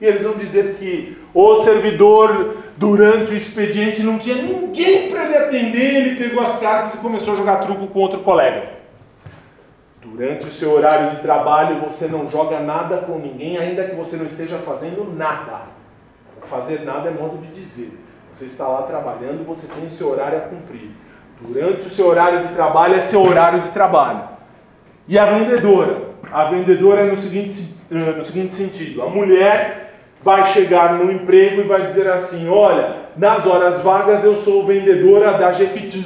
[0.00, 5.36] E eles vão dizer que o servidor, durante o expediente, não tinha ninguém para ele
[5.36, 8.78] atender, ele pegou as cartas e começou a jogar truco com outro colega.
[10.00, 14.16] Durante o seu horário de trabalho, você não joga nada com ninguém, ainda que você
[14.16, 15.62] não esteja fazendo nada.
[16.48, 17.98] Fazer nada é modo de dizer.
[18.32, 20.90] Você está lá trabalhando, você tem o seu horário a cumprir.
[21.40, 24.28] Durante o seu horário de trabalho é seu horário de trabalho.
[25.06, 26.07] E a vendedora?
[26.30, 31.62] A vendedora é no seguinte, eh, no seguinte sentido: a mulher vai chegar no emprego
[31.62, 36.04] e vai dizer assim: Olha, nas horas vagas eu sou vendedora da Jequiti.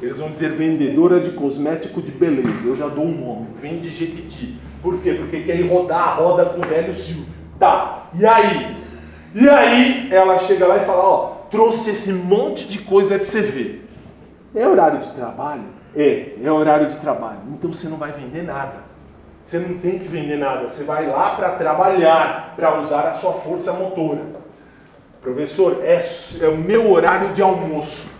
[0.00, 2.66] Eles vão dizer vendedora de cosmético de beleza.
[2.66, 4.58] Eu já dou um nome: vende Jequiti.
[4.82, 5.14] Por quê?
[5.14, 7.34] Porque quer ir rodar a roda com o velho Silvio.
[7.58, 8.76] Tá, e aí?
[9.34, 13.28] E aí ela chega lá e fala: Ó, trouxe esse monte de coisa aí pra
[13.28, 13.88] você ver.
[14.54, 15.64] É horário de trabalho?
[15.94, 17.40] É, é horário de trabalho.
[17.52, 18.87] Então você não vai vender nada.
[19.48, 23.32] Você não tem que vender nada, você vai lá para trabalhar, para usar a sua
[23.32, 24.20] força motora.
[25.22, 25.98] Professor, é,
[26.42, 28.18] é, o meu horário de almoço.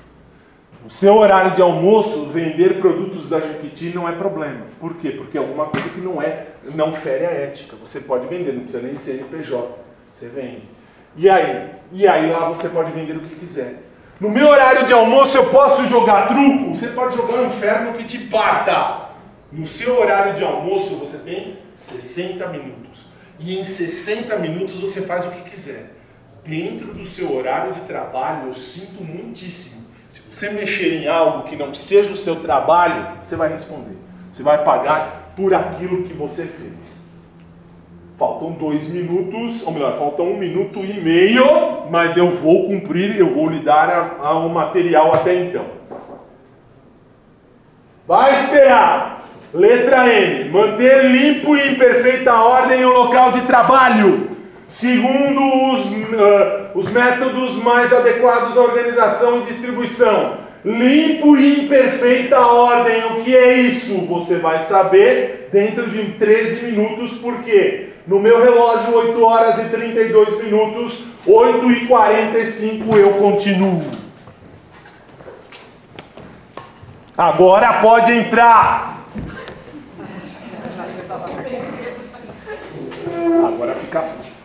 [0.87, 4.63] O seu horário de almoço, vender produtos da Jequiti não é problema.
[4.81, 5.11] Por quê?
[5.11, 7.77] Porque é alguma coisa que não é, não fere a ética.
[7.85, 9.69] Você pode vender, não precisa nem de CNPJ.
[10.11, 10.63] Você vende.
[11.15, 11.73] E aí?
[11.93, 13.83] E aí lá você pode vender o que quiser.
[14.19, 16.75] No meu horário de almoço eu posso jogar truco?
[16.75, 19.08] Você pode jogar um inferno que te parta.
[19.51, 23.07] No seu horário de almoço você tem 60 minutos.
[23.39, 25.95] E em 60 minutos você faz o que quiser.
[26.45, 29.89] Dentro do seu horário de trabalho, eu sinto muitíssimo.
[30.09, 33.97] Se você mexer em algo que não seja o seu trabalho, você vai responder.
[34.33, 37.09] Você vai pagar por aquilo que você fez.
[38.19, 43.35] Faltam dois minutos, ou melhor, faltam um minuto e meio, mas eu vou cumprir, eu
[43.35, 45.67] vou lhe dar o material até então.
[48.07, 49.18] Vai esperar!
[49.59, 50.51] Letra N.
[50.51, 54.29] Manter limpo e em perfeita ordem o local de trabalho,
[54.69, 60.47] segundo os, uh, os métodos mais adequados à organização e distribuição.
[60.65, 63.05] Limpo e em perfeita ordem.
[63.07, 64.07] O que é isso?
[64.07, 70.45] Você vai saber dentro de 13 minutos, porque no meu relógio 8 horas e 32
[70.45, 73.83] minutos, 8 e 45 eu continuo.
[77.17, 78.98] Agora pode entrar.
[83.29, 84.39] Agora fica frio.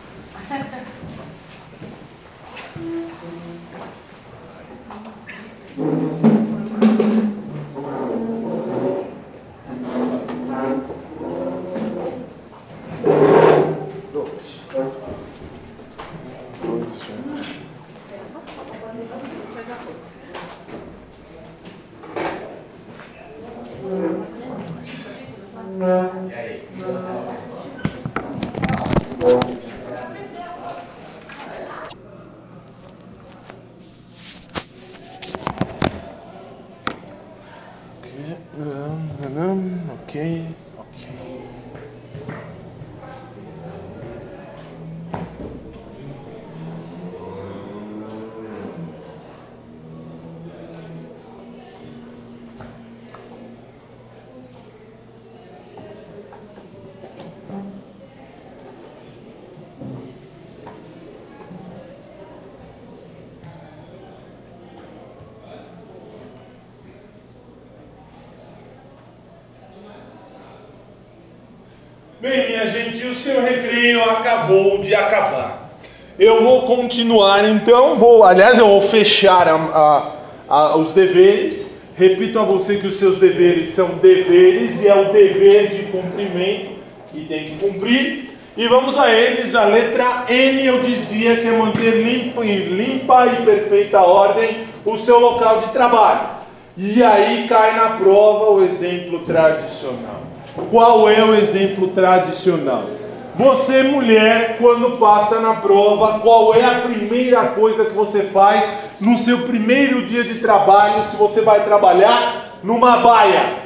[73.84, 75.76] Recreio acabou de acabar.
[76.18, 80.12] Eu vou continuar então, vou, aliás, eu vou fechar a, a,
[80.48, 81.74] a, os deveres.
[81.96, 86.70] Repito a você que os seus deveres são deveres e é o dever de cumprimento
[87.12, 88.30] e tem que cumprir.
[88.56, 89.54] E vamos a eles.
[89.54, 95.18] A letra N eu dizia que é manter limpa, limpa e perfeita ordem o seu
[95.18, 96.28] local de trabalho.
[96.76, 100.22] E aí cai na prova o exemplo tradicional.
[100.70, 103.03] Qual é o exemplo tradicional?
[103.36, 108.64] Você, mulher, quando passa na prova, qual é a primeira coisa que você faz
[109.00, 113.64] no seu primeiro dia de trabalho, se você vai trabalhar numa baia?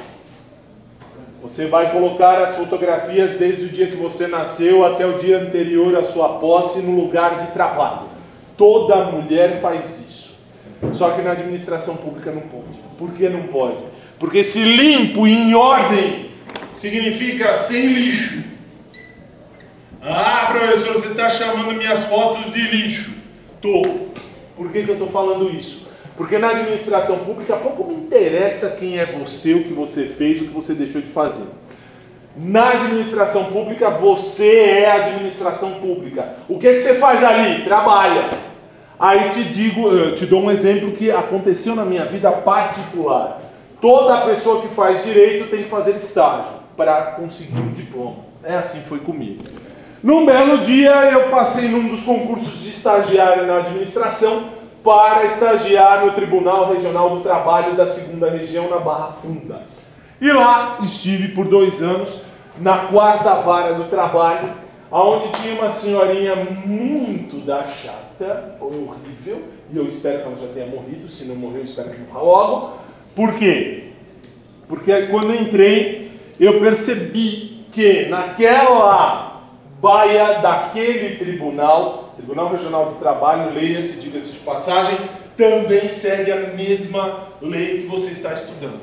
[1.42, 5.94] Você vai colocar as fotografias desde o dia que você nasceu até o dia anterior
[5.96, 8.08] à sua posse no lugar de trabalho.
[8.56, 10.38] Toda mulher faz isso.
[10.92, 12.78] Só que na administração pública não pode.
[12.98, 13.78] Por que não pode?
[14.18, 16.30] Porque se limpo e em ordem
[16.74, 18.47] significa sem lixo.
[20.10, 23.12] Ah, professor, você está chamando minhas fotos de lixo.
[23.60, 23.82] Tô.
[24.56, 25.90] Por que, que eu estou falando isso?
[26.16, 30.46] Porque na administração pública pouco me interessa quem é você, o que você fez, o
[30.46, 31.46] que você deixou de fazer.
[32.34, 36.36] Na administração pública, você é a administração pública.
[36.48, 37.64] O que, é que você faz ali?
[37.64, 38.30] Trabalha.
[38.98, 43.42] Aí te digo, te dou um exemplo que aconteceu na minha vida particular.
[43.78, 48.24] Toda pessoa que faz direito tem que fazer estágio para conseguir um diploma.
[48.42, 49.44] É assim foi comigo.
[50.02, 54.50] Num belo dia eu passei num dos concursos de estagiário na administração
[54.84, 59.62] para estagiar no Tribunal Regional do Trabalho da segunda região na Barra Funda.
[60.20, 62.26] E lá estive por dois anos
[62.60, 64.52] na quarta vara do trabalho,
[64.90, 69.42] onde tinha uma senhorinha muito da chata, horrível,
[69.72, 72.78] e eu espero que ela já tenha morrido, se não morreu, espero que morra logo.
[73.14, 73.90] Por quê?
[74.68, 79.37] Porque quando eu entrei, eu percebi que naquela
[79.80, 84.98] baia daquele tribunal, Tribunal Regional do Trabalho, leia-se, diga-se de passagem,
[85.36, 88.80] também segue a mesma lei que você está estudando.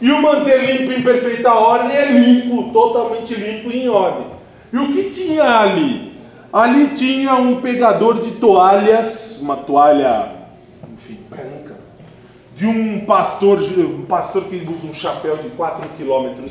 [0.00, 4.26] E o manter limpo em perfeita ordem é limpo, totalmente limpo e em ordem.
[4.72, 6.14] E o que tinha ali?
[6.52, 10.32] Ali tinha um pegador de toalhas, uma toalha,
[10.92, 11.76] enfim, branca,
[12.54, 16.46] de um pastor, um pastor que usa um chapéu de 4,5 km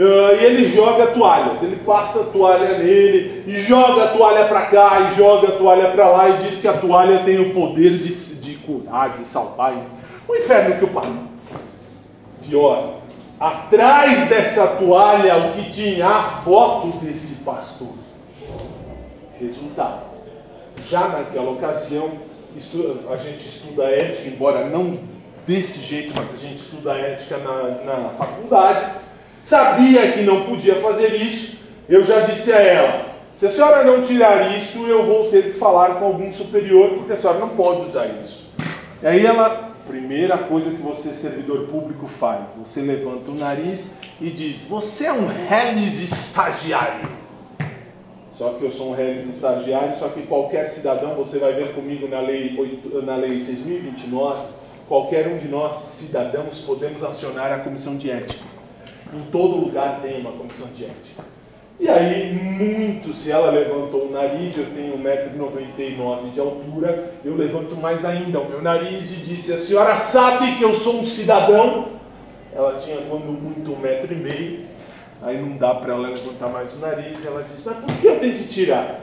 [0.00, 4.62] Uh, e ele joga toalhas, ele passa a toalha nele, e joga a toalha para
[4.62, 7.98] cá, e joga a toalha para lá, e diz que a toalha tem o poder
[7.98, 9.74] de, de curar, de salvar.
[10.26, 11.12] O inferno que o pai.
[12.48, 12.94] Pior,
[13.38, 17.92] atrás dessa toalha, o que tinha a foto desse pastor.
[19.38, 20.00] Resultado,
[20.88, 22.10] já naquela ocasião,
[23.10, 24.98] a gente estuda ética, embora não
[25.46, 29.09] desse jeito, mas a gente estuda ética na, na faculdade
[29.42, 34.02] sabia que não podia fazer isso, eu já disse a ela: se a senhora não
[34.02, 37.82] tirar isso, eu vou ter que falar com algum superior, porque a senhora não pode
[37.82, 38.50] usar isso.
[39.02, 44.28] E aí ela, primeira coisa que você, servidor público, faz: você levanta o nariz e
[44.28, 47.08] diz: Você é um reles estagiário.
[48.34, 52.06] Só que eu sou um reles estagiário, só que qualquer cidadão, você vai ver comigo
[52.08, 54.36] na lei, 8, na lei 6.029,
[54.86, 58.49] qualquer um de nós, cidadãos, podemos acionar a comissão de ética.
[59.12, 61.24] Em todo lugar tem uma comissão de ética.
[61.80, 67.74] E aí, muito, se ela levantou o nariz, eu tenho 1,99m de altura, eu levanto
[67.74, 71.88] mais ainda o meu nariz e disse: A senhora sabe que eu sou um cidadão?
[72.54, 74.58] Ela tinha, quando muito, 1,5m,
[75.22, 78.20] aí não dá para ela levantar mais o nariz, ela disse: Mas por que eu
[78.20, 79.00] tenho que tirar?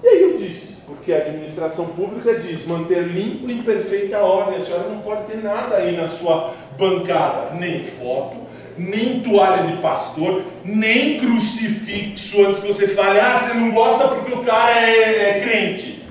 [0.00, 4.56] E aí eu disse: Porque a administração pública diz manter limpo e em perfeita ordem,
[4.56, 8.41] a senhora não pode ter nada aí na sua bancada, nem foto
[8.76, 14.32] nem toalha de pastor, nem crucifixo antes que você fale, ah, você não gosta porque
[14.32, 16.02] o cara é, é crente.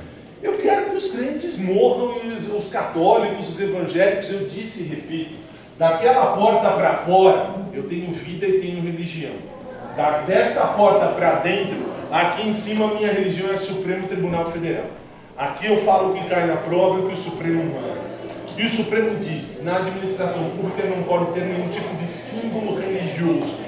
[0.41, 5.35] Eu quero que os crentes morram os, os católicos, os evangélicos, eu disse e repito,
[5.77, 9.33] daquela porta para fora eu tenho vida e tenho religião.
[9.95, 11.77] Da, desta porta para dentro,
[12.11, 14.85] aqui em cima minha religião é Supremo Tribunal Federal.
[15.37, 18.10] Aqui eu falo o que cai na prova e o que o Supremo manda.
[18.61, 23.65] E o Supremo diz: na administração pública não pode ter nenhum tipo de símbolo religioso.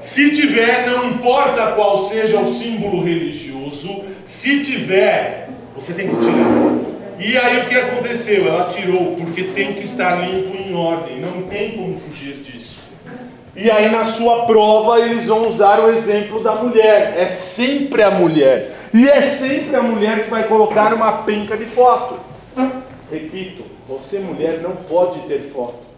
[0.00, 6.90] Se tiver, não importa qual seja o símbolo religioso, se tiver, você tem que tirar.
[7.18, 8.48] E aí o que aconteceu?
[8.48, 12.94] Ela tirou, porque tem que estar limpo em ordem, não tem como fugir disso.
[13.54, 17.16] E aí na sua prova eles vão usar o exemplo da mulher.
[17.18, 18.74] É sempre a mulher.
[18.94, 22.18] E é sempre a mulher que vai colocar uma penca de foto.
[23.10, 25.90] Repito, você mulher não pode ter foto.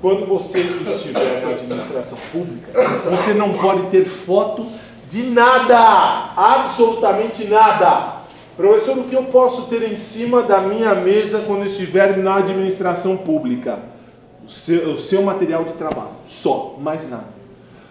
[0.00, 2.72] quando você estiver na administração pública,
[3.10, 4.66] você não pode ter foto
[5.10, 8.22] de nada, absolutamente nada.
[8.56, 13.18] Professor, o que eu posso ter em cima da minha mesa quando estiver na administração
[13.18, 13.78] pública?
[14.46, 17.34] O seu, o seu material de trabalho, só, mais nada.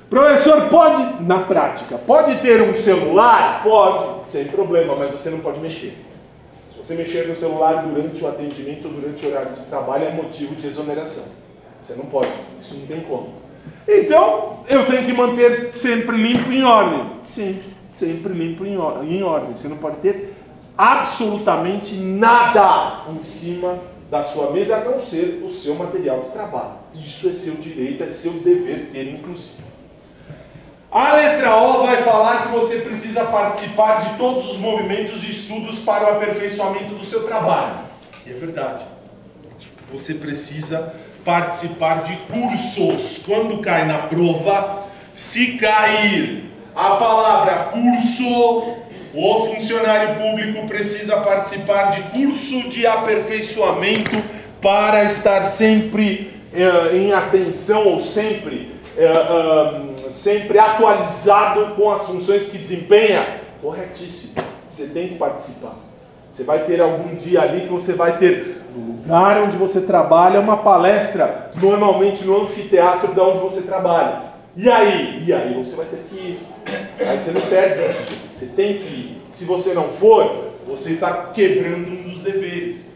[0.10, 3.64] Professor, pode, na prática, pode ter um celular?
[3.64, 5.98] Pode, sem problema, mas você não pode mexer.
[6.84, 10.54] Você mexer no celular durante o atendimento ou durante o horário de trabalho, é motivo
[10.54, 11.32] de exoneração.
[11.82, 12.30] Você não pode,
[12.60, 13.36] isso não tem como.
[13.88, 17.06] Então, eu tenho que manter sempre limpo em ordem.
[17.24, 17.62] Sim,
[17.94, 19.56] sempre limpo em, em ordem.
[19.56, 20.36] Você não pode ter
[20.78, 23.80] absolutamente nada em cima
[24.12, 26.74] da sua mesa, a não ser o seu material de trabalho.
[26.94, 29.64] Isso é seu direito, é seu dever ter, inclusive.
[30.94, 35.80] A letra O vai falar que você precisa participar de todos os movimentos e estudos
[35.80, 37.80] para o aperfeiçoamento do seu trabalho.
[38.28, 38.86] E é verdade.
[39.92, 40.94] Você precisa
[41.26, 43.24] participar de cursos.
[43.26, 44.84] Quando cai na prova,
[45.16, 48.76] se cair a palavra curso,
[49.16, 54.12] o funcionário público precisa participar de curso de aperfeiçoamento
[54.62, 62.60] para estar sempre eh, em atenção ou sempre, eh, sempre atualizado com as funções que
[62.60, 63.42] desempenha.
[63.62, 64.44] Corretíssimo.
[64.70, 65.76] Você tem que participar.
[66.32, 70.40] Você vai ter algum dia ali que você vai ter no lugar onde você trabalha
[70.40, 74.34] uma palestra, normalmente no anfiteatro de onde você trabalha.
[74.56, 75.24] E aí?
[75.26, 76.40] E aí você vai ter que ir.
[77.00, 77.96] Aí você não perde.
[78.30, 79.22] Você tem que ir.
[79.32, 82.88] Se você não for, você está quebrando um dos deveres.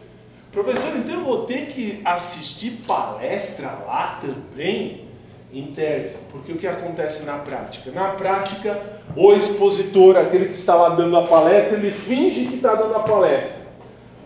[0.52, 5.07] Professor, então eu vou ter que assistir palestra lá também?
[5.50, 7.90] Em tese, porque o que acontece na prática?
[7.90, 8.78] Na prática,
[9.16, 13.00] o expositor, aquele que está lá dando a palestra, ele finge que está dando a
[13.00, 13.66] palestra.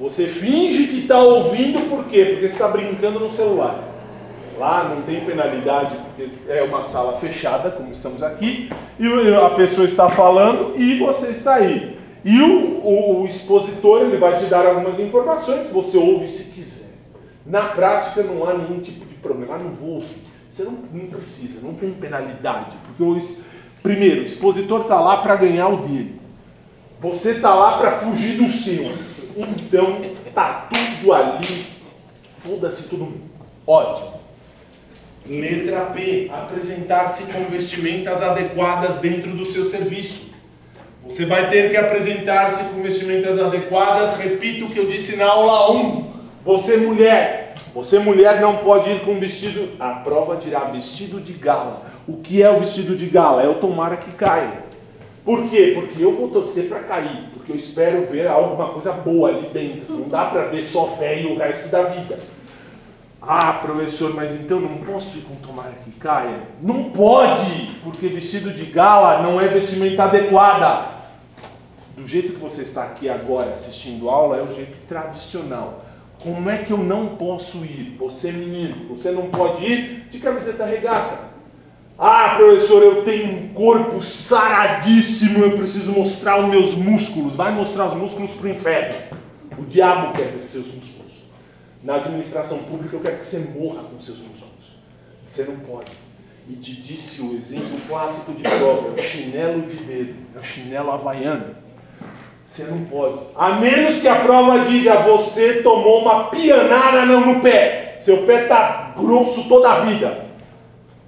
[0.01, 2.25] Você finge que está ouvindo, por quê?
[2.25, 3.85] Porque está brincando no celular.
[4.59, 8.69] Lá não tem penalidade, porque é uma sala fechada, como estamos aqui,
[8.99, 11.99] e a pessoa está falando e você está aí.
[12.25, 16.53] E o, o, o expositor ele vai te dar algumas informações, se você ouve se
[16.53, 16.95] quiser.
[17.47, 19.55] Na prática não há nenhum tipo de problema.
[19.55, 20.32] Ah, não vou ouvir.
[20.53, 22.77] Você não, não precisa, não tem penalidade.
[22.87, 23.17] Porque o,
[23.83, 26.21] primeiro, o expositor está lá para ganhar o dele.
[27.01, 28.93] Você está lá para fugir do seu.
[29.35, 30.03] Então,
[30.35, 31.47] tá tudo ali.
[32.37, 33.23] Foda-se todo mundo.
[33.67, 34.21] Ótimo.
[35.25, 36.31] Letra P.
[36.31, 40.35] Apresentar-se com vestimentas adequadas dentro do seu serviço.
[41.09, 44.19] Você vai ter que apresentar-se com vestimentas adequadas.
[44.19, 46.13] Repito o que eu disse na aula 1.
[46.45, 47.42] Você, mulher.
[47.75, 49.77] Você, mulher, não pode ir com vestido.
[49.81, 51.83] A prova dirá vestido de gala.
[52.07, 53.43] O que é o vestido de gala?
[53.43, 54.65] É o tomara que caia.
[55.25, 55.73] Por quê?
[55.75, 57.31] Porque eu vou torcer para cair.
[57.33, 59.95] Porque eu espero ver alguma coisa boa ali dentro.
[59.95, 62.19] Não dá para ver só fé e o resto da vida.
[63.25, 66.41] Ah, professor, mas então não posso ir com tomara que caia?
[66.61, 70.89] Não pode, porque vestido de gala não é vestimenta adequada.
[71.97, 75.82] Do jeito que você está aqui agora assistindo aula, é o jeito tradicional.
[76.23, 77.97] Como é que eu não posso ir?
[77.99, 81.33] Você, menino, você não pode ir de camiseta regata.
[81.99, 87.35] Ah, professor, eu tenho um corpo saradíssimo, eu preciso mostrar os meus músculos.
[87.35, 88.99] Vai mostrar os músculos para o inferno.
[89.59, 91.13] O diabo quer ver seus músculos.
[91.83, 94.81] Na administração pública, eu quero que você morra com seus músculos.
[95.27, 95.91] Você não pode.
[96.49, 100.91] E te disse o exemplo clássico de prova: o chinelo de dedo, é o chinelo
[100.91, 101.62] havaiano.
[102.53, 103.19] Você não pode.
[103.35, 107.95] A menos que a prova diga: você tomou uma pianada no pé.
[107.97, 110.27] Seu pé está grosso toda a vida.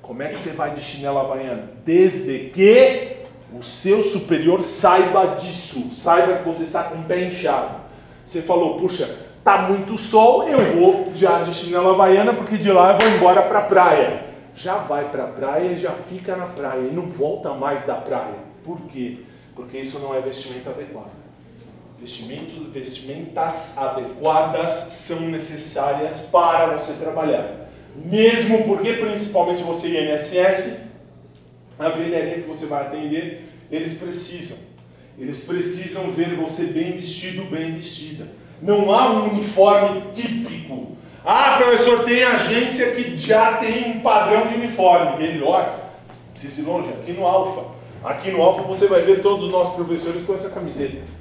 [0.00, 1.68] Como é que você vai de chinelo havaiano?
[1.84, 7.74] Desde que o seu superior saiba disso, saiba que você está com o pé inchado.
[8.24, 9.06] Você falou, puxa,
[9.44, 13.42] Tá muito sol, eu vou já de chinela havaiana, porque de lá eu vou embora
[13.42, 14.24] para a praia.
[14.54, 18.36] Já vai para a praia já fica na praia e não volta mais da praia.
[18.64, 19.18] Por quê?
[19.54, 21.23] Porque isso não é vestimenta adequado.
[22.04, 27.70] Vestimentos, vestimentas adequadas são necessárias para você trabalhar.
[27.96, 30.90] Mesmo porque, principalmente você INSS,
[31.78, 34.74] a velharia que você vai atender, eles precisam.
[35.18, 38.26] Eles precisam ver você bem vestido, bem vestida.
[38.60, 40.98] Não há um uniforme típico.
[41.24, 45.26] Ah, professor, tem agência que já tem um padrão de uniforme.
[45.26, 45.90] Melhor,
[46.32, 47.64] precisa ir longe, aqui no Alfa.
[48.04, 51.13] Aqui no Alfa você vai ver todos os nossos professores com essa camiseta.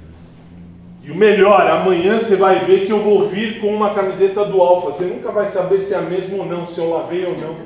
[1.04, 4.62] E o melhor, amanhã você vai ver que eu vou vir com uma camiseta do
[4.62, 4.90] Alfa.
[4.90, 7.56] Você nunca vai saber se é a mesma ou não, se eu lavei ou não.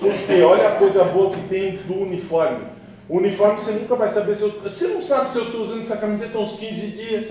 [0.00, 2.64] Porque olha a coisa boa que tem do uniforme.
[3.10, 4.50] O uniforme você nunca vai saber se eu.
[4.50, 7.28] Você não sabe se eu estou usando essa camiseta há uns 15 dias.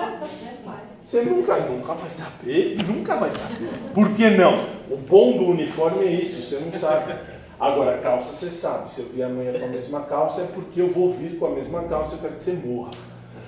[1.04, 3.70] Você nunca, nunca vai saber, nunca vai saber.
[3.96, 4.64] Por que não?
[4.92, 7.16] O bom do uniforme é isso, você não sabe.
[7.60, 8.92] Agora, calça você sabe.
[8.92, 11.50] Se eu vir amanhã com a mesma calça, é porque eu vou vir com a
[11.50, 12.92] mesma calça, eu quero que você morra.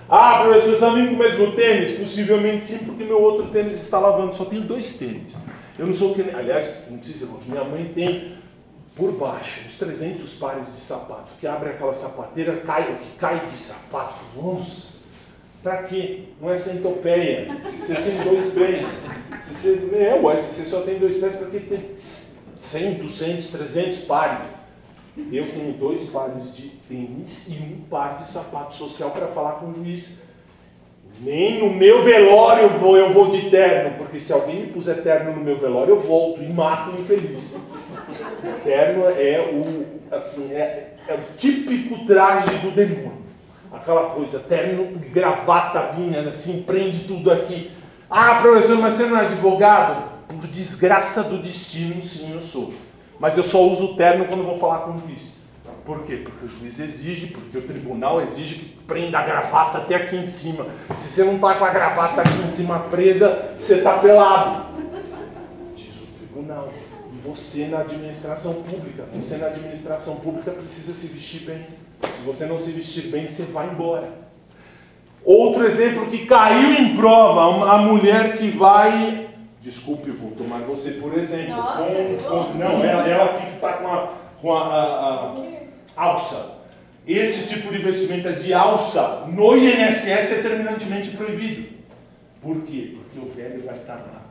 [0.09, 1.99] Ah, professor, você vem com o mesmo tênis?
[1.99, 4.35] Possivelmente sim, porque meu outro tênis está lavando.
[4.35, 5.35] Só tenho dois tênis.
[5.77, 6.21] Eu não sou que.
[6.21, 8.37] Aliás, não precisa, minha mãe tem
[8.95, 11.29] por baixo uns 300 pares de sapato.
[11.39, 14.19] Que abre aquela sapateira, cai o que cai de sapato.
[14.35, 14.93] Nossa!
[15.63, 16.25] Pra quê?
[16.41, 17.47] Não é centopeia.
[17.79, 19.05] Você tem dois pés.
[19.39, 23.49] Se você, é, ué, se você só tem dois pés, para que tem 100, 200,
[23.49, 24.62] 300 pares?
[25.15, 29.67] Eu tenho dois pares de tênis e um par de sapato social para falar com
[29.67, 30.33] o juiz.
[31.19, 35.03] Nem no meu velório eu vou, eu vou de terno, porque se alguém me puser
[35.03, 37.59] terno no meu velório, eu volto e mato o infeliz.
[38.63, 43.23] Terno é o, assim, é, é o típico traje do demônio.
[43.71, 47.71] Aquela coisa, terno, gravata vinha, assim, prende tudo aqui.
[48.09, 50.11] Ah, professor, mas você não é advogado?
[50.27, 52.73] Por desgraça do destino, sim, eu sou.
[53.23, 55.43] Mas eu só uso terno quando vou falar com o juiz.
[55.85, 56.17] Por quê?
[56.17, 60.25] Porque o juiz exige, porque o tribunal exige que prenda a gravata até aqui em
[60.25, 60.65] cima.
[60.93, 64.65] Se você não está com a gravata aqui em cima presa, você está pelado.
[65.73, 66.67] Diz o tribunal.
[67.13, 71.65] E você na administração pública, você na administração pública precisa se vestir bem.
[72.13, 74.11] Se você não se vestir bem, você vai embora.
[75.23, 79.22] Outro exemplo que caiu em prova, a mulher que vai.
[79.63, 81.55] Desculpe, vou tomar você por exemplo.
[81.55, 85.33] Nossa, com, com, não, ela, ela aqui que está com a, com a, a,
[85.95, 86.59] a alça.
[87.07, 91.69] Esse tipo de vestimenta de alça no INSS é terminantemente proibido.
[92.41, 92.95] Por quê?
[92.95, 94.23] Porque o velho vai estar lá.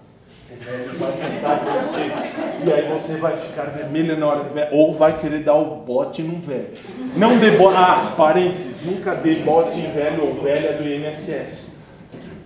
[0.51, 2.67] O velho vai tentar você.
[2.67, 4.75] E aí você vai ficar vermelha na hora do velho.
[4.75, 6.73] Ou vai querer dar o bote num velho.
[7.17, 7.77] Não dê bote.
[7.77, 8.85] Ah, parênteses.
[8.85, 11.79] Nunca dê bote em velho ou velha do INSS.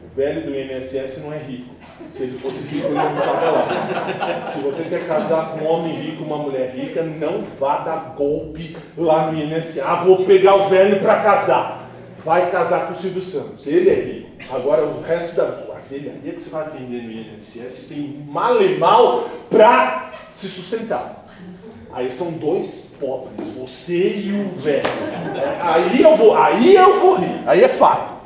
[0.05, 1.76] O velho do INSS não é rico.
[2.11, 4.41] Se ele fosse rico, ele não estava lá.
[4.43, 8.77] Se você quer casar com um homem rico, uma mulher rica, não vá dar golpe
[8.97, 9.81] lá no INSS.
[9.81, 11.89] Ah, vou pegar o velho para casar.
[12.25, 13.67] Vai casar com o Silvio Santos.
[13.67, 14.55] Ele é rico.
[14.55, 18.77] Agora o resto da a velharia que você vai atender no INSS tem mal e
[18.79, 21.25] mal para se sustentar.
[21.93, 24.85] Aí são dois pobres, você e o velho.
[25.63, 27.43] Aí eu vou, aí eu vou rir.
[27.47, 28.17] Aí é fato.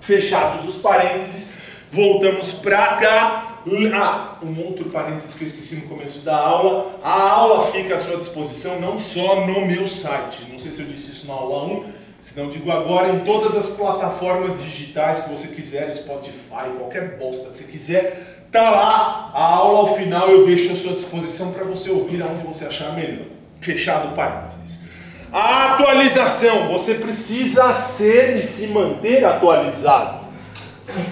[0.00, 1.55] Fechados os parênteses,
[1.96, 3.52] voltamos para cá.
[3.94, 6.98] Ah, um outro parênteses que eu esqueci no começo da aula.
[7.02, 10.46] A aula fica à sua disposição não só no meu site.
[10.48, 11.84] Não sei se eu disse isso na aula 1,
[12.20, 17.50] se não digo agora, em todas as plataformas digitais que você quiser, Spotify, qualquer bosta
[17.50, 19.32] que você quiser, tá lá.
[19.34, 22.94] A aula ao final eu deixo à sua disposição para você ouvir aonde você achar
[22.94, 23.26] melhor.
[23.60, 24.86] Fechado parênteses.
[25.32, 30.25] A atualização, você precisa ser e se manter atualizado.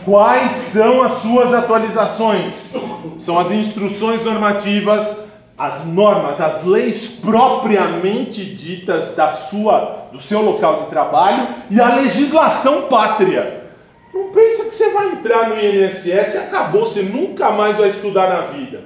[0.04, 2.74] Quais são as suas atualizações?
[3.18, 5.26] São as instruções normativas,
[5.56, 11.94] as normas, as leis propriamente ditas da sua, do seu local de trabalho e a
[11.94, 13.64] legislação pátria.
[14.12, 18.28] Não pensa que você vai entrar no INSS e acabou, você nunca mais vai estudar
[18.28, 18.82] na vida.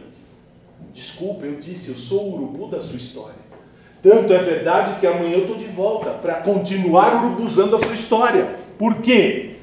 [0.94, 3.36] Desculpa, eu disse, eu sou o urubu da sua história.
[4.02, 8.56] Tanto é verdade que amanhã eu estou de volta para continuar urubuzando a sua história.
[8.78, 9.57] Por quê?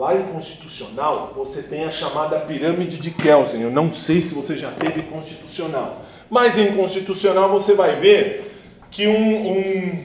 [0.00, 3.60] Lá em Constitucional, você tem a chamada pirâmide de Kelsen.
[3.60, 6.06] Eu não sei se você já teve Constitucional.
[6.30, 8.50] Mas em Constitucional você vai ver
[8.90, 10.04] que um, um,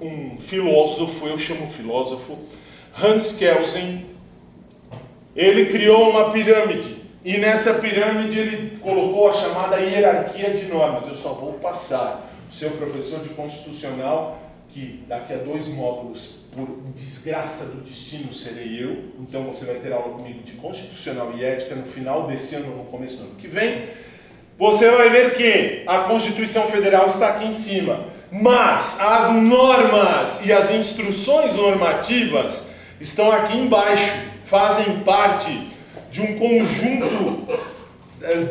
[0.00, 2.36] um filósofo, eu chamo filósofo,
[3.00, 4.06] Hans Kelsen,
[5.36, 6.96] ele criou uma pirâmide.
[7.24, 11.06] E nessa pirâmide ele colocou a chamada hierarquia de normas.
[11.06, 12.32] Eu só vou passar.
[12.48, 14.45] O seu professor de Constitucional
[14.76, 19.04] que daqui a dois módulos, por desgraça do destino, serei eu.
[19.18, 22.84] Então você vai ter aula comigo de constitucional e ética no final desse ano, no
[22.84, 23.86] começo do ano que vem.
[24.58, 30.52] Você vai ver que a Constituição Federal está aqui em cima, mas as normas e
[30.52, 35.70] as instruções normativas estão aqui embaixo, fazem parte
[36.10, 37.48] de um conjunto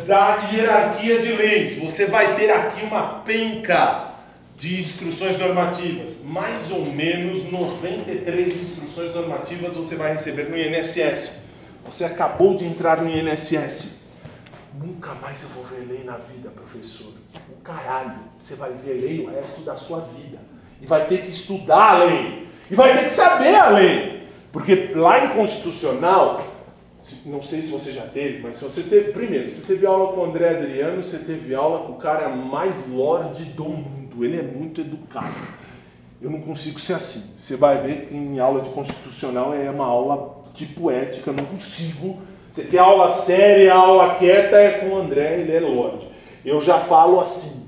[0.07, 1.75] da hierarquia de leis.
[1.75, 4.14] Você vai ter aqui uma penca
[4.55, 6.23] de instruções normativas.
[6.23, 11.45] Mais ou menos 93 instruções normativas você vai receber no INSS.
[11.85, 14.05] Você acabou de entrar no INSS.
[14.73, 17.13] Nunca mais eu vou ver lei na vida, professor.
[17.49, 20.39] O caralho, você vai ver lei o resto da sua vida.
[20.81, 22.47] E vai ter que estudar a lei.
[22.69, 24.27] E vai ter que saber a lei.
[24.51, 26.45] Porque lá em Constitucional,
[27.25, 30.21] não sei se você já teve, mas se você teve, primeiro, você teve aula com
[30.21, 34.43] o André Adriano, você teve aula com o cara mais lorde do mundo, ele é
[34.43, 35.35] muito educado.
[36.21, 37.35] Eu não consigo ser assim.
[37.39, 42.19] Você vai ver que em aula de constitucional é uma aula tipo ética, não consigo.
[42.49, 46.07] Você quer aula séria, aula quieta, é com o André, ele é Lorde.
[46.43, 47.65] Eu já falo assim.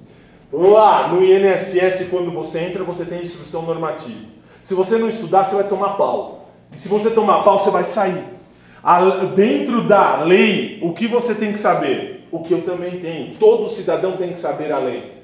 [0.51, 4.25] Lá no INSS, quando você entra, você tem instrução normativa.
[4.63, 6.49] Se você não estudar, você vai tomar pau.
[6.71, 8.23] E se você tomar pau, você vai sair.
[9.35, 12.25] Dentro da lei, o que você tem que saber?
[12.31, 13.35] O que eu também tenho.
[13.35, 15.16] Todo cidadão tem que saber a lei.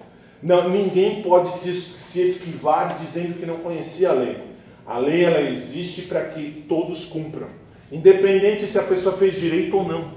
[0.44, 4.38] Não, ninguém pode se, se esquivar dizendo que não conhecia a lei.
[4.86, 7.48] A lei ela existe para que todos cumpram,
[7.90, 10.12] independente se a pessoa fez direito ou não.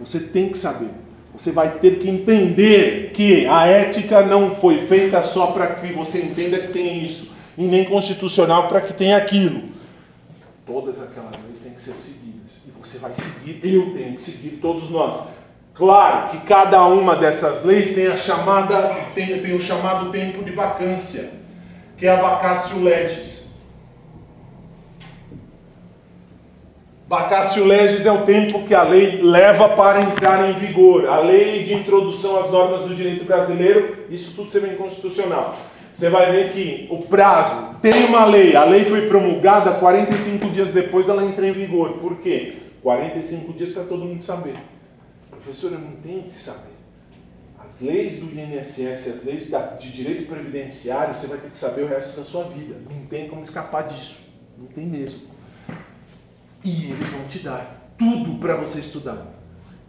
[0.00, 0.90] Você tem que saber.
[1.32, 6.22] Você vai ter que entender que a ética não foi feita só para que você
[6.22, 9.62] entenda que tem isso, e nem constitucional para que tenha aquilo.
[10.66, 12.64] Todas aquelas leis têm que ser seguidas.
[12.66, 15.28] E você vai seguir, eu tenho que seguir, todos nós.
[15.78, 20.50] Claro que cada uma dessas leis tem a chamada, tem, tem o chamado tempo de
[20.50, 21.30] vacância,
[21.96, 23.54] que é a vacatio legis.
[27.06, 31.08] Vacatio legis é o tempo que a lei leva para entrar em vigor.
[31.08, 35.56] A lei de introdução às normas do direito brasileiro, isso tudo você vê em constitucional.
[35.92, 40.72] Você vai ver que o prazo, tem uma lei, a lei foi promulgada, 45 dias
[40.72, 41.92] depois ela entra em vigor.
[42.00, 42.56] Por quê?
[42.82, 44.56] 45 dias para todo mundo saber.
[45.48, 46.76] Professor, eu não tenho que saber.
[47.58, 49.50] As leis do INSS, as leis
[49.80, 52.76] de direito previdenciário, você vai ter que saber o resto da sua vida.
[52.90, 54.28] Não tem como escapar disso.
[54.58, 55.22] Não tem mesmo.
[56.62, 59.26] E eles vão te dar tudo para você estudar.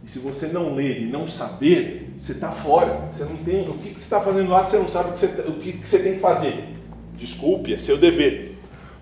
[0.02, 3.10] E se você não ler e não saber, você está fora.
[3.12, 3.68] Você não tem.
[3.68, 5.72] O que, que você está fazendo lá, você não sabe o que você, o que,
[5.74, 6.74] que você tem que fazer.
[7.16, 8.56] Desculpe, é seu dever.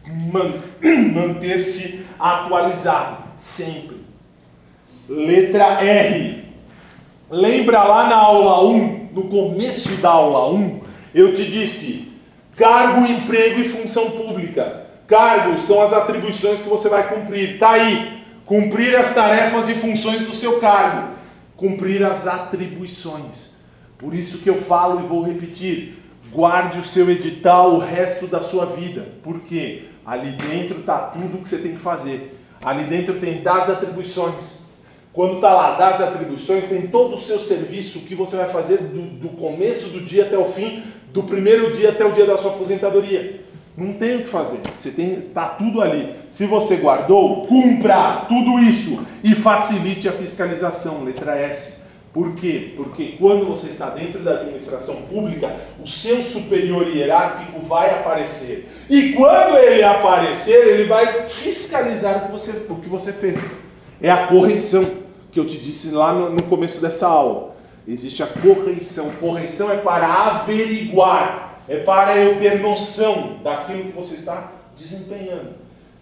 [0.04, 0.54] Man,
[1.14, 3.98] Manter-se atualizado, sempre.
[5.08, 6.47] Letra R.
[7.30, 10.80] Lembra lá na aula 1, no começo da aula 1,
[11.14, 12.12] eu te disse:
[12.56, 14.86] cargo, emprego e função pública.
[15.06, 17.54] Cargos são as atribuições que você vai cumprir.
[17.54, 18.22] Está aí.
[18.46, 21.14] Cumprir as tarefas e funções do seu cargo.
[21.54, 23.58] Cumprir as atribuições.
[23.98, 28.40] Por isso que eu falo e vou repetir: guarde o seu edital o resto da
[28.40, 29.06] sua vida.
[29.22, 29.84] Por quê?
[30.04, 32.38] Ali dentro está tudo que você tem que fazer.
[32.64, 34.67] Ali dentro tem das atribuições.
[35.12, 39.02] Quando está lá das atribuições, tem todo o seu serviço que você vai fazer do,
[39.02, 42.52] do começo do dia até o fim, do primeiro dia até o dia da sua
[42.52, 43.40] aposentadoria.
[43.76, 44.60] Não tem o que fazer.
[44.78, 46.14] Você tem, tá tudo ali.
[46.30, 51.04] Se você guardou, cumpra tudo isso e facilite a fiscalização.
[51.04, 51.86] Letra S.
[52.12, 52.72] Por quê?
[52.76, 58.68] Porque quando você está dentro da administração pública, o seu superior hierárquico vai aparecer.
[58.90, 63.67] E quando ele aparecer, ele vai fiscalizar o que você, o que você fez.
[64.00, 64.84] É a correção
[65.32, 67.56] que eu te disse lá no, no começo dessa aula.
[67.86, 69.10] Existe a correção.
[69.20, 75.54] Correção é para averiguar é para eu ter noção daquilo que você está desempenhando.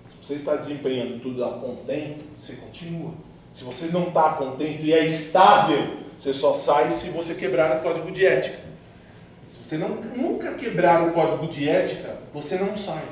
[0.08, 3.12] Se você está desempenhando tudo a contento, você continua.
[3.52, 7.82] Se você não está contento e é estável, você só sai se você quebrar o
[7.82, 8.58] código de ética.
[9.48, 13.02] Se você não, nunca quebrar o código de ética, você não sai.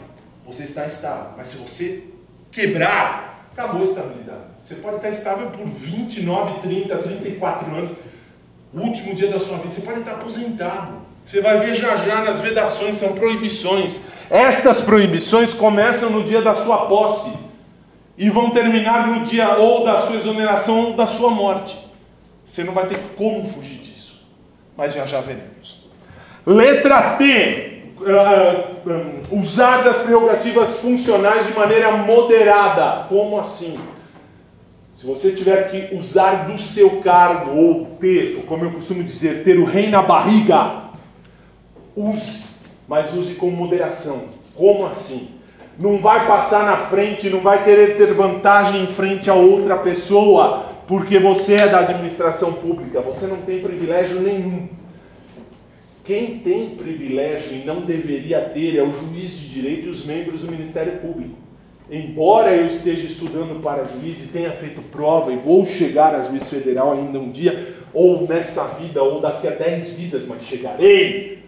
[0.47, 1.33] Você está estável.
[1.37, 2.05] Mas se você
[2.53, 4.54] quebrar, acabou a estabilidade.
[4.65, 7.93] Você pode estar estável por 29, 30, 34 anos.
[8.73, 11.03] O último dia da sua vida, você pode estar aposentado.
[11.23, 14.07] Você vai ver já já nas vedações, são proibições.
[14.31, 17.37] Estas proibições começam no dia da sua posse
[18.17, 21.79] e vão terminar no dia ou da sua exoneração ou da sua morte.
[22.47, 24.27] Você não vai ter como fugir disso.
[24.75, 25.85] Mas já já veremos.
[26.47, 27.75] Letra T.
[27.97, 33.07] Uh, uh, usar das prerrogativas funcionais de maneira moderada.
[33.09, 33.79] Como assim?
[34.95, 39.59] Se você tiver que usar do seu cargo ou ter, como eu costumo dizer, ter
[39.59, 40.85] o rei na barriga,
[41.97, 42.45] use,
[42.87, 44.27] mas use com moderação.
[44.55, 45.31] Como assim?
[45.77, 50.67] Não vai passar na frente, não vai querer ter vantagem em frente a outra pessoa,
[50.87, 54.69] porque você é da administração pública, você não tem privilégio nenhum.
[56.05, 60.43] Quem tem privilégio e não deveria ter é o juiz de direito e os membros
[60.43, 61.44] do Ministério Público.
[61.91, 66.49] Embora eu esteja estudando para juiz e tenha feito prova e vou chegar a juiz
[66.49, 71.45] federal ainda um dia, ou nesta vida, ou daqui a dez vidas, mas chegarei,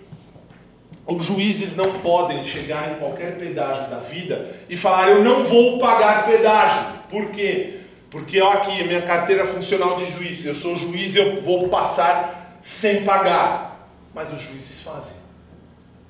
[1.06, 5.78] os juízes não podem chegar em qualquer pedágio da vida e falar: Eu não vou
[5.78, 6.96] pagar pedágio.
[7.08, 7.80] Por quê?
[8.10, 13.04] Porque ó, aqui, minha carteira funcional de juiz, eu sou juiz, eu vou passar sem
[13.04, 13.88] pagar.
[14.14, 15.16] Mas os juízes fazem.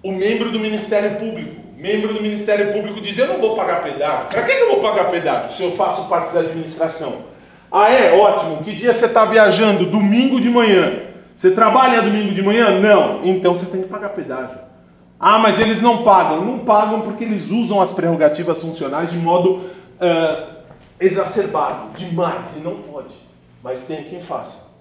[0.02, 4.28] O membro do Ministério Público, membro do Ministério Público diz: Eu não vou pagar pedágio.
[4.28, 7.26] Para que eu vou pagar pedágio se eu faço parte da administração?
[7.70, 8.12] Ah, é?
[8.16, 8.62] Ótimo.
[8.64, 9.86] Que dia você está viajando?
[9.86, 11.02] Domingo de manhã.
[11.34, 12.80] Você trabalha domingo de manhã?
[12.80, 13.24] Não.
[13.24, 14.58] Então você tem que pagar pedágio.
[15.20, 16.44] Ah, mas eles não pagam.
[16.44, 19.64] Não pagam porque eles usam as prerrogativas funcionais de modo
[20.00, 20.56] uh,
[20.98, 23.14] exacerbado demais e não pode.
[23.62, 24.76] Mas tem quem faça.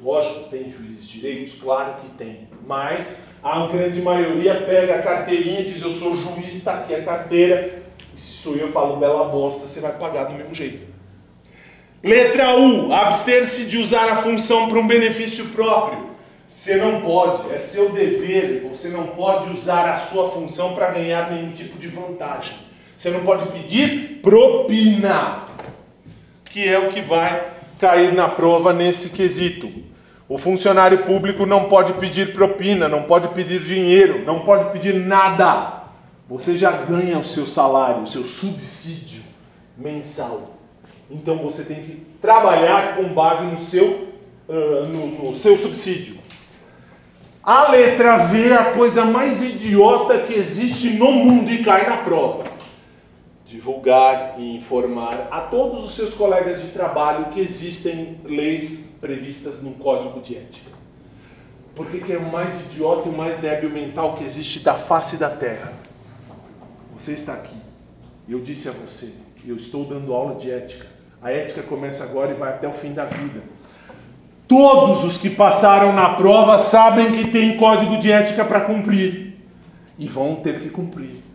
[0.00, 2.48] Lógico, tem juízes direitos, claro que tem.
[2.66, 7.04] Mas a grande maioria pega a carteirinha e diz: Eu sou juiz, está aqui a
[7.04, 7.82] carteira.
[8.12, 10.86] E se sou eu, falo bela bosta, você vai pagar do mesmo jeito.
[12.02, 16.06] Letra U: abster-se de usar a função para um benefício próprio.
[16.48, 21.30] Você não pode, é seu dever, você não pode usar a sua função para ganhar
[21.30, 22.56] nenhum tipo de vantagem.
[22.96, 25.44] Você não pode pedir propina,
[26.46, 29.85] que é o que vai cair na prova nesse quesito.
[30.28, 35.84] O funcionário público não pode pedir propina, não pode pedir dinheiro, não pode pedir nada.
[36.28, 39.22] Você já ganha o seu salário, o seu subsídio
[39.76, 40.56] mensal.
[41.08, 44.08] Então você tem que trabalhar com base no seu,
[44.48, 46.16] uh, no, no seu subsídio.
[47.40, 51.98] A letra V é a coisa mais idiota que existe no mundo e cai na
[51.98, 52.55] prova.
[53.46, 59.72] Divulgar e informar a todos os seus colegas de trabalho que existem leis previstas no
[59.72, 60.72] Código de Ética.
[61.76, 65.16] Porque que é o mais idiota e o mais débil mental que existe da face
[65.16, 65.72] da Terra.
[66.98, 67.56] Você está aqui.
[68.28, 69.14] Eu disse a você,
[69.46, 70.86] eu estou dando aula de ética.
[71.22, 73.42] A ética começa agora e vai até o fim da vida.
[74.48, 79.36] Todos os que passaram na prova sabem que tem código de ética para cumprir
[79.98, 81.25] e vão ter que cumprir.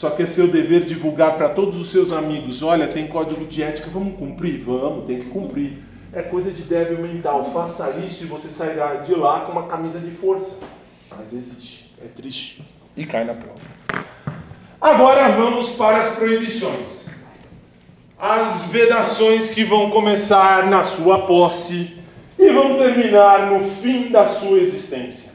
[0.00, 3.62] Só que é seu dever divulgar para todos os seus amigos: olha, tem código de
[3.62, 4.64] ética, vamos cumprir?
[4.64, 5.84] Vamos, tem que cumprir.
[6.10, 7.50] É coisa de débil mental.
[7.52, 10.60] Faça isso e você sairá de lá com uma camisa de força.
[11.10, 12.64] Mas existe, é triste
[12.96, 13.60] e cai na prova.
[14.80, 17.10] Agora vamos para as proibições.
[18.18, 21.98] As vedações que vão começar na sua posse
[22.38, 25.32] e vão terminar no fim da sua existência.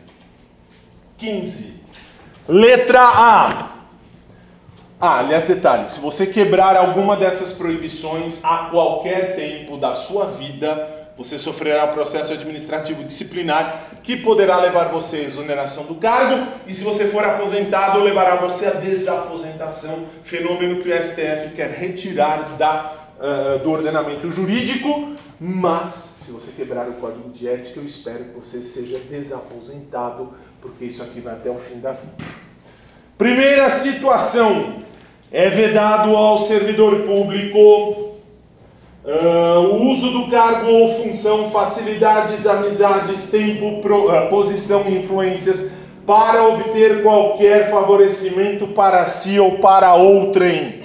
[1.20, 1.76] 15.
[2.48, 3.75] Letra A.
[5.08, 11.06] Ah, aliás, detalhe: se você quebrar alguma dessas proibições a qualquer tempo da sua vida,
[11.16, 16.74] você sofrerá um processo administrativo disciplinar que poderá levar você à exoneração do cargo e,
[16.74, 22.96] se você for aposentado, levará você à desaposentação, fenômeno que o STF quer retirar da,
[23.20, 25.14] uh, do ordenamento jurídico.
[25.40, 30.86] Mas, se você quebrar o código de ética, eu espero que você seja desaposentado, porque
[30.86, 32.26] isso aqui vai até o fim da vida.
[33.18, 34.84] Primeira situação:
[35.36, 37.60] é vedado ao servidor público
[39.04, 45.74] uh, o uso do cargo ou função, facilidades, amizades, tempo, pro, uh, posição influências
[46.08, 50.84] para obter qualquer favorecimento para si ou para outrem.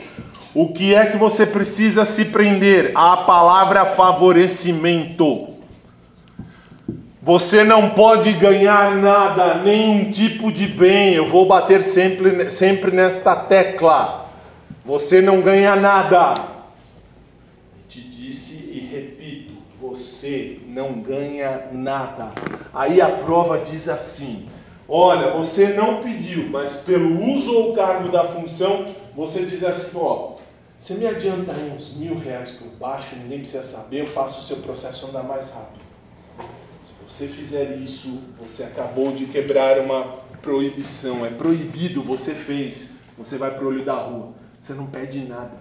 [0.52, 2.90] O que é que você precisa se prender?
[2.96, 5.46] A palavra favorecimento.
[7.22, 11.14] Você não pode ganhar nada, nenhum tipo de bem.
[11.14, 14.29] Eu vou bater sempre, sempre nesta tecla.
[14.90, 16.48] Você não ganha nada.
[17.88, 22.32] Te disse e repito: você não ganha nada.
[22.74, 24.48] Aí a prova diz assim:
[24.88, 28.84] olha, você não pediu, mas pelo uso ou cargo da função,
[29.14, 30.32] você diz assim: ó,
[30.80, 34.42] você me adianta aí uns mil reais por baixo, ninguém precisa saber, eu faço o
[34.42, 35.84] seu processo andar mais rápido.
[36.82, 41.24] Se você fizer isso, você acabou de quebrar uma proibição.
[41.24, 43.02] É proibido, você fez.
[43.16, 44.40] Você vai para o olho da rua.
[44.60, 45.52] Você não pede nada.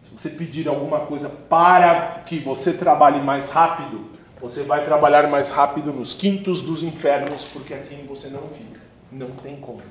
[0.00, 4.04] Se você pedir alguma coisa para que você trabalhe mais rápido,
[4.40, 8.80] você vai trabalhar mais rápido nos quintos dos infernos, porque aqui você não fica.
[9.10, 9.82] Não tem como.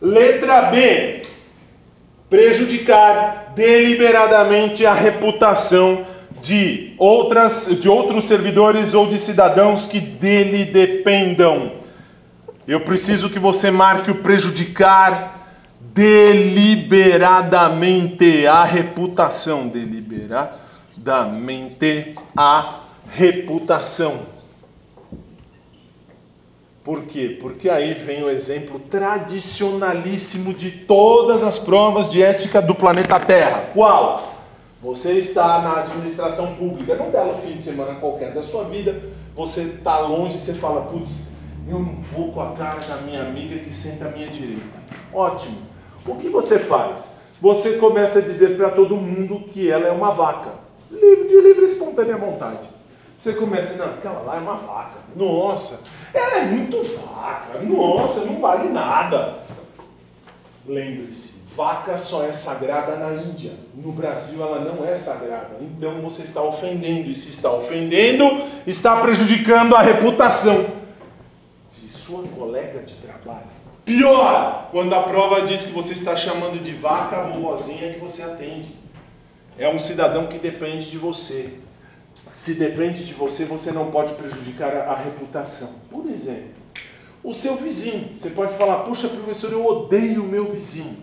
[0.00, 1.22] Letra B
[2.30, 6.06] prejudicar deliberadamente a reputação
[6.42, 11.72] de outras de outros servidores ou de cidadãos que dele dependam.
[12.66, 15.37] Eu preciso que você marque o prejudicar
[15.98, 24.38] deliberadamente a reputação, deliberadamente a reputação.
[26.84, 27.36] Por quê?
[27.40, 33.70] Porque aí vem o exemplo tradicionalíssimo de todas as provas de ética do planeta Terra.
[33.74, 34.36] Qual?
[34.80, 39.02] Você está na administração pública, num belo fim de semana qualquer da sua vida,
[39.34, 41.30] você está longe e você fala, putz,
[41.68, 44.78] eu não vou com a cara da minha amiga que senta à minha direita.
[45.12, 45.66] Ótimo.
[46.06, 47.18] O que você faz?
[47.40, 50.50] Você começa a dizer para todo mundo que ela é uma vaca,
[50.90, 52.68] livre, de livre e espontânea vontade.
[53.18, 54.98] Você começa, não, aquela lá é uma vaca.
[55.14, 55.84] Nossa,
[56.14, 57.60] ela é muito vaca.
[57.62, 59.38] Nossa, não vale nada.
[60.66, 63.52] Lembre-se, vaca só é sagrada na Índia.
[63.74, 65.56] No Brasil ela não é sagrada.
[65.60, 67.10] Então você está ofendendo.
[67.10, 68.24] E se está ofendendo,
[68.66, 70.66] está prejudicando a reputação
[71.80, 73.57] de sua colega de trabalho.
[73.88, 78.22] Pior, quando a prova diz que você está chamando de vaca a vovozinha que você
[78.22, 78.68] atende.
[79.58, 81.54] é um cidadão que depende de você.
[82.30, 85.70] Se depende de você, você não pode prejudicar a, a reputação.
[85.90, 86.50] Por exemplo,
[87.24, 88.10] o seu vizinho.
[88.14, 90.98] Você pode falar, puxa, professor, eu odeio o meu vizinho.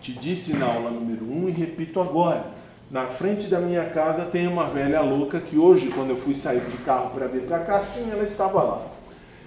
[0.00, 2.46] Te disse na aula número 1 um, e repito agora.
[2.90, 6.60] Na frente da minha casa tem uma velha louca que hoje, quando eu fui sair
[6.60, 8.86] de carro para vir para cá, sim, ela estava lá.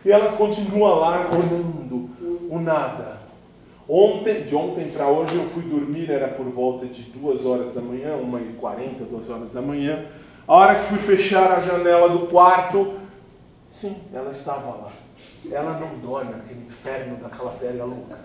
[0.05, 2.11] E ela continua lá olhando
[2.49, 3.25] o nada.
[3.87, 7.81] Ontem, de ontem para hoje, eu fui dormir, era por volta de 2 horas da
[7.81, 10.05] manhã, 1h40, 2 horas da manhã.
[10.47, 12.99] A hora que fui fechar a janela do quarto,
[13.69, 14.91] sim, ela estava lá.
[15.51, 18.17] Ela não dorme naquele inferno daquela velha louca.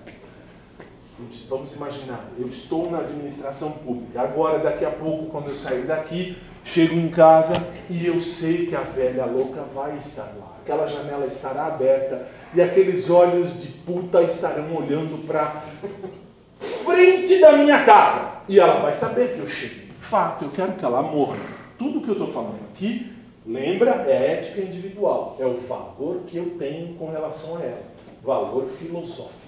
[1.50, 4.22] Vamos imaginar, eu estou na administração pública.
[4.22, 7.52] Agora, daqui a pouco, quando eu sair daqui, chego em casa
[7.90, 10.49] e eu sei que a velha louca vai estar lá.
[10.62, 15.64] Aquela janela estará aberta e aqueles olhos de puta estarão olhando para
[16.84, 18.40] frente da minha casa.
[18.48, 19.90] E ela vai saber que eu cheguei.
[20.00, 21.36] Fato, eu quero que ela morra.
[21.78, 23.12] Tudo que eu estou falando aqui,
[23.46, 25.36] lembra, é ética individual.
[25.38, 27.82] É o valor que eu tenho com relação a ela.
[28.22, 29.40] Valor filosófico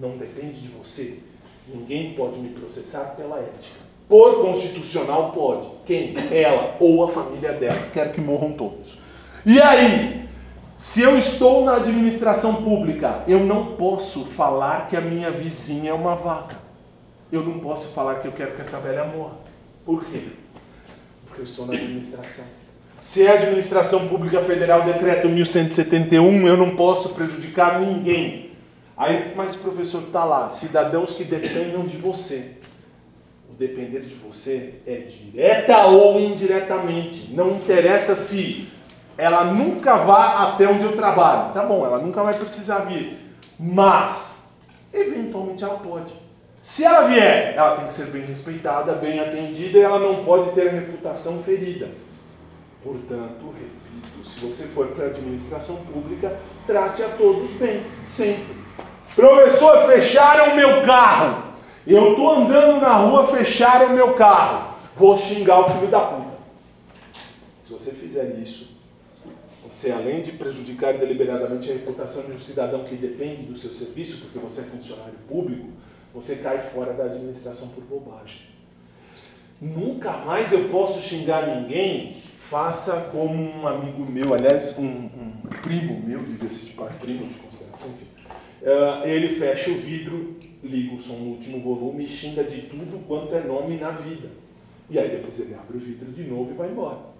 [0.00, 1.20] não depende de você.
[1.68, 3.84] Ninguém pode me processar pela ética.
[4.08, 5.68] Por constitucional pode.
[5.86, 6.14] Quem?
[6.30, 7.88] Ela ou a família dela.
[7.92, 8.98] Quero que morram todos.
[9.46, 10.24] E aí?
[10.76, 15.94] Se eu estou na administração pública, eu não posso falar que a minha vizinha é
[15.94, 16.56] uma vaca.
[17.30, 19.34] Eu não posso falar que eu quero que essa velha morra.
[19.84, 20.22] Por quê?
[21.26, 22.44] Porque eu estou na administração.
[23.00, 28.50] Se é a administração pública federal, decreto 1171, eu não posso prejudicar ninguém.
[28.96, 32.58] Aí, mas o professor está lá, cidadãos que dependam de você.
[33.50, 37.32] O depender de você é direta ou indiretamente.
[37.32, 38.68] Não interessa se
[39.16, 41.52] ela nunca vá até onde eu trabalho.
[41.52, 43.36] Tá bom, ela nunca vai precisar vir.
[43.58, 44.48] Mas,
[44.92, 46.12] eventualmente ela pode.
[46.60, 50.52] Se ela vier, ela tem que ser bem respeitada, bem atendida e ela não pode
[50.52, 51.88] ter a reputação ferida.
[52.82, 58.56] Portanto, repito, se você for para a administração pública, trate a todos bem, sempre.
[59.14, 61.54] Professor, fecharam meu carro.
[61.86, 64.74] Eu estou andando na rua, fecharam meu carro.
[64.96, 66.34] Vou xingar o filho da puta.
[67.60, 68.73] Se você fizer isso,
[69.74, 74.24] você além de prejudicar deliberadamente a reputação de um cidadão que depende do seu serviço,
[74.24, 75.68] porque você é funcionário público,
[76.14, 78.42] você cai fora da administração por bobagem.
[79.60, 82.22] Nunca mais eu posso xingar ninguém.
[82.48, 85.32] Faça como um amigo meu, aliás, um, um
[85.62, 88.14] primo meu, diga-se de primo de consideração, enfim
[88.64, 93.06] Uh, ele fecha o vidro, liga o som no último volume e xinga de tudo
[93.06, 94.30] quanto é nome na vida.
[94.88, 97.13] E aí depois ele abre o vidro de novo e vai embora.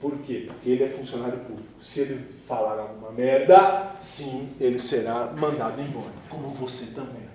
[0.00, 0.44] Por quê?
[0.46, 1.68] Porque ele é funcionário público.
[1.80, 6.12] Se ele falar alguma merda, sim, ele será mandado embora.
[6.28, 7.26] Como você também.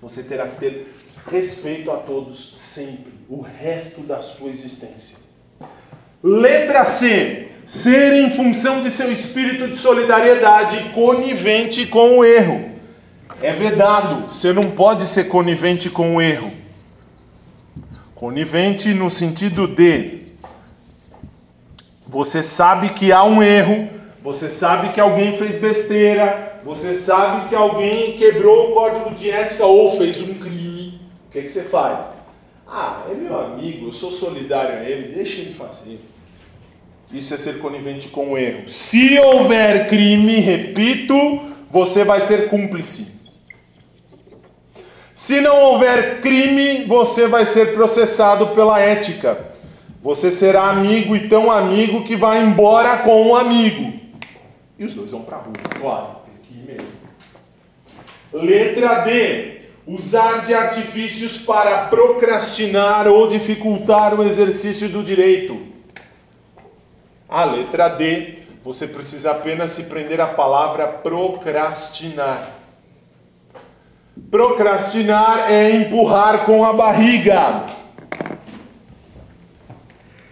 [0.00, 0.94] Você terá que ter
[1.30, 5.18] respeito a todos sempre, o resto da sua existência.
[6.22, 7.48] Letra C.
[7.66, 12.70] Ser em função de seu espírito de solidariedade conivente com o erro
[13.42, 14.32] é vedado.
[14.32, 16.52] Você não pode ser conivente com o erro.
[18.14, 20.15] Conivente no sentido de
[22.08, 23.88] você sabe que há um erro,
[24.22, 29.64] você sabe que alguém fez besteira, você sabe que alguém quebrou o código de ética
[29.64, 31.00] ou fez um crime.
[31.26, 32.06] O que, é que você faz?
[32.66, 36.00] Ah, é meu amigo, eu sou solidário a ele, deixa ele fazer.
[37.12, 38.68] Isso é ser conivente com o erro.
[38.68, 41.14] Se houver crime, repito,
[41.70, 43.16] você vai ser cúmplice.
[45.14, 49.55] Se não houver crime, você vai ser processado pela ética.
[50.06, 53.92] Você será amigo e tão amigo que vai embora com um amigo.
[54.78, 56.88] E os dois vão para a rua, claro, tem que ir mesmo.
[58.32, 59.62] Letra D.
[59.84, 65.60] Usar de artifícios para procrastinar ou dificultar o exercício do direito.
[67.28, 72.48] A letra D, você precisa apenas se prender à palavra procrastinar.
[74.30, 77.66] Procrastinar é empurrar com a barriga.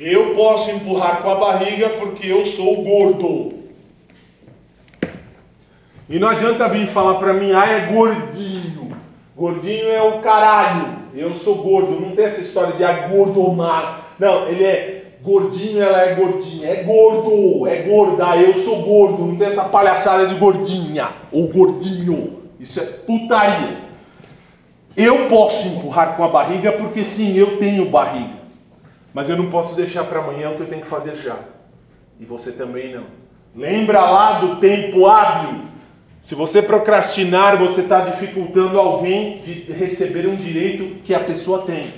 [0.07, 3.55] Eu posso empurrar com a barriga porque eu sou gordo.
[6.11, 8.95] E não adianta vir falar para mim, ah, é gordinho.
[9.35, 10.99] Gordinho é o caralho.
[11.15, 11.99] Eu sou gordo.
[11.99, 13.57] Não tem essa história de ah, gordo ou.
[13.57, 16.69] Não, ele é gordinho, ela é gordinha.
[16.69, 18.37] É gordo, é gorda.
[18.37, 19.25] Eu sou gordo.
[19.25, 22.41] Não tem essa palhaçada de gordinha ou gordinho.
[22.61, 23.79] Isso é putaria.
[24.95, 28.44] Eu posso empurrar com a barriga porque sim, eu tenho barriga.
[29.15, 31.39] Mas eu não posso deixar para amanhã o que eu tenho que fazer já.
[32.19, 33.05] E você também não.
[33.55, 35.67] Lembra lá do tempo hábil?
[36.21, 41.93] Se você procrastinar, você está dificultando alguém de receber um direito que a pessoa tem.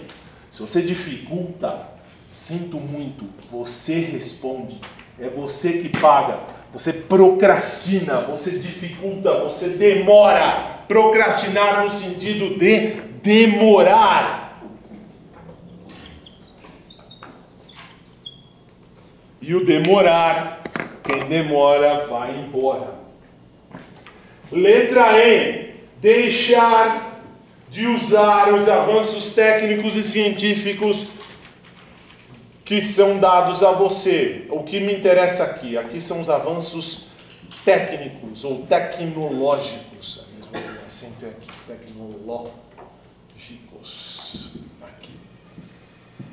[0.51, 1.88] Se você dificulta,
[2.28, 4.78] sinto muito, você responde.
[5.18, 6.40] É você que paga.
[6.72, 10.82] Você procrastina, você dificulta, você demora.
[10.86, 14.45] Procrastinar no sentido de demorar.
[19.47, 20.60] E o demorar,
[21.05, 22.97] quem demora vai embora.
[24.51, 25.77] Letra E.
[26.01, 27.23] Deixar
[27.70, 31.10] de usar os avanços técnicos e científicos
[32.64, 34.47] que são dados a você.
[34.51, 35.78] O que me interessa aqui?
[35.78, 37.10] Aqui são os avanços
[37.64, 40.27] técnicos ou tecnológicos.
[40.52, 42.66] O acento é aqui, tecnológicos.
[44.82, 45.12] Aqui.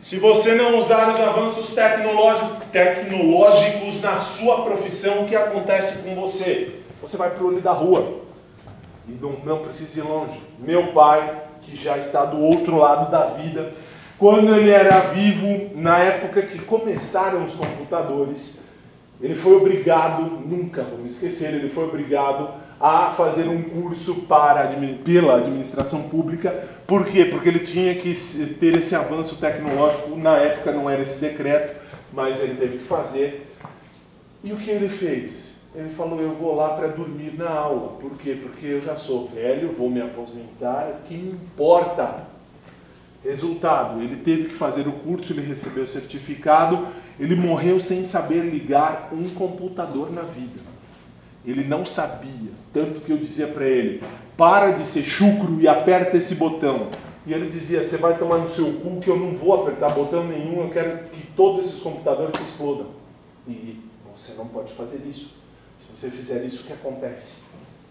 [0.03, 1.73] Se você não usar os avanços
[2.73, 6.73] tecnológicos na sua profissão, o que acontece com você?
[6.99, 8.19] Você vai para o olho da rua.
[9.07, 10.41] E não, não precisa ir longe.
[10.59, 13.71] Meu pai, que já está do outro lado da vida,
[14.19, 18.73] quando ele era vivo, na época que começaram os computadores,
[19.21, 24.75] ele foi obrigado, nunca vou me esquecer, ele foi obrigado a fazer um curso para,
[25.03, 26.67] pela administração pública.
[26.85, 27.25] Por quê?
[27.25, 28.13] Porque ele tinha que
[28.59, 30.15] ter esse avanço tecnológico.
[30.15, 31.81] Na época não era esse decreto,
[32.11, 33.49] mas ele teve que fazer.
[34.43, 35.53] E o que ele fez?
[35.73, 37.97] Ele falou: Eu vou lá para dormir na aula.
[37.99, 38.37] Por quê?
[38.41, 40.99] Porque eu já sou velho, vou me aposentar.
[40.99, 42.27] O que me importa?
[43.23, 46.87] Resultado: ele teve que fazer o curso, ele recebeu o certificado,
[47.19, 50.61] ele morreu sem saber ligar um computador na vida.
[51.45, 54.03] Ele não sabia, tanto que eu dizia para ele:
[54.35, 56.89] para de ser chucro e aperta esse botão.
[57.25, 60.27] E ele dizia: você vai tomar no seu cu que eu não vou apertar botão
[60.27, 62.87] nenhum, eu quero que todos esses computadores se explodam.
[63.47, 63.79] E
[64.13, 65.35] você não pode fazer isso.
[65.77, 67.43] Se você fizer isso, o que acontece?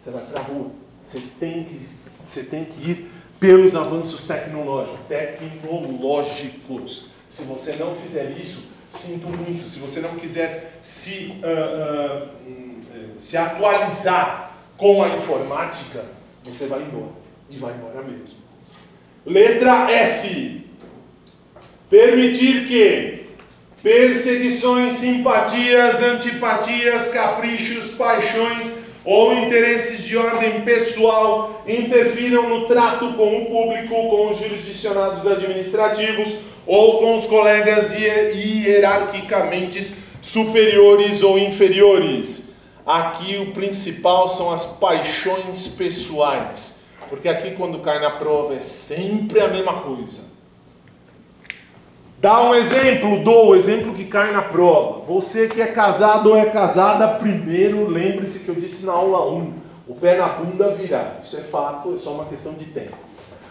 [0.03, 0.71] Você vai para a rua.
[1.03, 1.87] Você tem que,
[2.25, 5.01] você tem que ir pelos avanços tecnológicos.
[5.09, 7.13] tecnológicos.
[7.29, 9.69] Se você não fizer isso, sinto muito.
[9.69, 14.52] Se você não quiser se, uh, uh, se atualizar
[14.83, 16.05] com a informática,
[16.43, 17.13] você vai embora.
[17.49, 18.39] E vai embora mesmo.
[19.25, 20.67] Letra F.
[21.89, 23.27] Permitir que
[23.81, 33.47] perseguições, simpatias, antipatias, caprichos, paixões ou interesses de ordem pessoal interfiram no trato com o
[33.47, 42.52] público, com os jurisdicionados administrativos ou com os colegas hierarquicamente superiores ou inferiores.
[42.85, 49.41] Aqui o principal são as paixões pessoais, porque aqui quando cai na prova é sempre
[49.41, 50.33] a mesma coisa.
[52.19, 55.05] Dá um exemplo, dou o exemplo que cai na prova.
[55.07, 59.53] Você que é casado ou é casada, primeiro lembre-se que eu disse na aula 1,
[59.89, 61.19] o pé na bunda virar.
[61.23, 62.97] Isso é fato, é só uma questão de tempo.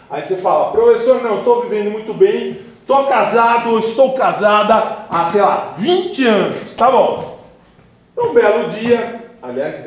[0.10, 5.42] Aí você fala, professor, não, estou vivendo muito bem, estou casado, estou casada há, sei
[5.42, 7.40] lá, 20 anos, tá bom.
[8.18, 9.84] Um belo dia, aliás,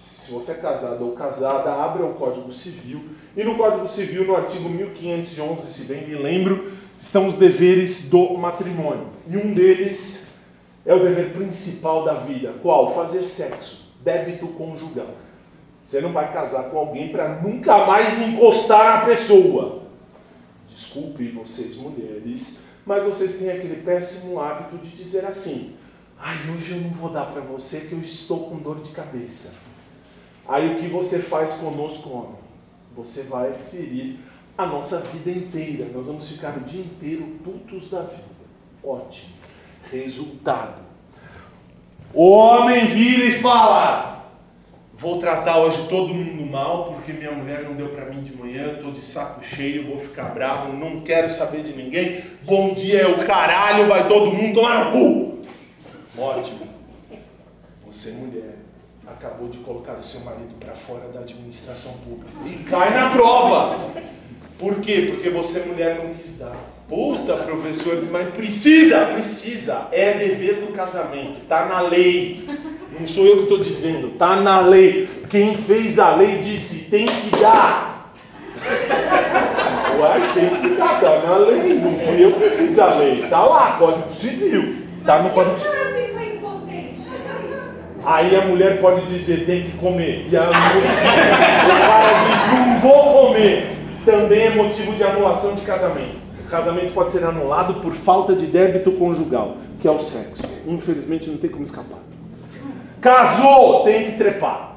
[0.00, 3.04] se você é casado ou casada, abra o Código Civil,
[3.36, 8.36] e no Código Civil, no artigo 1511, se bem me lembro, estão os deveres do
[8.36, 9.08] matrimônio.
[9.28, 10.40] E um deles
[10.84, 12.54] é o dever principal da vida.
[12.62, 12.94] Qual?
[12.94, 13.94] Fazer sexo.
[14.02, 15.10] Débito conjugal.
[15.84, 19.82] Você não vai casar com alguém para nunca mais encostar na pessoa.
[20.68, 25.75] Desculpe vocês mulheres, mas vocês têm aquele péssimo hábito de dizer assim:
[26.28, 29.58] "Ai, hoje eu não vou dar para você que eu estou com dor de cabeça".
[30.48, 32.38] Aí o que você faz conosco, homem?
[32.96, 34.18] Você vai ferir
[34.58, 35.88] a nossa vida inteira.
[35.94, 38.24] Nós vamos ficar o dia inteiro putos da vida.
[38.82, 39.34] Ótimo.
[39.92, 40.82] Resultado.
[42.12, 44.16] O homem vira e fala:
[44.98, 48.72] Vou tratar hoje todo mundo mal porque minha mulher não deu para mim de manhã,
[48.72, 52.24] estou de saco cheio, vou ficar bravo, não quero saber de ninguém.
[52.44, 55.35] Bom dia é o caralho, vai todo mundo tomar no cu.
[56.18, 56.66] Ótimo.
[57.86, 58.56] Você, mulher,
[59.06, 63.90] acabou de colocar o seu marido para fora da administração pública e cai na prova.
[64.58, 65.08] Por quê?
[65.10, 66.56] Porque você, mulher, não quis dar.
[66.88, 69.88] Puta, professor, mas precisa, precisa.
[69.92, 72.48] É dever do casamento, tá na lei.
[72.98, 75.24] Não sou eu que estou dizendo, tá na lei.
[75.28, 78.12] Quem fez a lei disse, tem que dar.
[79.98, 81.74] Uai, tem que dar, tá na lei.
[81.74, 83.28] Não fui eu que fiz a lei.
[83.28, 84.86] Tá lá, Código Civil.
[85.04, 85.95] Tá no Código Civil.
[88.06, 90.28] Aí a mulher pode dizer, tem que comer.
[90.30, 90.54] E a mulher,
[91.64, 93.76] o cara diz, não vou comer
[94.06, 96.16] também é motivo de anulação de casamento.
[96.46, 100.44] O casamento pode ser anulado por falta de débito conjugal, que é o sexo.
[100.64, 101.98] Infelizmente não tem como escapar.
[103.00, 104.76] Casou, tem que trepar.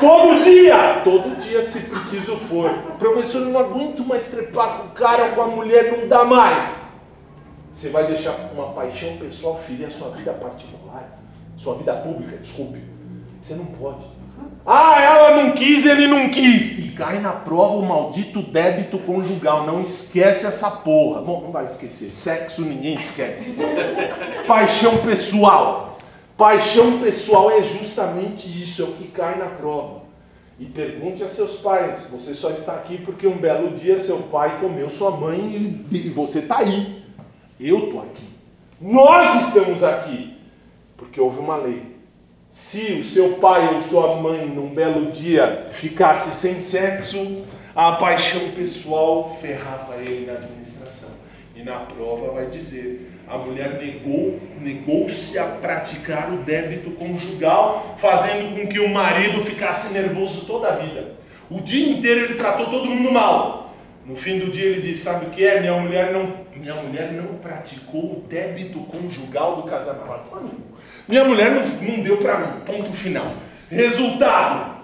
[0.00, 2.70] Todo dia, todo dia se preciso for.
[2.98, 6.82] Professor, não aguento mais trepar com o cara, com a mulher, não dá mais.
[7.72, 10.79] Você vai deixar uma paixão pessoal ferir a sua vida particular,
[11.60, 12.80] sua vida pública, desculpe.
[13.38, 13.98] Você não pode.
[14.64, 16.78] Ah, ela não quis, ele não quis.
[16.78, 19.66] E cai na prova o maldito débito conjugal.
[19.66, 21.20] Não esquece essa porra.
[21.20, 22.06] Bom, não vai esquecer.
[22.12, 23.60] Sexo ninguém esquece.
[24.48, 25.98] Paixão pessoal.
[26.34, 30.00] Paixão pessoal é justamente isso, é o que cai na prova.
[30.58, 34.60] E pergunte a seus pais: você só está aqui porque um belo dia seu pai
[34.60, 37.04] comeu sua mãe e você está aí.
[37.58, 38.30] Eu estou aqui.
[38.80, 40.29] Nós estamos aqui
[41.00, 41.96] porque houve uma lei.
[42.50, 47.44] Se o seu pai ou sua mãe, num belo dia, ficasse sem sexo,
[47.74, 51.10] a paixão pessoal ferrava ele na administração.
[51.56, 58.54] E na prova vai dizer: a mulher negou, negou-se a praticar o débito conjugal, fazendo
[58.54, 61.12] com que o marido ficasse nervoso toda a vida.
[61.48, 63.74] O dia inteiro ele tratou todo mundo mal.
[64.04, 65.60] No fim do dia ele disse: Sabe o que é?
[65.60, 70.00] Minha mulher não, minha mulher não praticou o débito conjugal do casamento.
[71.10, 72.60] Minha mulher não, não deu para mim.
[72.64, 73.32] Ponto final.
[73.68, 74.76] Resultado: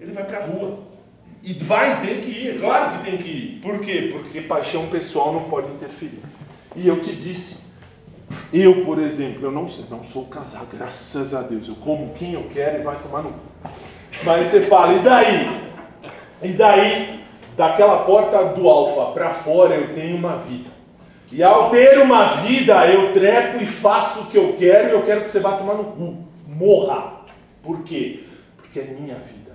[0.00, 0.88] ele vai para a rua.
[1.42, 3.60] E vai ter que ir, é claro que tem que ir.
[3.62, 4.08] Por quê?
[4.10, 6.20] Porque paixão pessoal não pode interferir.
[6.74, 7.74] E eu te disse,
[8.52, 11.68] eu, por exemplo, eu não sei, não sou casado, graças a Deus.
[11.68, 13.34] Eu como quem eu quero e vai tomar no.
[14.24, 15.60] Mas você fala, e daí?
[16.42, 17.24] E daí,
[17.56, 20.70] daquela porta do alfa para fora, eu tenho uma vida.
[21.30, 25.02] E ao ter uma vida, eu trepo e faço o que eu quero e eu
[25.04, 26.16] quero que você vá tomar no cu.
[26.46, 27.18] Morra.
[27.62, 28.24] Por quê?
[28.56, 29.52] Porque é minha vida.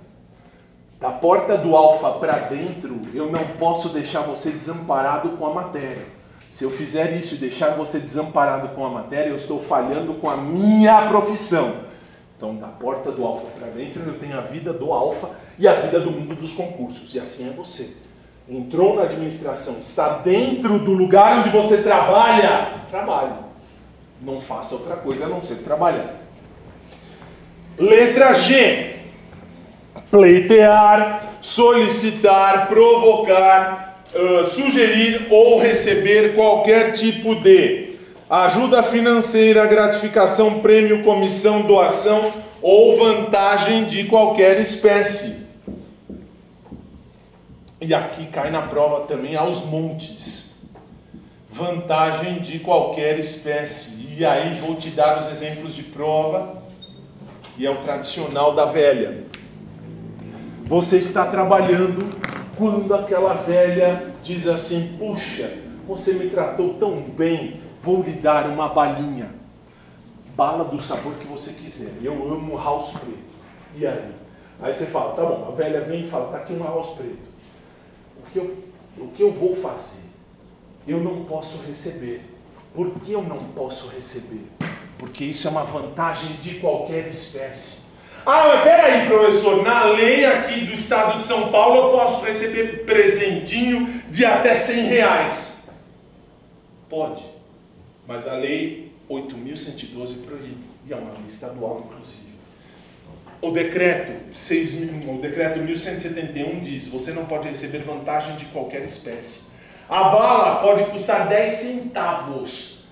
[1.00, 6.06] Da porta do alfa para dentro, eu não posso deixar você desamparado com a matéria.
[6.50, 10.30] Se eu fizer isso e deixar você desamparado com a matéria, eu estou falhando com
[10.30, 11.74] a minha profissão.
[12.36, 15.72] Então, da porta do alfa para dentro, eu tenho a vida do alfa e a
[15.72, 17.12] vida do mundo dos concursos.
[17.12, 18.03] E assim é você.
[18.48, 23.32] Entrou na administração, está dentro do lugar onde você trabalha, trabalhe.
[24.20, 26.16] Não faça outra coisa a não ser trabalhar.
[27.78, 28.96] Letra G.
[30.10, 37.96] Pleitear, solicitar, provocar, uh, sugerir ou receber qualquer tipo de
[38.28, 45.43] ajuda financeira, gratificação, prêmio, comissão, doação ou vantagem de qualquer espécie.
[47.86, 50.64] E aqui cai na prova também aos montes.
[51.50, 54.16] Vantagem de qualquer espécie.
[54.16, 56.62] E aí vou te dar os exemplos de prova.
[57.58, 59.24] E é o tradicional da velha.
[60.64, 62.08] Você está trabalhando
[62.56, 65.52] quando aquela velha diz assim: Puxa,
[65.86, 69.28] você me tratou tão bem, vou lhe dar uma balinha.
[70.34, 72.02] Bala do sabor que você quiser.
[72.02, 73.18] Eu amo house preto.
[73.76, 74.10] E aí?
[74.62, 77.33] Aí você fala: Tá bom, a velha vem e fala: Tá aqui uma house preto.
[78.34, 78.64] Que eu,
[78.98, 80.02] o que eu vou fazer?
[80.88, 82.20] Eu não posso receber.
[82.74, 84.42] Por que eu não posso receber?
[84.98, 87.84] Porque isso é uma vantagem de qualquer espécie.
[88.26, 92.84] Ah, mas peraí, professor, na lei aqui do estado de São Paulo eu posso receber
[92.84, 95.68] presentinho de até 100 reais.
[96.88, 97.22] Pode,
[98.04, 102.23] mas a lei 8.112 proíbe, e é uma lei estadual, inclusive.
[103.44, 109.50] O decreto, 6, o decreto 1171 diz: você não pode receber vantagem de qualquer espécie.
[109.86, 112.86] A bala pode custar 10 centavos.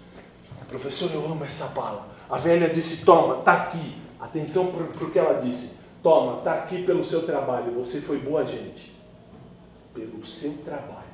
[0.69, 2.07] Professor, eu amo essa bala.
[2.29, 3.97] A velha disse: toma, tá aqui.
[4.21, 5.81] Atenção para o que ela disse.
[6.03, 7.73] Toma, está aqui pelo seu trabalho.
[7.79, 8.95] Você foi boa gente.
[9.95, 11.13] Pelo seu trabalho.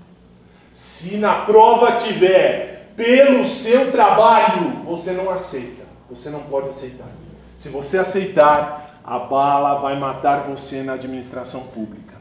[0.72, 5.84] Se na prova tiver pelo seu trabalho, você não aceita.
[6.10, 7.06] Você não pode aceitar.
[7.56, 12.14] Se você aceitar, a bala vai matar você na administração pública.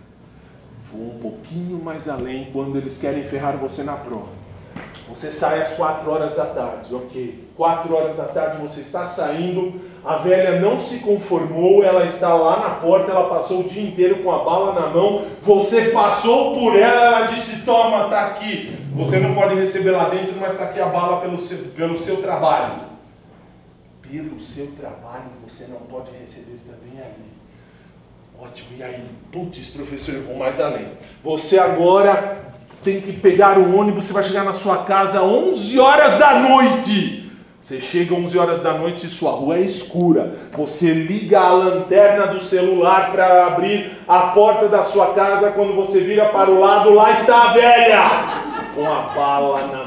[0.89, 4.38] Vou um pouquinho mais além quando eles querem ferrar você na prova.
[5.09, 7.45] Você sai às 4 horas da tarde, ok.
[7.57, 12.57] 4 horas da tarde você está saindo, a velha não se conformou, ela está lá
[12.61, 16.73] na porta, ela passou o dia inteiro com a bala na mão, você passou por
[16.77, 18.73] ela, ela disse: Toma, está aqui.
[18.95, 22.22] Você não pode receber lá dentro, mas está aqui a bala pelo seu, pelo seu
[22.22, 22.86] trabalho.
[24.09, 27.25] Pelo seu trabalho você não pode receber também ali.
[28.39, 29.03] Ótimo, e aí?
[29.31, 30.91] Putz, professor, eu vou mais além.
[31.23, 32.53] Você agora
[32.84, 37.31] tem que pegar o ônibus, você vai chegar na sua casa 11 horas da noite.
[37.59, 40.38] Você chega 11 horas da noite e sua rua é escura.
[40.55, 45.51] Você liga a lanterna do celular para abrir a porta da sua casa.
[45.51, 48.09] Quando você vira para o lado, lá está a velha
[48.73, 49.86] com a bala na.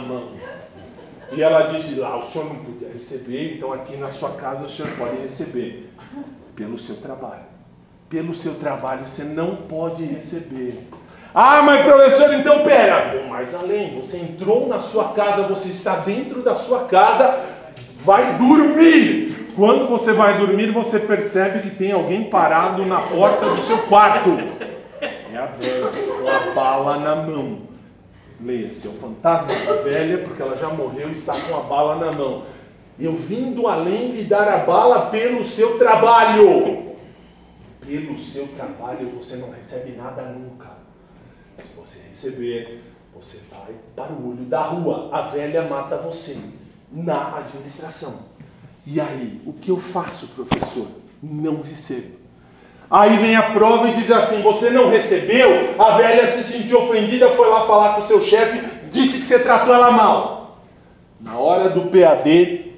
[1.33, 4.71] E ela disse lá, o senhor não podia receber, então aqui na sua casa o
[4.71, 5.91] senhor pode receber.
[6.57, 7.51] Pelo seu trabalho.
[8.09, 10.89] Pelo seu trabalho você não pode receber.
[11.33, 13.97] Ah, mas professor, então pera, vou mais além.
[14.01, 17.39] Você entrou na sua casa, você está dentro da sua casa,
[18.05, 19.53] vai dormir.
[19.55, 24.31] Quando você vai dormir, você percebe que tem alguém parado na porta do seu quarto.
[25.01, 27.70] É a velha, com a bala na mão.
[28.43, 31.97] Leia-se, é o fantasma da velha, porque ela já morreu e está com a bala
[31.97, 32.47] na mão.
[32.99, 36.97] Eu vim do além lhe dar a bala pelo seu trabalho.
[37.81, 40.71] Pelo seu trabalho você não recebe nada nunca.
[41.59, 42.83] Se você receber,
[43.15, 45.11] você vai para o olho da rua.
[45.13, 46.39] A velha mata você
[46.91, 48.31] na administração.
[48.87, 50.87] E aí, o que eu faço, professor?
[51.23, 52.20] Não recebo.
[52.91, 55.81] Aí vem a prova e diz assim: você não recebeu?
[55.81, 59.39] A velha se sentiu ofendida, foi lá falar com o seu chefe, disse que você
[59.39, 60.59] tratou ela mal.
[61.21, 62.73] Na hora do PAD,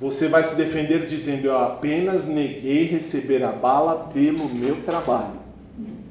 [0.00, 5.42] você vai se defender dizendo: eu apenas neguei receber a bala pelo meu trabalho.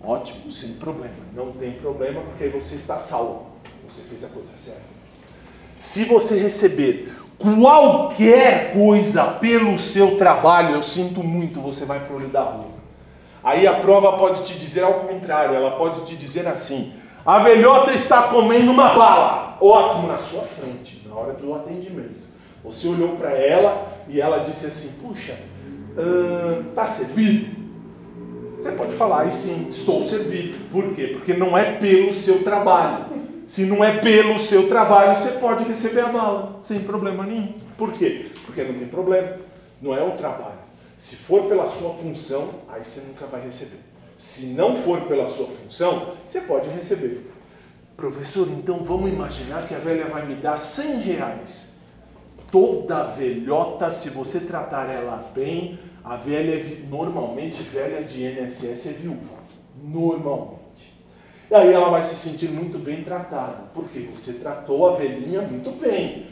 [0.03, 1.13] Ótimo, sem problema.
[1.33, 3.47] Não tem problema, porque aí você está salvo.
[3.87, 4.81] Você fez a coisa certa.
[5.73, 12.17] Se você receber qualquer coisa pelo seu trabalho, eu sinto muito, você vai para o
[12.17, 12.80] olho da rua.
[13.43, 16.93] Aí a prova pode te dizer ao contrário, ela pode te dizer assim:
[17.25, 19.57] a velhota está comendo uma bala.
[19.59, 22.21] Ótimo, na sua frente, na hora do atendimento.
[22.63, 25.35] Você olhou para ela e ela disse assim: puxa,
[26.69, 27.61] está servido?
[28.57, 30.69] Você pode falar, e sim, estou servido.
[30.71, 31.07] Por quê?
[31.13, 33.05] Porque não é pelo seu trabalho.
[33.47, 37.55] Se não é pelo seu trabalho, você pode receber a bala, sem problema nenhum.
[37.75, 38.27] Por quê?
[38.45, 39.37] Porque não tem problema.
[39.81, 40.60] Não é o trabalho.
[41.01, 43.79] Se for pela sua função, aí você nunca vai receber.
[44.19, 47.25] Se não for pela sua função, você pode receber.
[47.97, 51.79] Professor, então vamos imaginar que a velha vai me dar 100 reais.
[52.51, 58.91] Toda velhota, se você tratar ela bem, a velha é, normalmente velha de INSS é
[58.91, 59.39] viúva.
[59.83, 60.93] Normalmente.
[61.49, 65.71] E aí ela vai se sentir muito bem tratada, porque você tratou a velhinha muito
[65.71, 66.27] bem.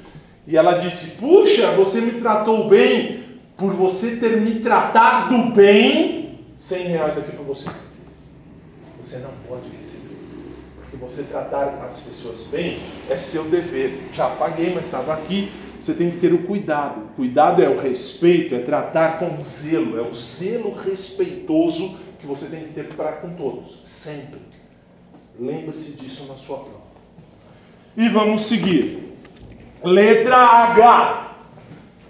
[0.46, 3.29] E ela disse: Puxa, você me tratou bem,
[3.60, 7.70] por você ter me tratado bem, 100 reais aqui para você.
[9.04, 10.16] Você não pode receber.
[10.78, 12.80] Porque você tratar as pessoas bem
[13.10, 14.08] é seu dever.
[14.14, 15.52] Já paguei, mas estava aqui.
[15.80, 17.02] Você tem que ter o cuidado.
[17.18, 20.00] Cuidado é o respeito, é tratar com zelo.
[20.00, 23.82] É o zelo respeitoso que você tem que ter para com todos.
[23.86, 24.40] Sempre.
[25.38, 26.80] Lembre-se disso na sua prova.
[27.96, 29.18] E vamos seguir.
[29.84, 31.29] Letra H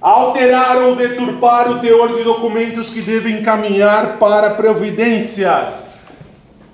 [0.01, 5.89] alterar ou deturpar o teor de documentos que devem caminhar para providências.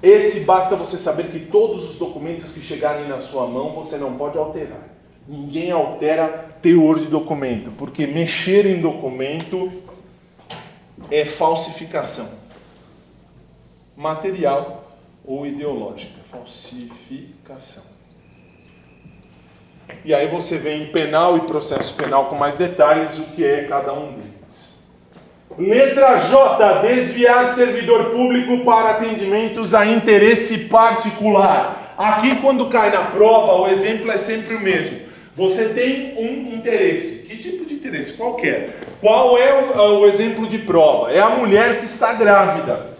[0.01, 4.15] Esse basta você saber que todos os documentos que chegarem na sua mão você não
[4.15, 4.89] pode alterar.
[5.27, 9.71] Ninguém altera teor de documento, porque mexer em documento
[11.09, 12.45] é falsificação
[13.95, 14.91] material
[15.23, 16.19] ou ideológica.
[16.29, 17.94] Falsificação.
[20.03, 23.63] E aí você vê em penal e processo penal com mais detalhes o que é
[23.63, 24.35] cada um deles.
[25.57, 26.81] Letra J.
[26.81, 31.93] Desviar servidor público para atendimentos a interesse particular.
[31.97, 35.05] Aqui, quando cai na prova, o exemplo é sempre o mesmo.
[35.35, 37.25] Você tem um interesse.
[37.27, 38.13] Que tipo de interesse?
[38.13, 38.79] Qualquer.
[38.99, 41.11] Qual é o, o exemplo de prova?
[41.11, 42.95] É a mulher que está grávida.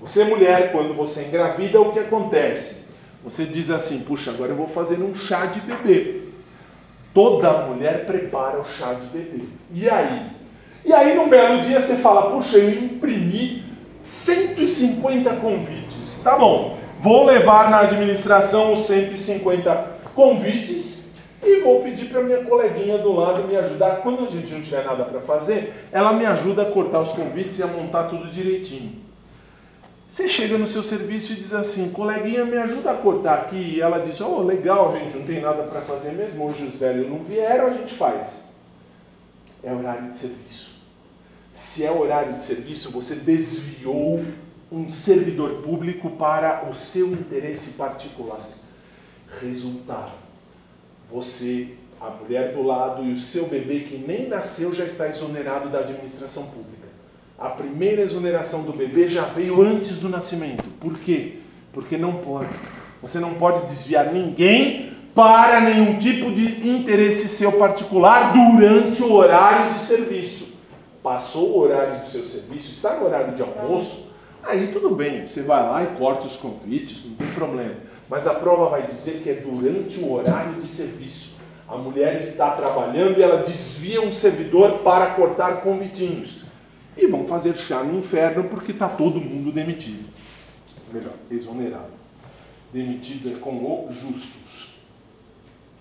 [0.00, 2.81] Você, mulher, quando você engravida, o que acontece?
[3.24, 6.22] Você diz assim: puxa, agora eu vou fazer um chá de bebê.
[7.14, 9.44] Toda mulher prepara o chá de bebê.
[9.72, 10.26] E aí?
[10.84, 13.64] E aí, num belo dia, você fala: puxa, eu imprimi
[14.02, 16.22] 150 convites.
[16.24, 22.98] Tá bom, vou levar na administração os 150 convites e vou pedir para minha coleguinha
[22.98, 23.96] do lado me ajudar.
[24.02, 27.58] Quando a gente não tiver nada para fazer, ela me ajuda a cortar os convites
[27.58, 29.01] e a montar tudo direitinho.
[30.12, 33.56] Você chega no seu serviço e diz assim, coleguinha, me ajuda a cortar aqui.
[33.56, 36.46] E ela diz, oh, legal, gente, não tem nada para fazer mesmo.
[36.46, 38.42] Hoje os velhos não vieram, a gente faz.
[39.64, 40.82] É horário de serviço.
[41.54, 44.22] Se é horário de serviço, você desviou
[44.70, 48.46] um servidor público para o seu interesse particular.
[49.40, 50.12] Resultado:
[51.10, 51.68] você,
[51.98, 55.78] a mulher do lado e o seu bebê que nem nasceu já está exonerado da
[55.78, 56.81] administração pública.
[57.42, 60.62] A primeira exoneração do bebê já veio antes do nascimento.
[60.78, 61.38] Por quê?
[61.72, 62.54] Porque não pode.
[63.02, 69.74] Você não pode desviar ninguém para nenhum tipo de interesse seu particular durante o horário
[69.74, 70.60] de serviço.
[71.02, 75.42] Passou o horário do seu serviço, está no horário de almoço, aí tudo bem, você
[75.42, 77.74] vai lá e corta os convites, não tem problema.
[78.08, 81.40] Mas a prova vai dizer que é durante o horário de serviço.
[81.68, 86.51] A mulher está trabalhando e ela desvia um servidor para cortar convitinhos.
[86.96, 90.08] E vão fazer chá no inferno porque está todo mundo demitido.
[90.92, 91.92] Melhor, exonerado.
[92.72, 94.76] Demitido é com o justos.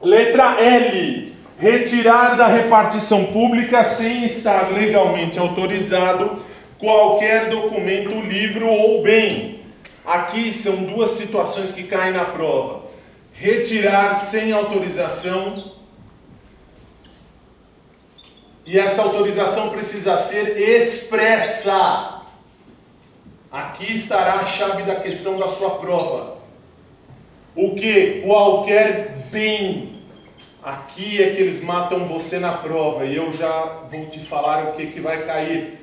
[0.02, 1.34] Letra L.
[1.58, 6.44] Retirar da repartição pública sem estar legalmente autorizado
[6.80, 9.60] qualquer documento, livro ou bem.
[10.04, 12.86] Aqui são duas situações que caem na prova.
[13.32, 15.72] Retirar sem autorização
[18.66, 22.22] e essa autorização precisa ser expressa.
[23.52, 26.38] Aqui estará a chave da questão da sua prova.
[27.56, 28.22] O que?
[28.26, 29.92] Qualquer bem.
[30.64, 34.72] Aqui é que eles matam você na prova e eu já vou te falar o
[34.74, 35.80] que, que vai cair.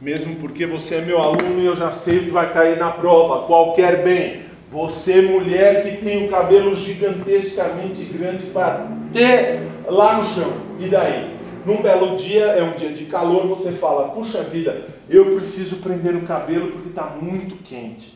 [0.00, 2.90] Mesmo porque você é meu aluno e eu já sei o que vai cair na
[2.90, 3.46] prova.
[3.46, 4.44] Qualquer bem.
[4.72, 10.52] Você, mulher que tem o cabelo gigantescamente grande, bater lá no chão.
[10.80, 11.33] E daí?
[11.64, 16.14] Num belo dia, é um dia de calor, você fala: Puxa vida, eu preciso prender
[16.14, 18.14] o cabelo porque está muito quente.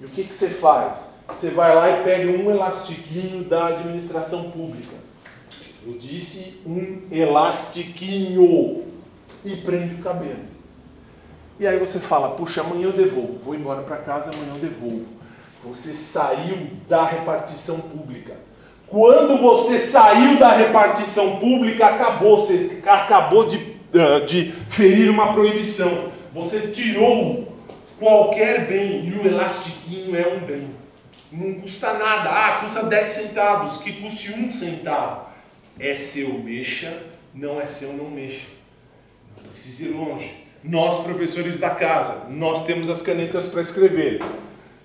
[0.00, 1.14] E o que, que você faz?
[1.28, 4.96] Você vai lá e pega um elastiquinho da administração pública.
[5.86, 8.84] Eu disse um elastiquinho
[9.44, 10.44] e prende o cabelo.
[11.58, 13.38] E aí você fala: Puxa, amanhã eu devolvo.
[13.42, 15.06] Vou embora para casa, amanhã eu devolvo.
[15.64, 18.49] Você saiu da repartição pública
[18.90, 23.76] quando você saiu da repartição pública, acabou, você acabou de,
[24.26, 26.10] de ferir uma proibição.
[26.34, 27.56] Você tirou
[28.00, 30.74] qualquer bem e o elastiquinho é um bem.
[31.30, 32.30] Não custa nada.
[32.30, 35.26] Ah, custa 10 centavos, que custe um centavo.
[35.78, 36.92] É seu, mexa.
[37.32, 38.46] Não é seu, não mexa.
[39.36, 40.46] Não precisa ir longe.
[40.64, 44.20] Nós, professores da casa, nós temos as canetas para escrever.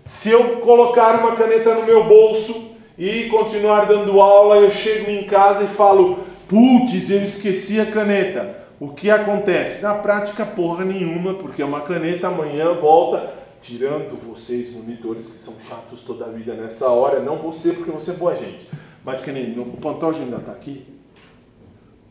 [0.05, 5.25] Se eu colocar uma caneta no meu bolso, e continuar dando aula, eu chego em
[5.25, 8.63] casa e falo: putz, eu esqueci a caneta.
[8.79, 9.83] O que acontece?
[9.83, 15.55] Na prática, porra nenhuma, porque é uma caneta, amanhã volta, tirando vocês, monitores, que são
[15.67, 18.67] chatos toda a vida nessa hora, não você, porque você é boa gente.
[19.03, 20.85] Mas que nem o Pantoja ainda está aqui.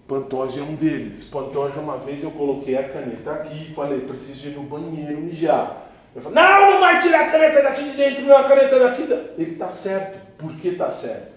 [0.06, 1.30] Pantoja é um deles.
[1.30, 5.90] Pantoja, uma vez eu coloquei a caneta aqui e falei: preciso ir no banheiro mijar.
[6.14, 9.02] Eu falei: não, não vai tirar a caneta daqui de dentro, não, a caneta daqui.
[9.38, 11.34] Ele está certo porque está certo.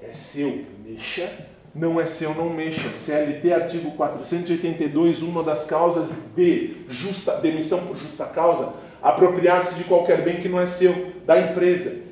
[0.00, 1.30] É seu, mexa.
[1.74, 2.94] Não é seu, não mexa.
[2.94, 10.22] CLT, artigo 482, uma das causas de justa, demissão por justa causa, apropriar-se de qualquer
[10.22, 12.06] bem que não é seu, da empresa.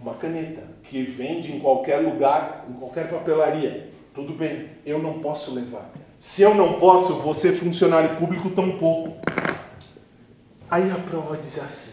[0.00, 3.90] Uma caneta que vende em qualquer lugar, em qualquer papelaria.
[4.14, 5.90] Tudo bem, eu não posso levar.
[6.18, 9.16] Se eu não posso, você, funcionário público, tampouco.
[10.70, 11.92] Aí a prova diz assim: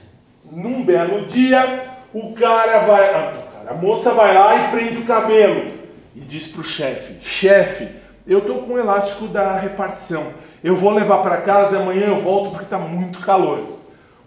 [0.52, 5.06] num belo dia, o cara vai, a, cara, a moça vai lá e prende o
[5.06, 5.74] cabelo
[6.16, 7.90] e diz para o chefe: chefe,
[8.28, 10.32] eu estou com o elástico da repartição.
[10.64, 13.80] Eu vou levar para casa e amanhã eu volto porque está muito calor.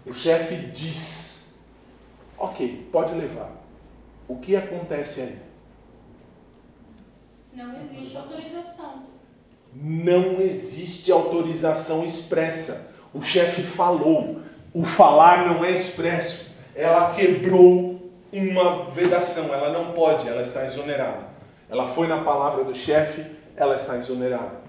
[0.05, 1.65] O chefe diz:
[2.37, 3.51] ok, pode levar.
[4.27, 5.39] O que acontece aí?
[7.53, 9.03] Não existe autorização.
[9.73, 12.95] Não existe autorização expressa.
[13.13, 14.41] O chefe falou.
[14.73, 16.46] O falar não é expresso
[16.77, 21.27] ela quebrou uma vedação, ela não pode, ela está exonerada.
[21.67, 23.25] Ela foi na palavra do chefe,
[23.55, 24.67] ela está exonerada.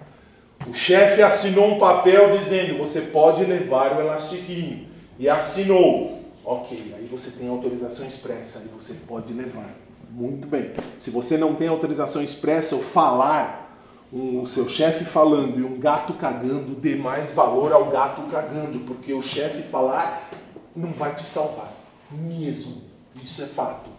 [0.66, 4.88] O chefe assinou um papel dizendo: você pode levar o elastiquinho.
[5.18, 6.18] E assinou.
[6.44, 9.68] Ok, aí você tem autorização expressa e você pode levar.
[10.10, 10.72] Muito bem.
[10.96, 13.78] Se você não tem autorização expressa, o falar,
[14.10, 19.12] o seu chefe falando e um gato cagando, dê mais valor ao gato cagando, porque
[19.12, 20.30] o chefe falar
[20.74, 21.77] não vai te salvar
[22.10, 22.82] mesmo.
[23.22, 23.90] Isso é fato.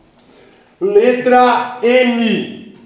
[0.80, 2.78] Letra M.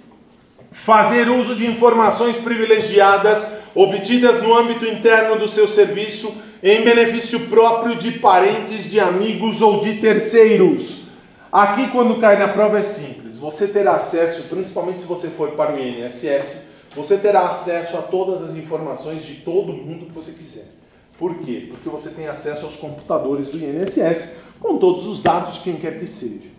[0.85, 7.95] Fazer uso de informações privilegiadas obtidas no âmbito interno do seu serviço em benefício próprio
[7.95, 11.07] de parentes, de amigos ou de terceiros.
[11.51, 13.37] Aqui, quando cai na prova, é simples.
[13.37, 18.43] Você terá acesso, principalmente se você for para o INSS, você terá acesso a todas
[18.43, 20.82] as informações de todo mundo que você quiser.
[21.23, 21.67] Por quê?
[21.69, 25.97] Porque você tem acesso aos computadores do INSS com todos os dados de quem quer
[25.97, 26.49] que seja.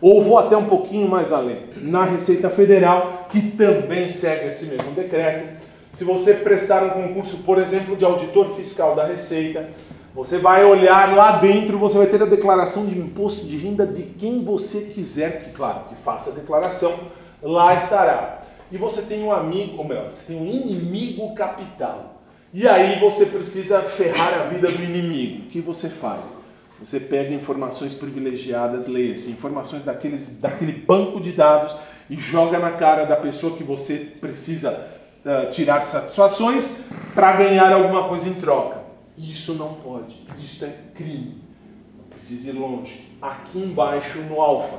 [0.00, 1.58] Ou vou até um pouquinho mais além.
[1.76, 5.62] Na Receita Federal, que também segue esse mesmo decreto,
[5.92, 9.68] se você prestar um concurso, por exemplo, de auditor fiscal da Receita,
[10.14, 14.02] você vai olhar lá dentro, você vai ter a declaração de imposto de renda de
[14.02, 16.94] quem você quiser, que claro, que faça a declaração,
[17.42, 18.44] lá estará.
[18.72, 22.15] E você tem um amigo, ou melhor, você tem um inimigo capital.
[22.52, 25.44] E aí você precisa ferrar a vida do inimigo.
[25.44, 26.44] O que você faz?
[26.80, 31.74] Você pega informações privilegiadas, leia-se, informações daqueles, daquele banco de dados
[32.08, 34.70] e joga na cara da pessoa que você precisa
[35.24, 36.84] uh, tirar satisfações
[37.14, 38.82] para ganhar alguma coisa em troca.
[39.16, 41.40] Isso não pode, isso é crime.
[41.98, 43.08] Não precisa ir longe.
[43.22, 44.78] Aqui embaixo no alfa,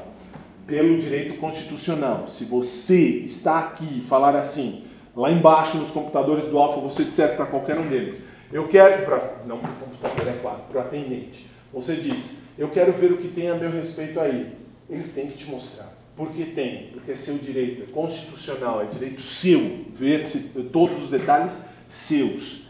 [0.68, 4.87] pelo direito constitucional, se você está aqui e falar assim,
[5.18, 9.38] lá embaixo nos computadores do alfa, você disser para qualquer um deles, eu quero, pra,
[9.46, 13.18] não para o computador, é claro, para o atendente, você diz, eu quero ver o
[13.18, 14.54] que tem a meu respeito aí.
[14.90, 15.92] Eles têm que te mostrar.
[16.16, 21.10] Porque tem, porque é seu direito, é constitucional, é direito seu ver se, todos os
[21.10, 21.54] detalhes
[21.90, 22.68] seus.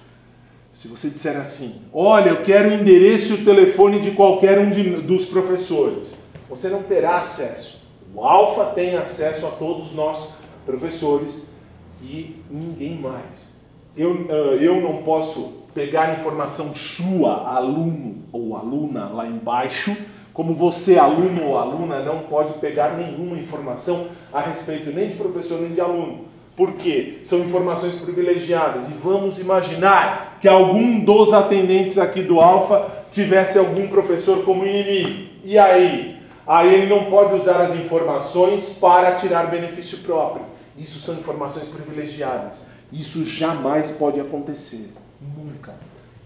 [0.73, 4.69] Se você disser assim, olha, eu quero o endereço e o telefone de qualquer um
[4.69, 7.87] de, dos professores, você não terá acesso.
[8.13, 11.53] O Alfa tem acesso a todos nós, professores,
[12.01, 13.61] e ninguém mais.
[13.95, 14.27] Eu,
[14.59, 19.95] eu não posso pegar informação sua, aluno ou aluna, lá embaixo
[20.37, 25.59] como você, aluno ou aluna, não pode pegar nenhuma informação a respeito nem de professor
[25.59, 26.25] nem de aluno.
[26.55, 27.21] Por quê?
[27.23, 28.87] São informações privilegiadas.
[28.87, 35.27] E vamos imaginar que algum dos atendentes aqui do Alfa tivesse algum professor como inimigo.
[35.43, 36.17] E aí?
[36.45, 40.45] Aí ele não pode usar as informações para tirar benefício próprio.
[40.77, 42.69] Isso são informações privilegiadas.
[42.91, 44.93] Isso jamais pode acontecer.
[45.19, 45.73] Nunca.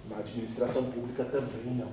[0.10, 1.88] Na administração pública também não.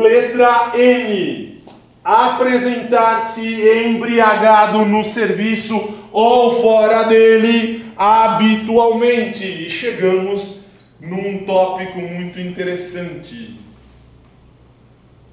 [0.00, 1.62] Letra N.
[2.02, 3.44] Apresentar-se
[3.86, 9.44] embriagado no serviço ou fora dele habitualmente.
[9.44, 10.64] E chegamos
[10.98, 13.60] num tópico muito interessante.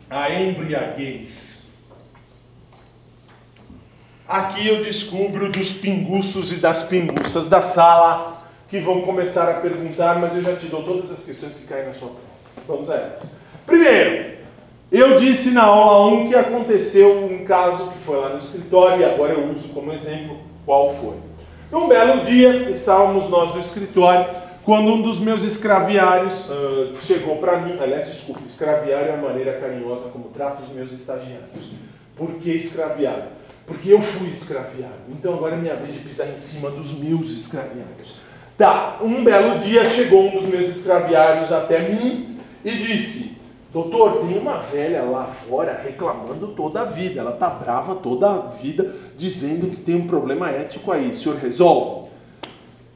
[0.09, 1.54] A embriaguez.
[4.27, 10.19] Aqui eu descubro dos pinguços e das pinguças da sala que vão começar a perguntar,
[10.19, 12.25] mas eu já te dou todas as questões que caem na sua prova.
[12.67, 13.23] Vamos a elas.
[13.67, 14.35] Primeiro,
[14.91, 19.05] eu disse na aula 1 que aconteceu um caso que foi lá no escritório e
[19.05, 21.17] agora eu uso como exemplo qual foi.
[21.71, 24.27] Um belo dia, estávamos nós no escritório,
[24.63, 27.77] quando um dos meus escraviários uh, chegou para mim.
[27.79, 31.73] Aliás, desculpe, escraviário é a maneira carinhosa como trato os meus estagiários.
[32.15, 33.34] Por que escraviário?
[33.65, 34.95] Porque eu fui escraviário.
[35.09, 38.17] Então agora é minha vez de pisar em cima dos meus escraviários.
[38.57, 43.41] Tá, um belo dia chegou um dos meus escraviários até mim e disse:
[43.73, 47.19] Doutor, tem uma velha lá fora reclamando toda a vida.
[47.19, 51.09] Ela tá brava toda a vida, dizendo que tem um problema ético aí.
[51.09, 52.09] O senhor resolve?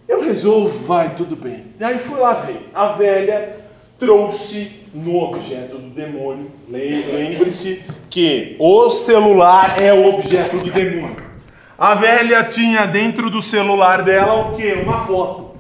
[0.07, 1.65] Eu resolvo, vai, tudo bem.
[1.81, 2.69] Aí fui lá ver.
[2.73, 3.57] A velha
[3.99, 6.51] trouxe no objeto do demônio.
[6.67, 11.29] Lembre-se que o celular é o objeto do demônio.
[11.77, 14.73] A velha tinha dentro do celular dela o quê?
[14.83, 15.55] Uma foto.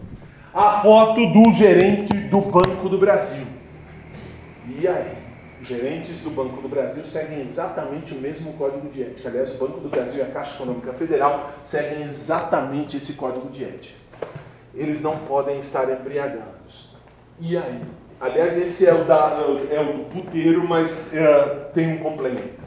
[0.53, 3.47] A foto do gerente do Banco do Brasil.
[4.67, 5.19] E aí?
[5.61, 9.29] Gerentes do Banco do Brasil seguem exatamente o mesmo código de ética.
[9.29, 13.65] Aliás, o Banco do Brasil e a Caixa Econômica Federal seguem exatamente esse código de
[13.65, 13.99] ética.
[14.73, 16.95] Eles não podem estar embriagados.
[17.39, 17.81] E aí?
[18.21, 19.39] Aliás, esse é o, da,
[19.71, 22.59] é o do puteiro, mas é, tem um complemento.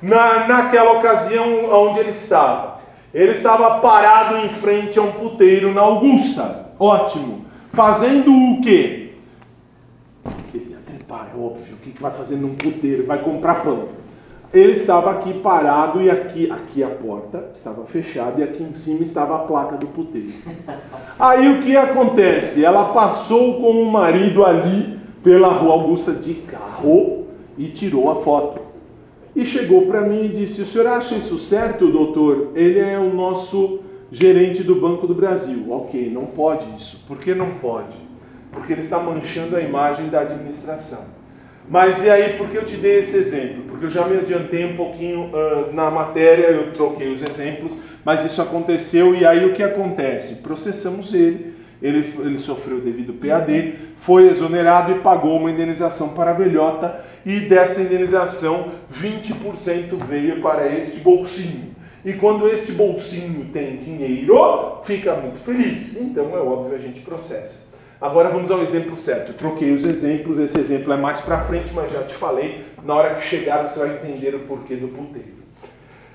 [0.00, 2.80] Na, naquela ocasião onde ele estava,
[3.12, 6.70] ele estava parado em frente a um puteiro na Augusta.
[6.78, 7.44] Ótimo.
[7.72, 9.04] Fazendo o quê?
[11.34, 13.06] é óbvio, o que, que vai fazer num puteiro?
[13.06, 13.88] Vai comprar pão.
[14.54, 19.02] Ele estava aqui parado e aqui, aqui a porta estava fechada e aqui em cima
[19.02, 20.32] estava a placa do puteiro.
[21.18, 22.64] Aí o que acontece?
[22.64, 27.26] Ela passou com o marido ali pela rua Augusta de carro
[27.58, 28.60] e tirou a foto.
[29.34, 32.52] E chegou para mim e disse: O senhor acha isso certo, doutor?
[32.54, 33.80] Ele é o nosso
[34.12, 35.66] gerente do Banco do Brasil.
[35.72, 37.04] Ok, não pode isso.
[37.08, 37.96] Por que não pode?
[38.52, 41.23] Porque ele está manchando a imagem da administração.
[41.68, 43.64] Mas e aí, por que eu te dei esse exemplo?
[43.68, 47.72] Porque eu já me adiantei um pouquinho uh, na matéria, eu troquei os exemplos,
[48.04, 50.42] mas isso aconteceu e aí o que acontece?
[50.42, 56.34] Processamos ele, ele, ele sofreu devido PAD, foi exonerado e pagou uma indenização para a
[56.34, 61.74] velhota e desta indenização 20% veio para este bolsinho.
[62.04, 65.96] E quando este bolsinho tem dinheiro, fica muito feliz.
[65.96, 67.73] Então é óbvio a gente processa.
[68.00, 69.30] Agora vamos ao exemplo certo.
[69.30, 72.64] Eu troquei os exemplos, esse exemplo é mais para frente, mas já te falei.
[72.82, 75.44] Na hora que chegar você vai entender o porquê do puteiro.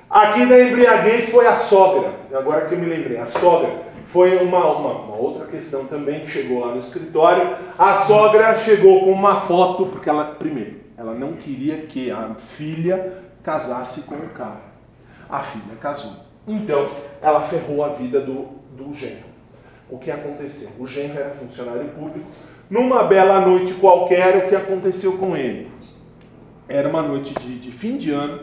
[0.09, 2.11] Aqui da embriaguez foi a sogra.
[2.33, 6.31] Agora que eu me lembrei, a sogra foi uma, uma, uma, outra questão também que
[6.31, 7.55] chegou lá no escritório.
[7.77, 13.23] A sogra chegou com uma foto, porque ela, primeiro, ela não queria que a filha
[13.43, 14.69] casasse com o cara.
[15.29, 16.13] A filha casou.
[16.47, 16.87] Então,
[17.21, 19.28] ela ferrou a vida do, do genro
[19.89, 20.69] o que aconteceu.
[20.79, 22.27] O genro era funcionário público.
[22.69, 25.71] Numa bela noite qualquer, o que aconteceu com ele?
[26.67, 28.41] Era uma noite de, de fim de ano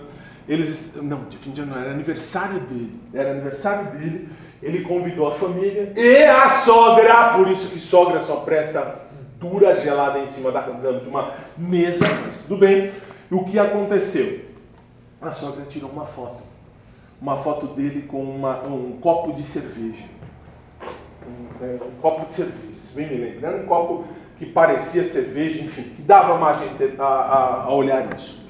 [0.48, 3.00] Eles não, de fim de ano era aniversário dele.
[3.14, 4.28] Era aniversário dele.
[4.62, 9.06] Ele convidou a família e a sogra, por isso que sogra só presta
[9.38, 12.90] dura gelada em cima da, de uma mesa, mas tudo bem.
[13.30, 14.46] E o que aconteceu?
[15.20, 16.42] A sogra tirou uma foto.
[17.20, 20.04] Uma foto dele com uma, um copo de cerveja.
[21.26, 23.46] Um, é, um copo de cerveja, se bem me lembro.
[23.46, 24.04] Era um copo
[24.38, 28.46] que parecia cerveja, enfim, que dava margem a, a, a olhar isso.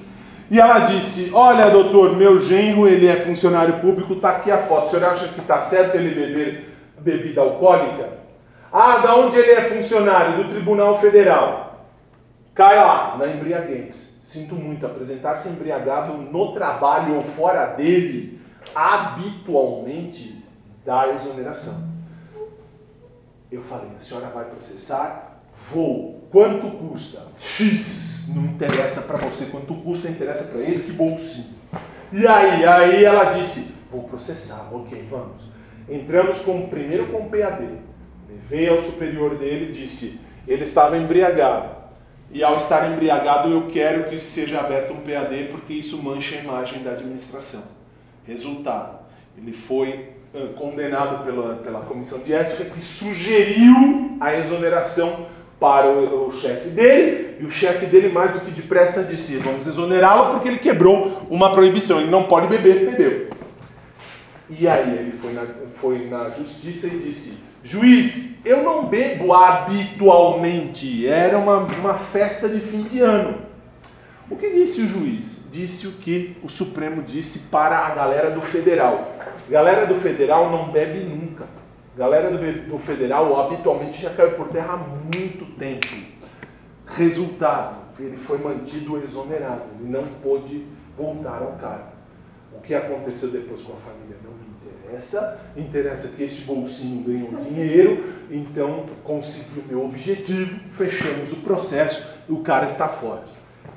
[0.49, 4.87] E ela disse: Olha, doutor, meu genro, ele é funcionário público, está aqui a foto.
[4.87, 8.09] O senhor acha que está certo ele beber bebida alcoólica?
[8.71, 10.43] Ah, da onde ele é funcionário?
[10.43, 11.85] Do Tribunal Federal.
[12.53, 14.21] Cai lá, na embriaguez.
[14.23, 18.41] Sinto muito, apresentar-se embriagado no trabalho ou fora dele,
[18.75, 20.43] habitualmente
[20.85, 21.96] dá exoneração.
[23.51, 25.39] Eu falei, a senhora vai processar?
[25.71, 26.27] Vou.
[26.29, 27.21] Quanto custa?
[27.39, 28.31] X.
[28.35, 31.55] Não interessa para você quanto custa, interessa para esse bolsinho.
[32.11, 35.45] E aí, aí ela disse, vou processar, ok, vamos.
[35.89, 37.65] Entramos com, primeiro com o PAD.
[38.29, 41.77] Levei ao superior dele e disse, ele estava embriagado.
[42.29, 46.39] E ao estar embriagado, eu quero que seja aberto um PAD, porque isso mancha a
[46.39, 47.63] imagem da administração.
[48.25, 48.99] Resultado,
[49.37, 50.16] ele foi
[50.55, 55.27] condenado pela, pela comissão de ética, que sugeriu a exoneração
[55.59, 59.65] para o, o chefe dele, e o chefe dele, mais do que depressa, disse: Vamos
[59.67, 63.27] exonerá-lo porque ele quebrou uma proibição, ele não pode beber, bebeu.
[64.49, 65.45] E aí ele foi na,
[65.79, 72.59] foi na justiça e disse: Juiz, eu não bebo habitualmente, era uma, uma festa de
[72.59, 73.39] fim de ano.
[74.29, 75.49] O que disse o juiz?
[75.51, 79.15] Disse o que o Supremo disse para a galera do federal.
[79.49, 81.45] Galera do federal não bebe nunca.
[81.97, 85.87] Galera do, do federal habitualmente já caiu por terra há muito tempo.
[86.85, 90.65] Resultado, ele foi mantido exonerado, ele não pôde
[90.97, 91.97] voltar ao cargo.
[92.53, 97.43] O que aconteceu depois com a família não me interessa, interessa que este bolsinho ganhou
[97.43, 103.23] dinheiro, então consegui o meu objetivo, fechamos o processo, o cara está fora.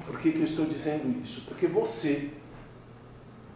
[0.07, 1.47] Por que, que eu estou dizendo isso?
[1.49, 2.31] Porque você,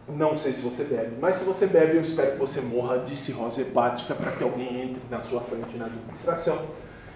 [0.07, 3.17] não sei se você bebe, mas se você bebe, eu espero que você morra de
[3.17, 6.57] cirrose hepática para que alguém entre na sua frente na administração.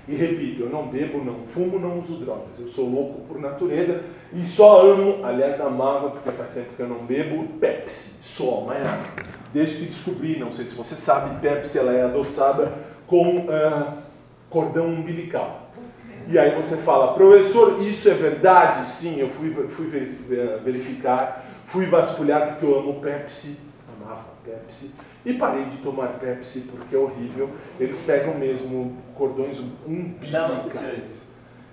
[0.08, 2.60] E repito, eu não bebo, não fumo, não uso drogas.
[2.60, 4.04] Eu sou louco por natureza
[4.34, 8.16] e só amo, aliás, amava, porque faz tempo que eu não bebo, Pepsi.
[8.24, 9.04] Só, mais nada.
[9.54, 12.74] Desde que descobri, não sei se você sabe, Pepsi ela é adoçada
[13.06, 13.94] com uh,
[14.50, 15.70] cordão umbilical.
[16.28, 18.88] E aí você fala, professor, isso é verdade?
[18.88, 19.88] Sim, eu fui, fui
[20.64, 23.62] verificar, fui vasculhar porque eu amo Pepsi,
[23.96, 27.50] amava Pepsi, e parei de tomar Pepsi porque é horrível.
[27.80, 31.30] Eles pegam mesmo cordões umbilicais.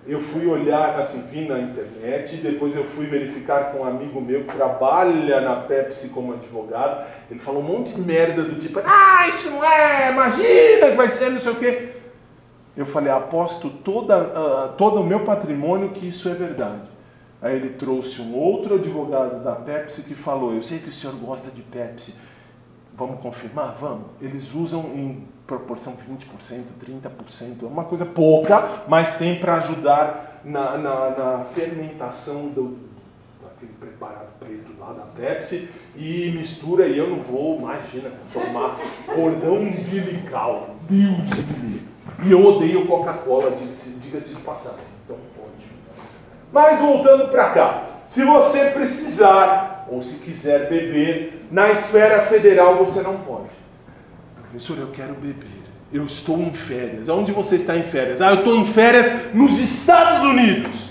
[0.07, 4.45] Eu fui olhar, assim, vi na internet, depois eu fui verificar com um amigo meu
[4.45, 7.07] que trabalha na Pepsi como advogado.
[7.29, 11.11] Ele falou um monte de merda do tipo, ah, isso não é, imagina que vai
[11.11, 11.89] ser não sei o quê.
[12.77, 16.96] Eu falei, aposto toda, uh, todo o meu patrimônio que isso é verdade.
[17.41, 21.15] Aí ele trouxe um outro advogado da Pepsi que falou, eu sei que o senhor
[21.17, 22.19] gosta de Pepsi,
[22.97, 23.77] vamos confirmar?
[23.79, 24.07] Vamos.
[24.21, 30.79] Eles usam em proporção 20%, 30%, é uma coisa pouca, mas tem para ajudar na,
[30.79, 32.79] na, na, fermentação do,
[33.43, 39.57] daquele preparado preto lá da Pepsi e mistura, e eu não vou, imagina, tomar cordão
[39.57, 40.75] umbilical.
[40.89, 41.97] Deus me livre.
[42.25, 44.96] E eu odeio Coca-Cola, diga-se diga de passagem.
[46.53, 53.03] Mas voltando para cá, se você precisar ou se quiser beber, na esfera federal você
[53.03, 53.51] não pode.
[54.41, 55.57] Professor, eu quero beber.
[55.93, 57.09] Eu estou em férias.
[57.09, 58.21] Onde você está em férias?
[58.21, 60.91] Ah, eu estou em férias nos Estados Unidos.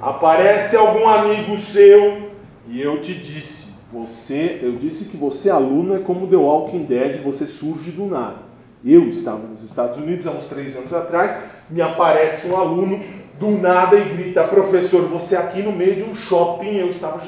[0.00, 2.30] Aparece algum amigo seu
[2.66, 7.22] e eu te disse, você, eu disse que você aluno é como The Walking Dead,
[7.22, 8.38] você surge do nada.
[8.84, 13.00] Eu estava nos Estados Unidos há uns três anos atrás, me aparece um aluno
[13.42, 17.20] do nada e grita, professor, você aqui no meio de um shopping, eu estava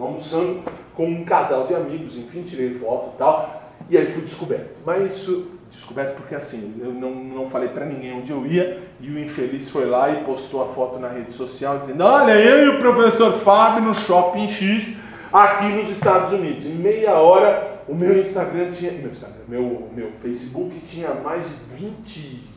[0.00, 0.60] almoçando
[0.94, 3.62] com um casal de amigos, enfim, tirei foto e tal.
[3.90, 4.70] E aí fui descoberto.
[4.86, 9.10] Mas isso, descoberto porque assim, eu não, não falei para ninguém onde eu ia, e
[9.10, 12.76] o infeliz foi lá e postou a foto na rede social dizendo: Olha, eu e
[12.76, 16.64] o professor Fábio no shopping X aqui nos Estados Unidos.
[16.64, 18.92] Em meia hora, o meu Instagram tinha.
[18.92, 22.53] Meu, Instagram, meu, meu Facebook tinha mais de 20.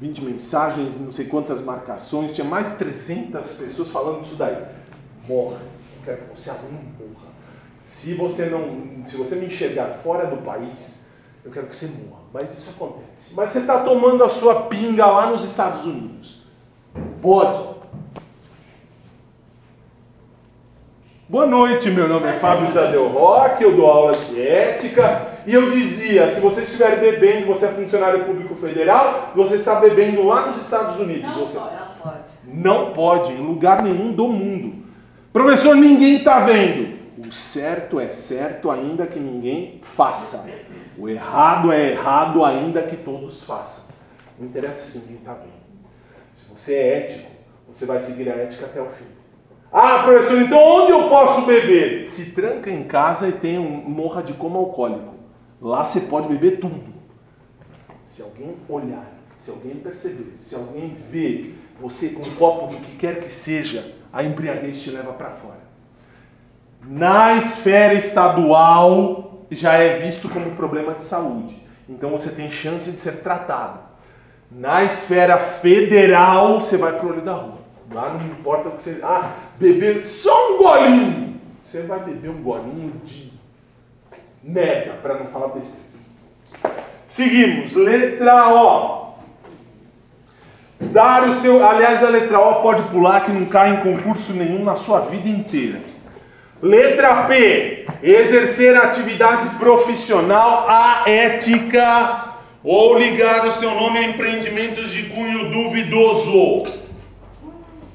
[0.00, 4.64] 20 mensagens, não sei quantas marcações, tinha mais de 300 pessoas falando isso daí.
[5.26, 5.58] Morra,
[5.96, 7.28] eu quero que você aluno morra.
[7.84, 11.08] Se você não, se você me enxergar fora do país,
[11.44, 12.22] eu quero que você morra.
[12.32, 13.34] Mas isso acontece.
[13.34, 16.42] Mas você está tomando a sua pinga lá nos Estados Unidos.
[17.20, 17.76] Pode.
[21.28, 25.70] Boa noite, meu nome é Fábio Tadeu Roque, eu dou aula de ética e eu
[25.70, 30.58] dizia: se você estiver bebendo, você é funcionário público federal, você está bebendo lá nos
[30.58, 31.22] Estados Unidos.
[31.22, 31.58] Não você...
[32.02, 32.18] pode.
[32.44, 34.84] Não pode, em lugar nenhum do mundo.
[35.32, 36.98] Professor, ninguém está vendo.
[37.16, 40.52] O certo é certo, ainda que ninguém faça.
[40.98, 43.84] O errado é errado, ainda que todos façam.
[44.38, 45.58] Não interessa se ninguém está vendo.
[46.34, 47.30] Se você é ético,
[47.72, 49.06] você vai seguir a ética até o fim.
[49.72, 52.06] Ah, professor, então onde eu posso beber?
[52.06, 55.17] Se tranca em casa e tenha um morra de coma alcoólico.
[55.60, 56.94] Lá você pode beber tudo.
[58.04, 62.96] Se alguém olhar, se alguém perceber, se alguém ver você com um copo do que
[62.96, 65.68] quer que seja, a embriaguez te leva para fora.
[66.82, 71.60] Na esfera estadual já é visto como problema de saúde.
[71.88, 73.80] Então você tem chance de ser tratado.
[74.50, 77.58] Na esfera federal, você vai pro olho da rua.
[77.92, 79.00] Lá não importa o que você.
[79.02, 81.40] Ah, beber só um golinho.
[81.62, 83.27] Você vai beber um golinho de
[84.42, 85.88] merda, para não falar besteira.
[87.06, 89.08] Seguimos, letra O.
[90.80, 91.66] Dar o seu.
[91.66, 95.28] Aliás, a letra O pode pular que não cai em concurso nenhum na sua vida
[95.28, 95.80] inteira.
[96.62, 97.86] Letra P.
[98.02, 106.64] Exercer atividade profissional aética ou ligar o seu nome a empreendimentos de cunho duvidoso.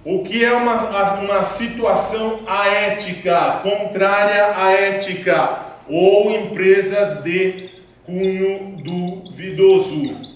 [0.06, 0.76] O que é uma,
[1.20, 7.70] uma situação aética, contrária à ética, ou empresas de
[8.06, 10.34] cunho duvidoso.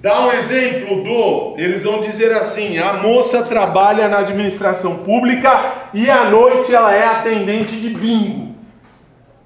[0.00, 6.08] Dá um exemplo do, eles vão dizer assim: a moça trabalha na administração pública e
[6.08, 8.54] à noite ela é atendente de bingo.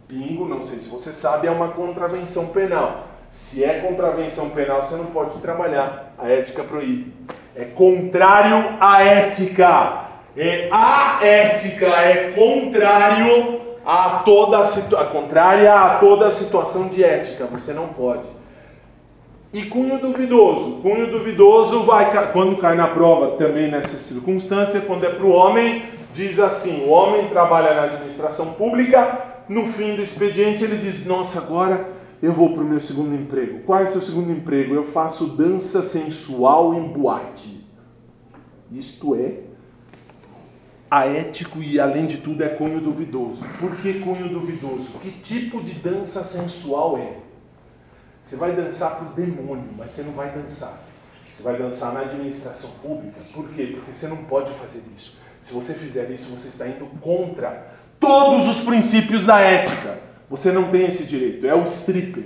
[0.07, 3.09] Bingo, não sei se você sabe, é uma contravenção penal.
[3.31, 6.15] Se é contravenção penal, você não pode trabalhar.
[6.19, 7.15] A ética proíbe.
[7.57, 10.05] É contrário à ética.
[10.37, 17.03] É a ética é contrário a toda a situação, contrária a toda a situação de
[17.03, 17.47] ética.
[17.47, 18.25] Você não pode.
[19.53, 20.81] E cunho duvidoso.
[20.81, 25.85] Cunho duvidoso vai quando cai na prova também nessa circunstância, quando é para o homem,
[26.15, 31.41] diz assim: o homem trabalha na administração pública, no fim do expediente ele diz: Nossa,
[31.41, 31.89] agora
[32.23, 33.61] eu vou para o meu segundo emprego.
[33.67, 34.75] Qual é o seu segundo emprego?
[34.75, 37.67] Eu faço dança sensual em boate.
[38.71, 39.52] Isto é
[40.93, 43.43] aético e, além de tudo, é cunho duvidoso.
[43.59, 44.99] Por que cunho duvidoso?
[45.01, 47.17] Que tipo de dança sensual é?
[48.23, 50.83] Você vai dançar para o demônio, mas você não vai dançar.
[51.33, 53.19] Você vai dançar na administração pública.
[53.33, 53.71] Por quê?
[53.75, 55.19] Porque você não pode fazer isso.
[55.41, 59.99] Se você fizer isso, você está indo contra todos os princípios da ética.
[60.29, 61.47] Você não tem esse direito.
[61.47, 62.25] É o stripper.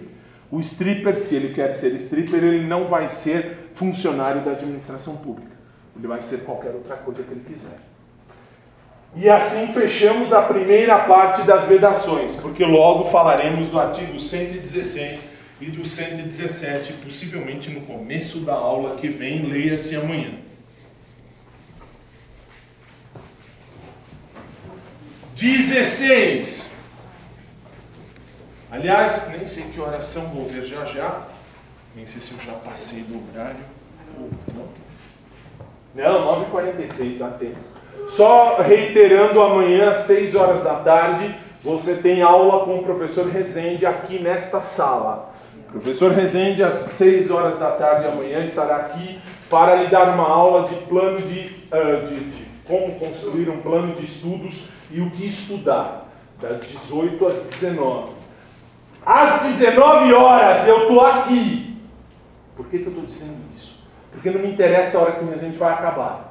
[0.51, 5.55] O stripper, se ele quer ser stripper, ele não vai ser funcionário da administração pública.
[5.97, 7.79] Ele vai ser qualquer outra coisa que ele quiser.
[9.15, 15.71] E assim fechamos a primeira parte das vedações, porque logo falaremos do artigo 116 e
[15.71, 20.31] do 117, possivelmente no começo da aula que vem, leia-se amanhã.
[25.35, 26.77] Dezesseis.
[28.71, 31.27] Aliás, nem sei que oração vou ver já já.
[31.95, 33.77] Nem sei se eu já passei do horário
[34.55, 34.69] não.
[35.95, 37.76] Não, 9h46 dá tempo.
[38.09, 43.85] Só reiterando, amanhã, às 6 horas da tarde, você tem aula com o professor Rezende
[43.85, 45.33] aqui nesta sala.
[45.69, 49.21] O professor Rezende, às 6 horas da tarde amanhã, estará aqui
[49.51, 53.95] para lhe dar uma aula de plano de, uh, de, de como construir um plano
[53.95, 56.09] de estudos e o que estudar,
[56.41, 58.11] das 18 às 19.
[59.05, 61.81] Às 19 horas eu estou aqui.
[62.57, 63.87] Por que, que eu estou dizendo isso?
[64.11, 66.26] Porque não me interessa a hora que o Rezende vai acabar.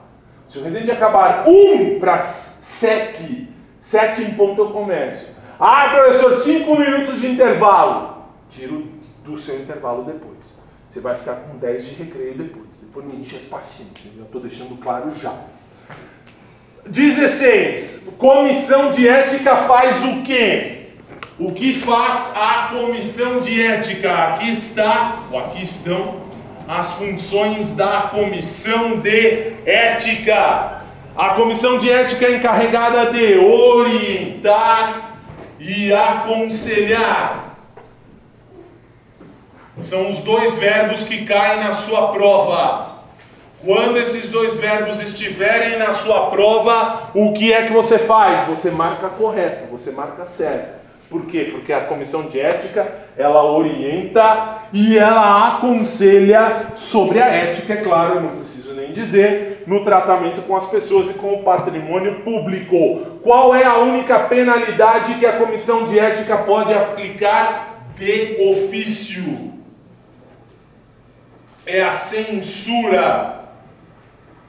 [0.48, 3.50] Se o Rezende acabar 1 para 7,
[3.80, 5.38] 7 em ponto eu começo.
[5.60, 8.26] Ah, professor, 5 minutos de intervalo.
[8.50, 8.88] Tiro
[9.24, 10.64] do seu intervalo depois.
[10.88, 12.78] Você vai ficar com 10 de recreio depois.
[12.80, 14.14] Depois me enche as paciências.
[14.18, 15.34] Eu estou deixando claro já.
[16.86, 18.16] 16.
[18.18, 20.90] Comissão de ética faz o quê?
[21.38, 24.14] O que faz a comissão de ética?
[24.30, 26.22] Aqui está, ou aqui estão,
[26.68, 30.82] as funções da comissão de ética.
[31.16, 35.18] A comissão de ética é encarregada de orientar
[35.60, 37.56] e aconselhar.
[39.82, 42.96] São os dois verbos que caem na sua prova.
[43.64, 48.48] Quando esses dois verbos estiverem na sua prova, o que é que você faz?
[48.48, 50.75] Você marca correto, você marca certo.
[51.10, 51.50] Por quê?
[51.52, 52.86] Porque a comissão de ética,
[53.16, 59.84] ela orienta e ela aconselha sobre a ética, é claro, não preciso nem dizer, no
[59.84, 63.20] tratamento com as pessoas e com o patrimônio público.
[63.22, 69.54] Qual é a única penalidade que a comissão de ética pode aplicar de ofício?
[71.66, 73.42] É a censura.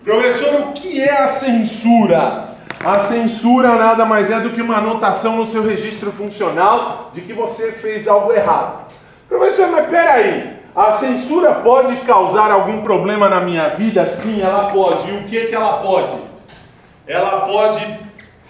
[0.02, 2.45] Professor, o que é a censura?
[2.85, 7.33] A censura nada mais é do que uma anotação no seu registro funcional de que
[7.33, 8.87] você fez algo errado.
[9.29, 14.07] Professor, mas peraí, a censura pode causar algum problema na minha vida?
[14.07, 15.11] Sim, ela pode.
[15.11, 16.17] E o que, que ela pode?
[17.07, 17.99] Ela pode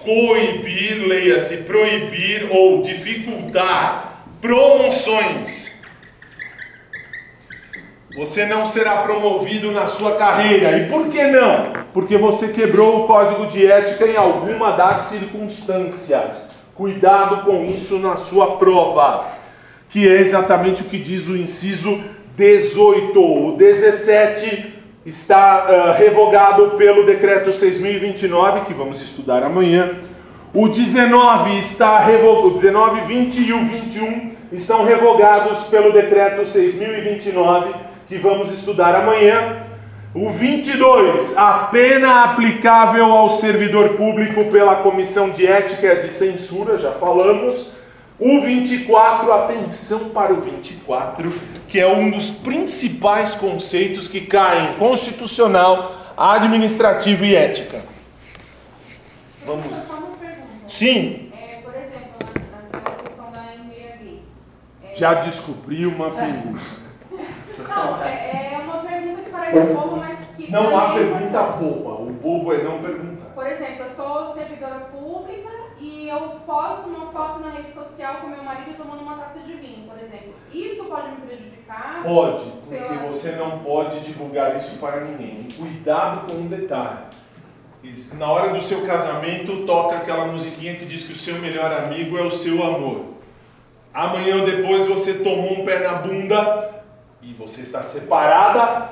[0.03, 5.76] coibir, leia-se, proibir ou dificultar promoções.
[8.17, 10.79] Você não será promovido na sua carreira.
[10.79, 11.71] E por que não?
[11.93, 16.53] Porque você quebrou o código de ética em alguma das circunstâncias.
[16.75, 19.27] Cuidado com isso na sua prova,
[19.91, 22.03] que é exatamente o que diz o inciso
[22.37, 23.21] 18.
[23.21, 29.91] O 17 está uh, revogado pelo decreto 6029, que vamos estudar amanhã.
[30.55, 37.86] O 19 está revogado, o 19, 20 e o 21 estão revogados pelo decreto 6029,
[38.09, 39.65] que vamos estudar amanhã.
[40.15, 46.93] O 22, a pena aplicável ao servidor público pela comissão de ética de censura, já
[46.93, 47.77] falamos.
[48.19, 51.31] O 24, atenção para o 24,
[51.69, 57.85] que é um dos principais conceitos que caem constitucional, administrativo e ética.
[59.45, 59.67] Vamos.
[59.87, 60.49] Só uma pergunta.
[60.67, 61.31] Sim,
[61.63, 62.15] por exemplo,
[62.73, 64.25] na, na questão da embriaguez.
[64.95, 66.86] Já descobri uma pergunta.
[67.63, 70.51] Não, é, é uma pergunta que parece boba, mas que.
[70.51, 73.27] Não há é pergunta boba, o bobo é não perguntar.
[73.35, 78.29] Por exemplo, eu sou servidora pública e eu posto uma foto na rede social com
[78.29, 80.35] meu marido tomando uma taça de vinho, por exemplo.
[80.53, 82.03] Isso pode me prejudicar?
[82.03, 85.49] Pode, porque você não pode divulgar isso para ninguém.
[85.57, 86.99] Cuidado com um detalhe.
[88.15, 92.19] Na hora do seu casamento, toca aquela musiquinha que diz que o seu melhor amigo
[92.19, 93.17] é o seu amor.
[93.95, 96.85] Amanhã ou depois você tomou um pé na bunda
[97.27, 98.89] e você está separada.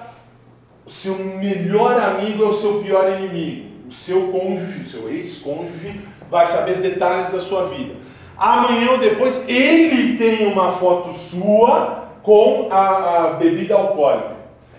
[0.85, 3.89] O seu melhor amigo é o seu pior inimigo.
[3.89, 7.95] O seu cônjuge, o seu ex-cônjuge, vai saber detalhes da sua vida.
[8.37, 14.35] Amanhã ou depois ele tem uma foto sua com a, a bebida alcoólica.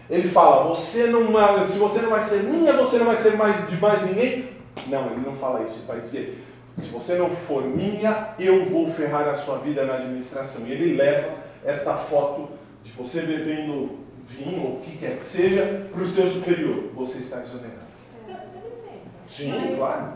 [0.09, 1.25] Ele fala, você não
[1.63, 4.49] se você não vai ser minha, você não vai ser mais de mais ninguém.
[4.87, 8.87] Não, ele não fala isso, ele vai dizer, se você não for minha, eu vou
[8.87, 10.67] ferrar a sua vida na administração.
[10.67, 11.29] E ele leva
[11.63, 12.49] esta foto
[12.97, 16.91] você bebendo vinho, ou o que quer que seja, para o seu superior.
[16.95, 17.85] Você está exonerado.
[18.27, 18.33] Dá
[18.65, 18.89] licença.
[19.27, 20.13] Sim, Mas, claro.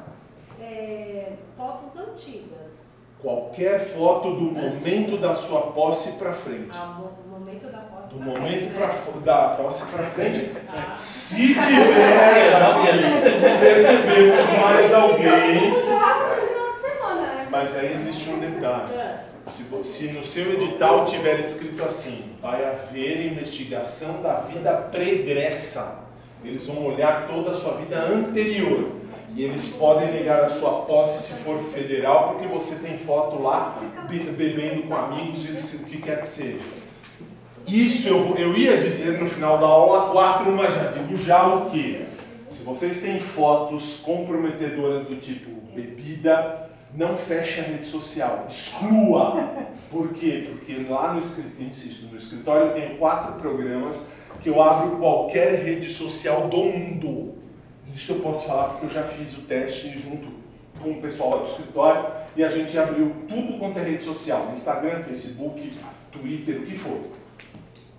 [0.61, 2.79] é, fotos antigas.
[3.21, 6.69] Qualquer foto do momento da sua posse para frente.
[6.73, 8.07] Ah, mo- momento da posse.
[8.09, 8.93] Do momento frente, pra, né?
[9.25, 10.51] da posse para frente.
[10.69, 10.95] Ah.
[10.95, 15.73] Se tiver, assim, percebemos mais alguém.
[15.75, 17.47] De semana, né?
[17.51, 18.89] Mas aí existe um detalhe.
[19.49, 26.07] Se, se no seu edital tiver escrito assim, vai haver investigação da vida pregressa.
[26.43, 28.91] Eles vão olhar toda a sua vida anterior.
[29.35, 33.77] E eles podem negar a sua posse se for federal, porque você tem foto lá
[34.09, 36.59] be- bebendo com amigos e o que quer que seja.
[37.67, 41.69] Isso eu, eu ia dizer no final da aula 4, mas já digo já o
[41.69, 42.05] que?
[42.49, 49.67] Se vocês têm fotos comprometedoras do tipo bebida, não feche a rede social, exclua.
[49.91, 50.49] Por quê?
[50.49, 55.63] Porque lá no escritório, insisto, no escritório eu tenho quatro programas que eu abro qualquer
[55.63, 57.35] rede social do mundo.
[57.93, 60.27] Isso eu posso falar porque eu já fiz o teste junto
[60.81, 64.49] com o pessoal lá do escritório e a gente abriu tudo quanto é rede social,
[64.53, 65.73] Instagram, Facebook,
[66.11, 67.01] Twitter, o que for.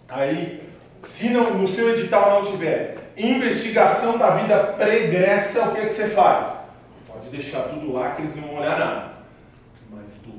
[0.08, 0.62] Aí,
[1.02, 5.94] se não, no seu edital não tiver investigação da vida pregressa, o que, é que
[5.94, 6.59] você faz?
[7.30, 9.12] Deixar tudo lá que eles não vão olhar nada.
[9.90, 10.32] Mas do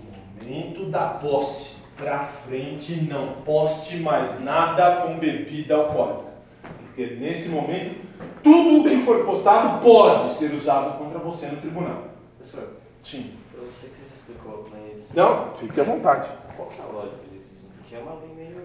[0.44, 6.32] momento da posse pra frente, não poste mais nada com bebida alcoólica.
[6.80, 8.02] Porque nesse momento,
[8.44, 12.04] tudo o que for postado pode ser usado contra você no tribunal.
[12.38, 12.70] Professor,
[13.04, 13.34] Sim.
[13.54, 16.28] eu sei que você já explicou, mas Não, fique à vontade.
[16.58, 17.70] qual que é a lógica disso?
[17.78, 18.62] Porque é uma lei meio.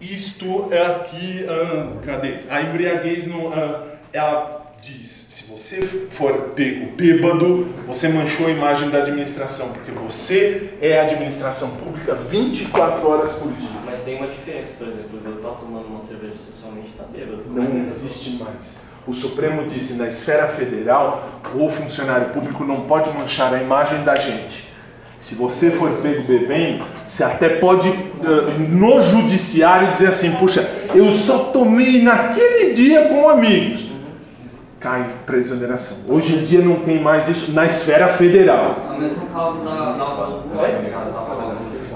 [0.00, 2.40] Isto é aqui, ah, cadê?
[2.50, 5.80] A embriaguez, não, ah, ela diz, se você
[6.10, 12.14] for pego bêbado, você manchou a imagem da administração, porque você é a administração pública
[12.14, 13.68] 24 horas por dia.
[13.86, 17.44] Mas tem uma diferença, por exemplo, eu estar tomando uma cerveja socialmente tá bêbado.
[17.48, 18.80] Não existe mais.
[19.06, 24.16] O Supremo disse, na esfera federal, o funcionário público não pode manchar a imagem da
[24.16, 24.68] gente.
[25.18, 31.14] Se você for pego bebendo, você até pode, ah, no judiciário, dizer assim, puxa, eu
[31.14, 33.83] só tomei naquele dia com amigos.
[34.84, 36.14] Cai para exoneração.
[36.14, 38.72] Hoje em dia não tem mais isso na esfera federal.
[38.72, 40.48] É caso da, da Augusta.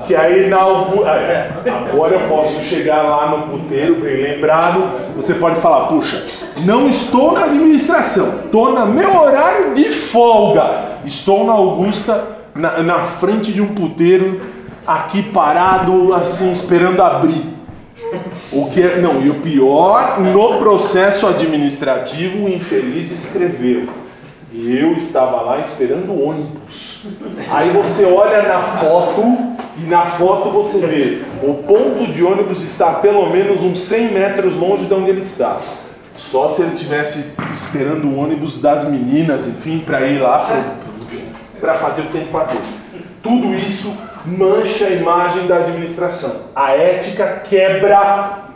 [0.07, 1.53] Que aí na ah, é,
[1.91, 4.83] agora eu posso chegar lá no puteiro, bem lembrado,
[5.15, 6.25] você pode falar, puxa,
[6.65, 10.89] não estou na administração, estou no meu horário de folga.
[11.05, 14.41] Estou na Augusta, na, na frente de um puteiro,
[14.87, 17.58] aqui parado, assim, esperando abrir.
[18.51, 23.89] O que é, não, e o pior, no processo administrativo, o infeliz escreveu.
[24.53, 27.07] Eu estava lá esperando o ônibus.
[27.51, 29.23] Aí você olha na foto
[29.77, 34.57] e na foto você vê o ponto de ônibus está pelo menos uns 100 metros
[34.57, 35.61] longe de onde ele está.
[36.17, 40.75] Só se ele tivesse esperando o ônibus das meninas, enfim, para ir lá
[41.61, 42.61] para fazer o que tem que fazer.
[43.23, 46.51] Tudo isso mancha a imagem da administração.
[46.55, 48.49] A ética quebra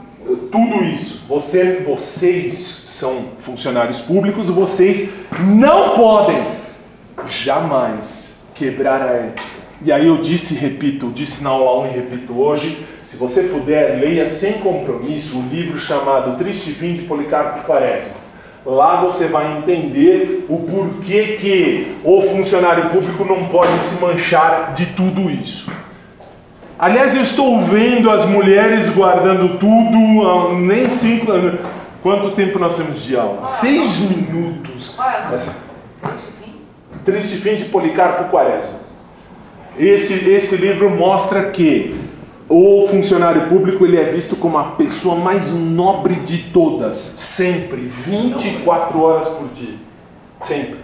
[0.50, 1.26] tudo isso.
[1.28, 2.54] Você, vocês
[2.88, 6.46] são funcionários públicos, vocês não podem
[7.28, 9.62] jamais quebrar a ética.
[9.84, 13.44] E aí eu disse, e repito, disse na aula 1 e repito hoje, se você
[13.44, 18.21] puder, leia sem compromisso o livro chamado Triste Fim de Policarpo Quaresma.
[18.64, 24.86] Lá você vai entender o porquê que o funcionário público não pode se manchar de
[24.86, 25.72] tudo isso.
[26.78, 31.32] Aliás, eu estou vendo as mulheres guardando tudo, nem cinco.
[32.02, 33.46] Quanto tempo nós temos de aula?
[33.46, 34.98] Seis minutos.
[34.98, 35.40] Olha,
[37.04, 38.80] Triste Fim de Policarpo Quaresma.
[39.78, 41.96] Esse, esse livro mostra que
[42.54, 49.00] o funcionário público ele é visto como a pessoa mais nobre de todas, sempre, 24
[49.00, 49.74] horas por dia.
[50.42, 50.76] Sempre.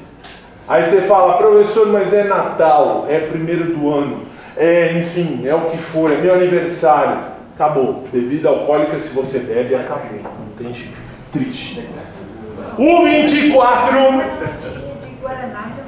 [0.67, 4.23] Aí você fala, professor, mas é Natal, é primeiro do ano,
[4.57, 7.37] é, enfim, é o que for, é meu aniversário.
[7.55, 8.09] Acabou.
[8.11, 10.21] Bebida alcoólica, se você bebe, acabou.
[10.23, 10.97] Não tem jeito.
[11.33, 11.87] Triste.
[12.79, 13.51] O 24 de
[15.21, 15.88] Guaraná já tudo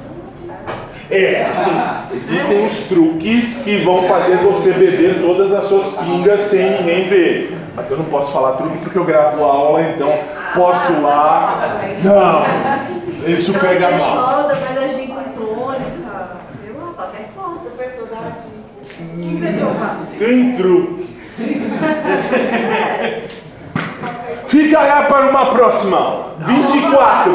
[1.11, 1.71] É, assim,
[2.15, 7.57] existem os truques que vão fazer você beber todas as suas pingas sem ninguém ver.
[7.75, 10.09] Mas eu não posso falar truque porque eu gravo a aula, então
[10.55, 11.79] posto lá.
[12.03, 12.43] Não,
[13.29, 14.15] isso pega é mal.
[14.15, 14.43] lá?
[20.17, 21.11] Tem truque.
[24.47, 26.35] Ficará para uma próxima aula.
[26.39, 27.31] 24.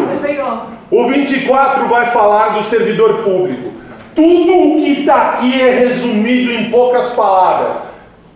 [0.90, 3.72] O 24 vai falar do servidor público.
[4.14, 7.82] Tudo o que está aqui é resumido em poucas palavras.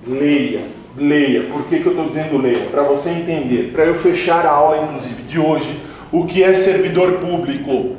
[0.06, 0.62] Leia,
[0.96, 1.44] leia.
[1.44, 2.66] Por que, que eu estou dizendo leia?
[2.70, 5.80] Para você entender, para eu fechar a aula, inclusive, de hoje,
[6.10, 7.96] o que é servidor público.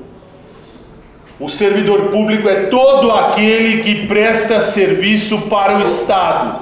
[1.40, 6.60] O servidor público é todo aquele que presta serviço para o Estado.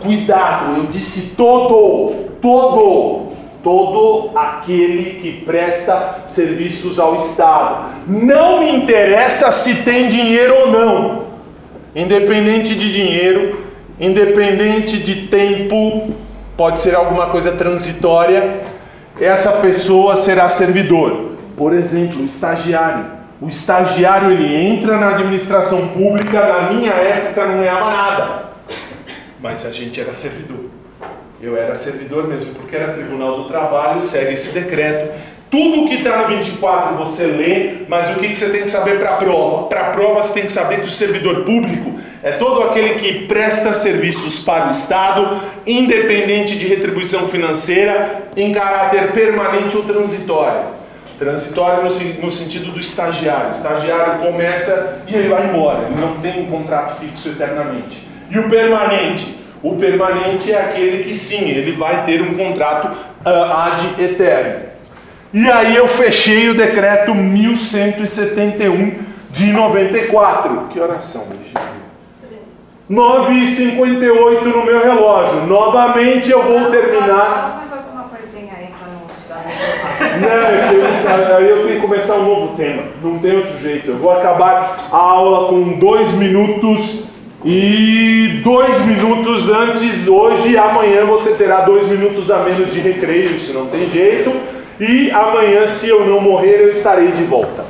[0.00, 3.31] Cuidado, eu disse todo, todo,
[3.62, 8.02] todo aquele que presta serviços ao Estado.
[8.06, 11.22] Não me interessa se tem dinheiro ou não.
[11.94, 13.66] Independente de dinheiro,
[14.00, 16.12] independente de tempo,
[16.56, 18.62] pode ser alguma coisa transitória,
[19.20, 21.32] essa pessoa será servidor.
[21.56, 23.04] Por exemplo, estagiário.
[23.40, 28.44] O estagiário ele entra na administração pública, na minha época não ganhava nada.
[29.40, 30.71] Mas a gente era servidor.
[31.42, 35.12] Eu era servidor mesmo, porque era Tribunal do Trabalho, segue esse decreto.
[35.50, 39.00] Tudo que está no 24 você lê, mas o que, que você tem que saber
[39.00, 39.66] para a prova?
[39.66, 43.26] Para a prova você tem que saber que o servidor público é todo aquele que
[43.26, 50.66] presta serviços para o Estado, independente de retribuição financeira, em caráter permanente ou transitório.
[51.18, 53.48] Transitório no, no sentido do estagiário.
[53.48, 58.06] O estagiário começa e ele vai embora, ele não tem um contrato fixo eternamente.
[58.30, 59.41] E o permanente?
[59.62, 62.90] O permanente é aquele que sim, ele vai ter um contrato
[63.24, 64.72] ah, ad eterno.
[65.32, 68.98] E aí eu fechei o decreto 1171
[69.30, 70.66] de 94.
[70.68, 71.62] Que oração, Virgínia?
[72.90, 75.46] 9h58 no meu relógio.
[75.46, 77.60] Novamente eu vou terminar.
[80.20, 82.82] Não é que eu, aí eu tenho que começar um novo tema.
[83.00, 83.92] Não tem outro jeito.
[83.92, 87.11] Eu vou acabar a aula com dois minutos
[87.44, 90.06] e dois minutos antes.
[90.08, 93.34] Hoje e amanhã você terá dois minutos a menos de recreio.
[93.34, 94.32] Isso não tem jeito.
[94.80, 97.64] E amanhã, se eu não morrer, eu estarei de volta.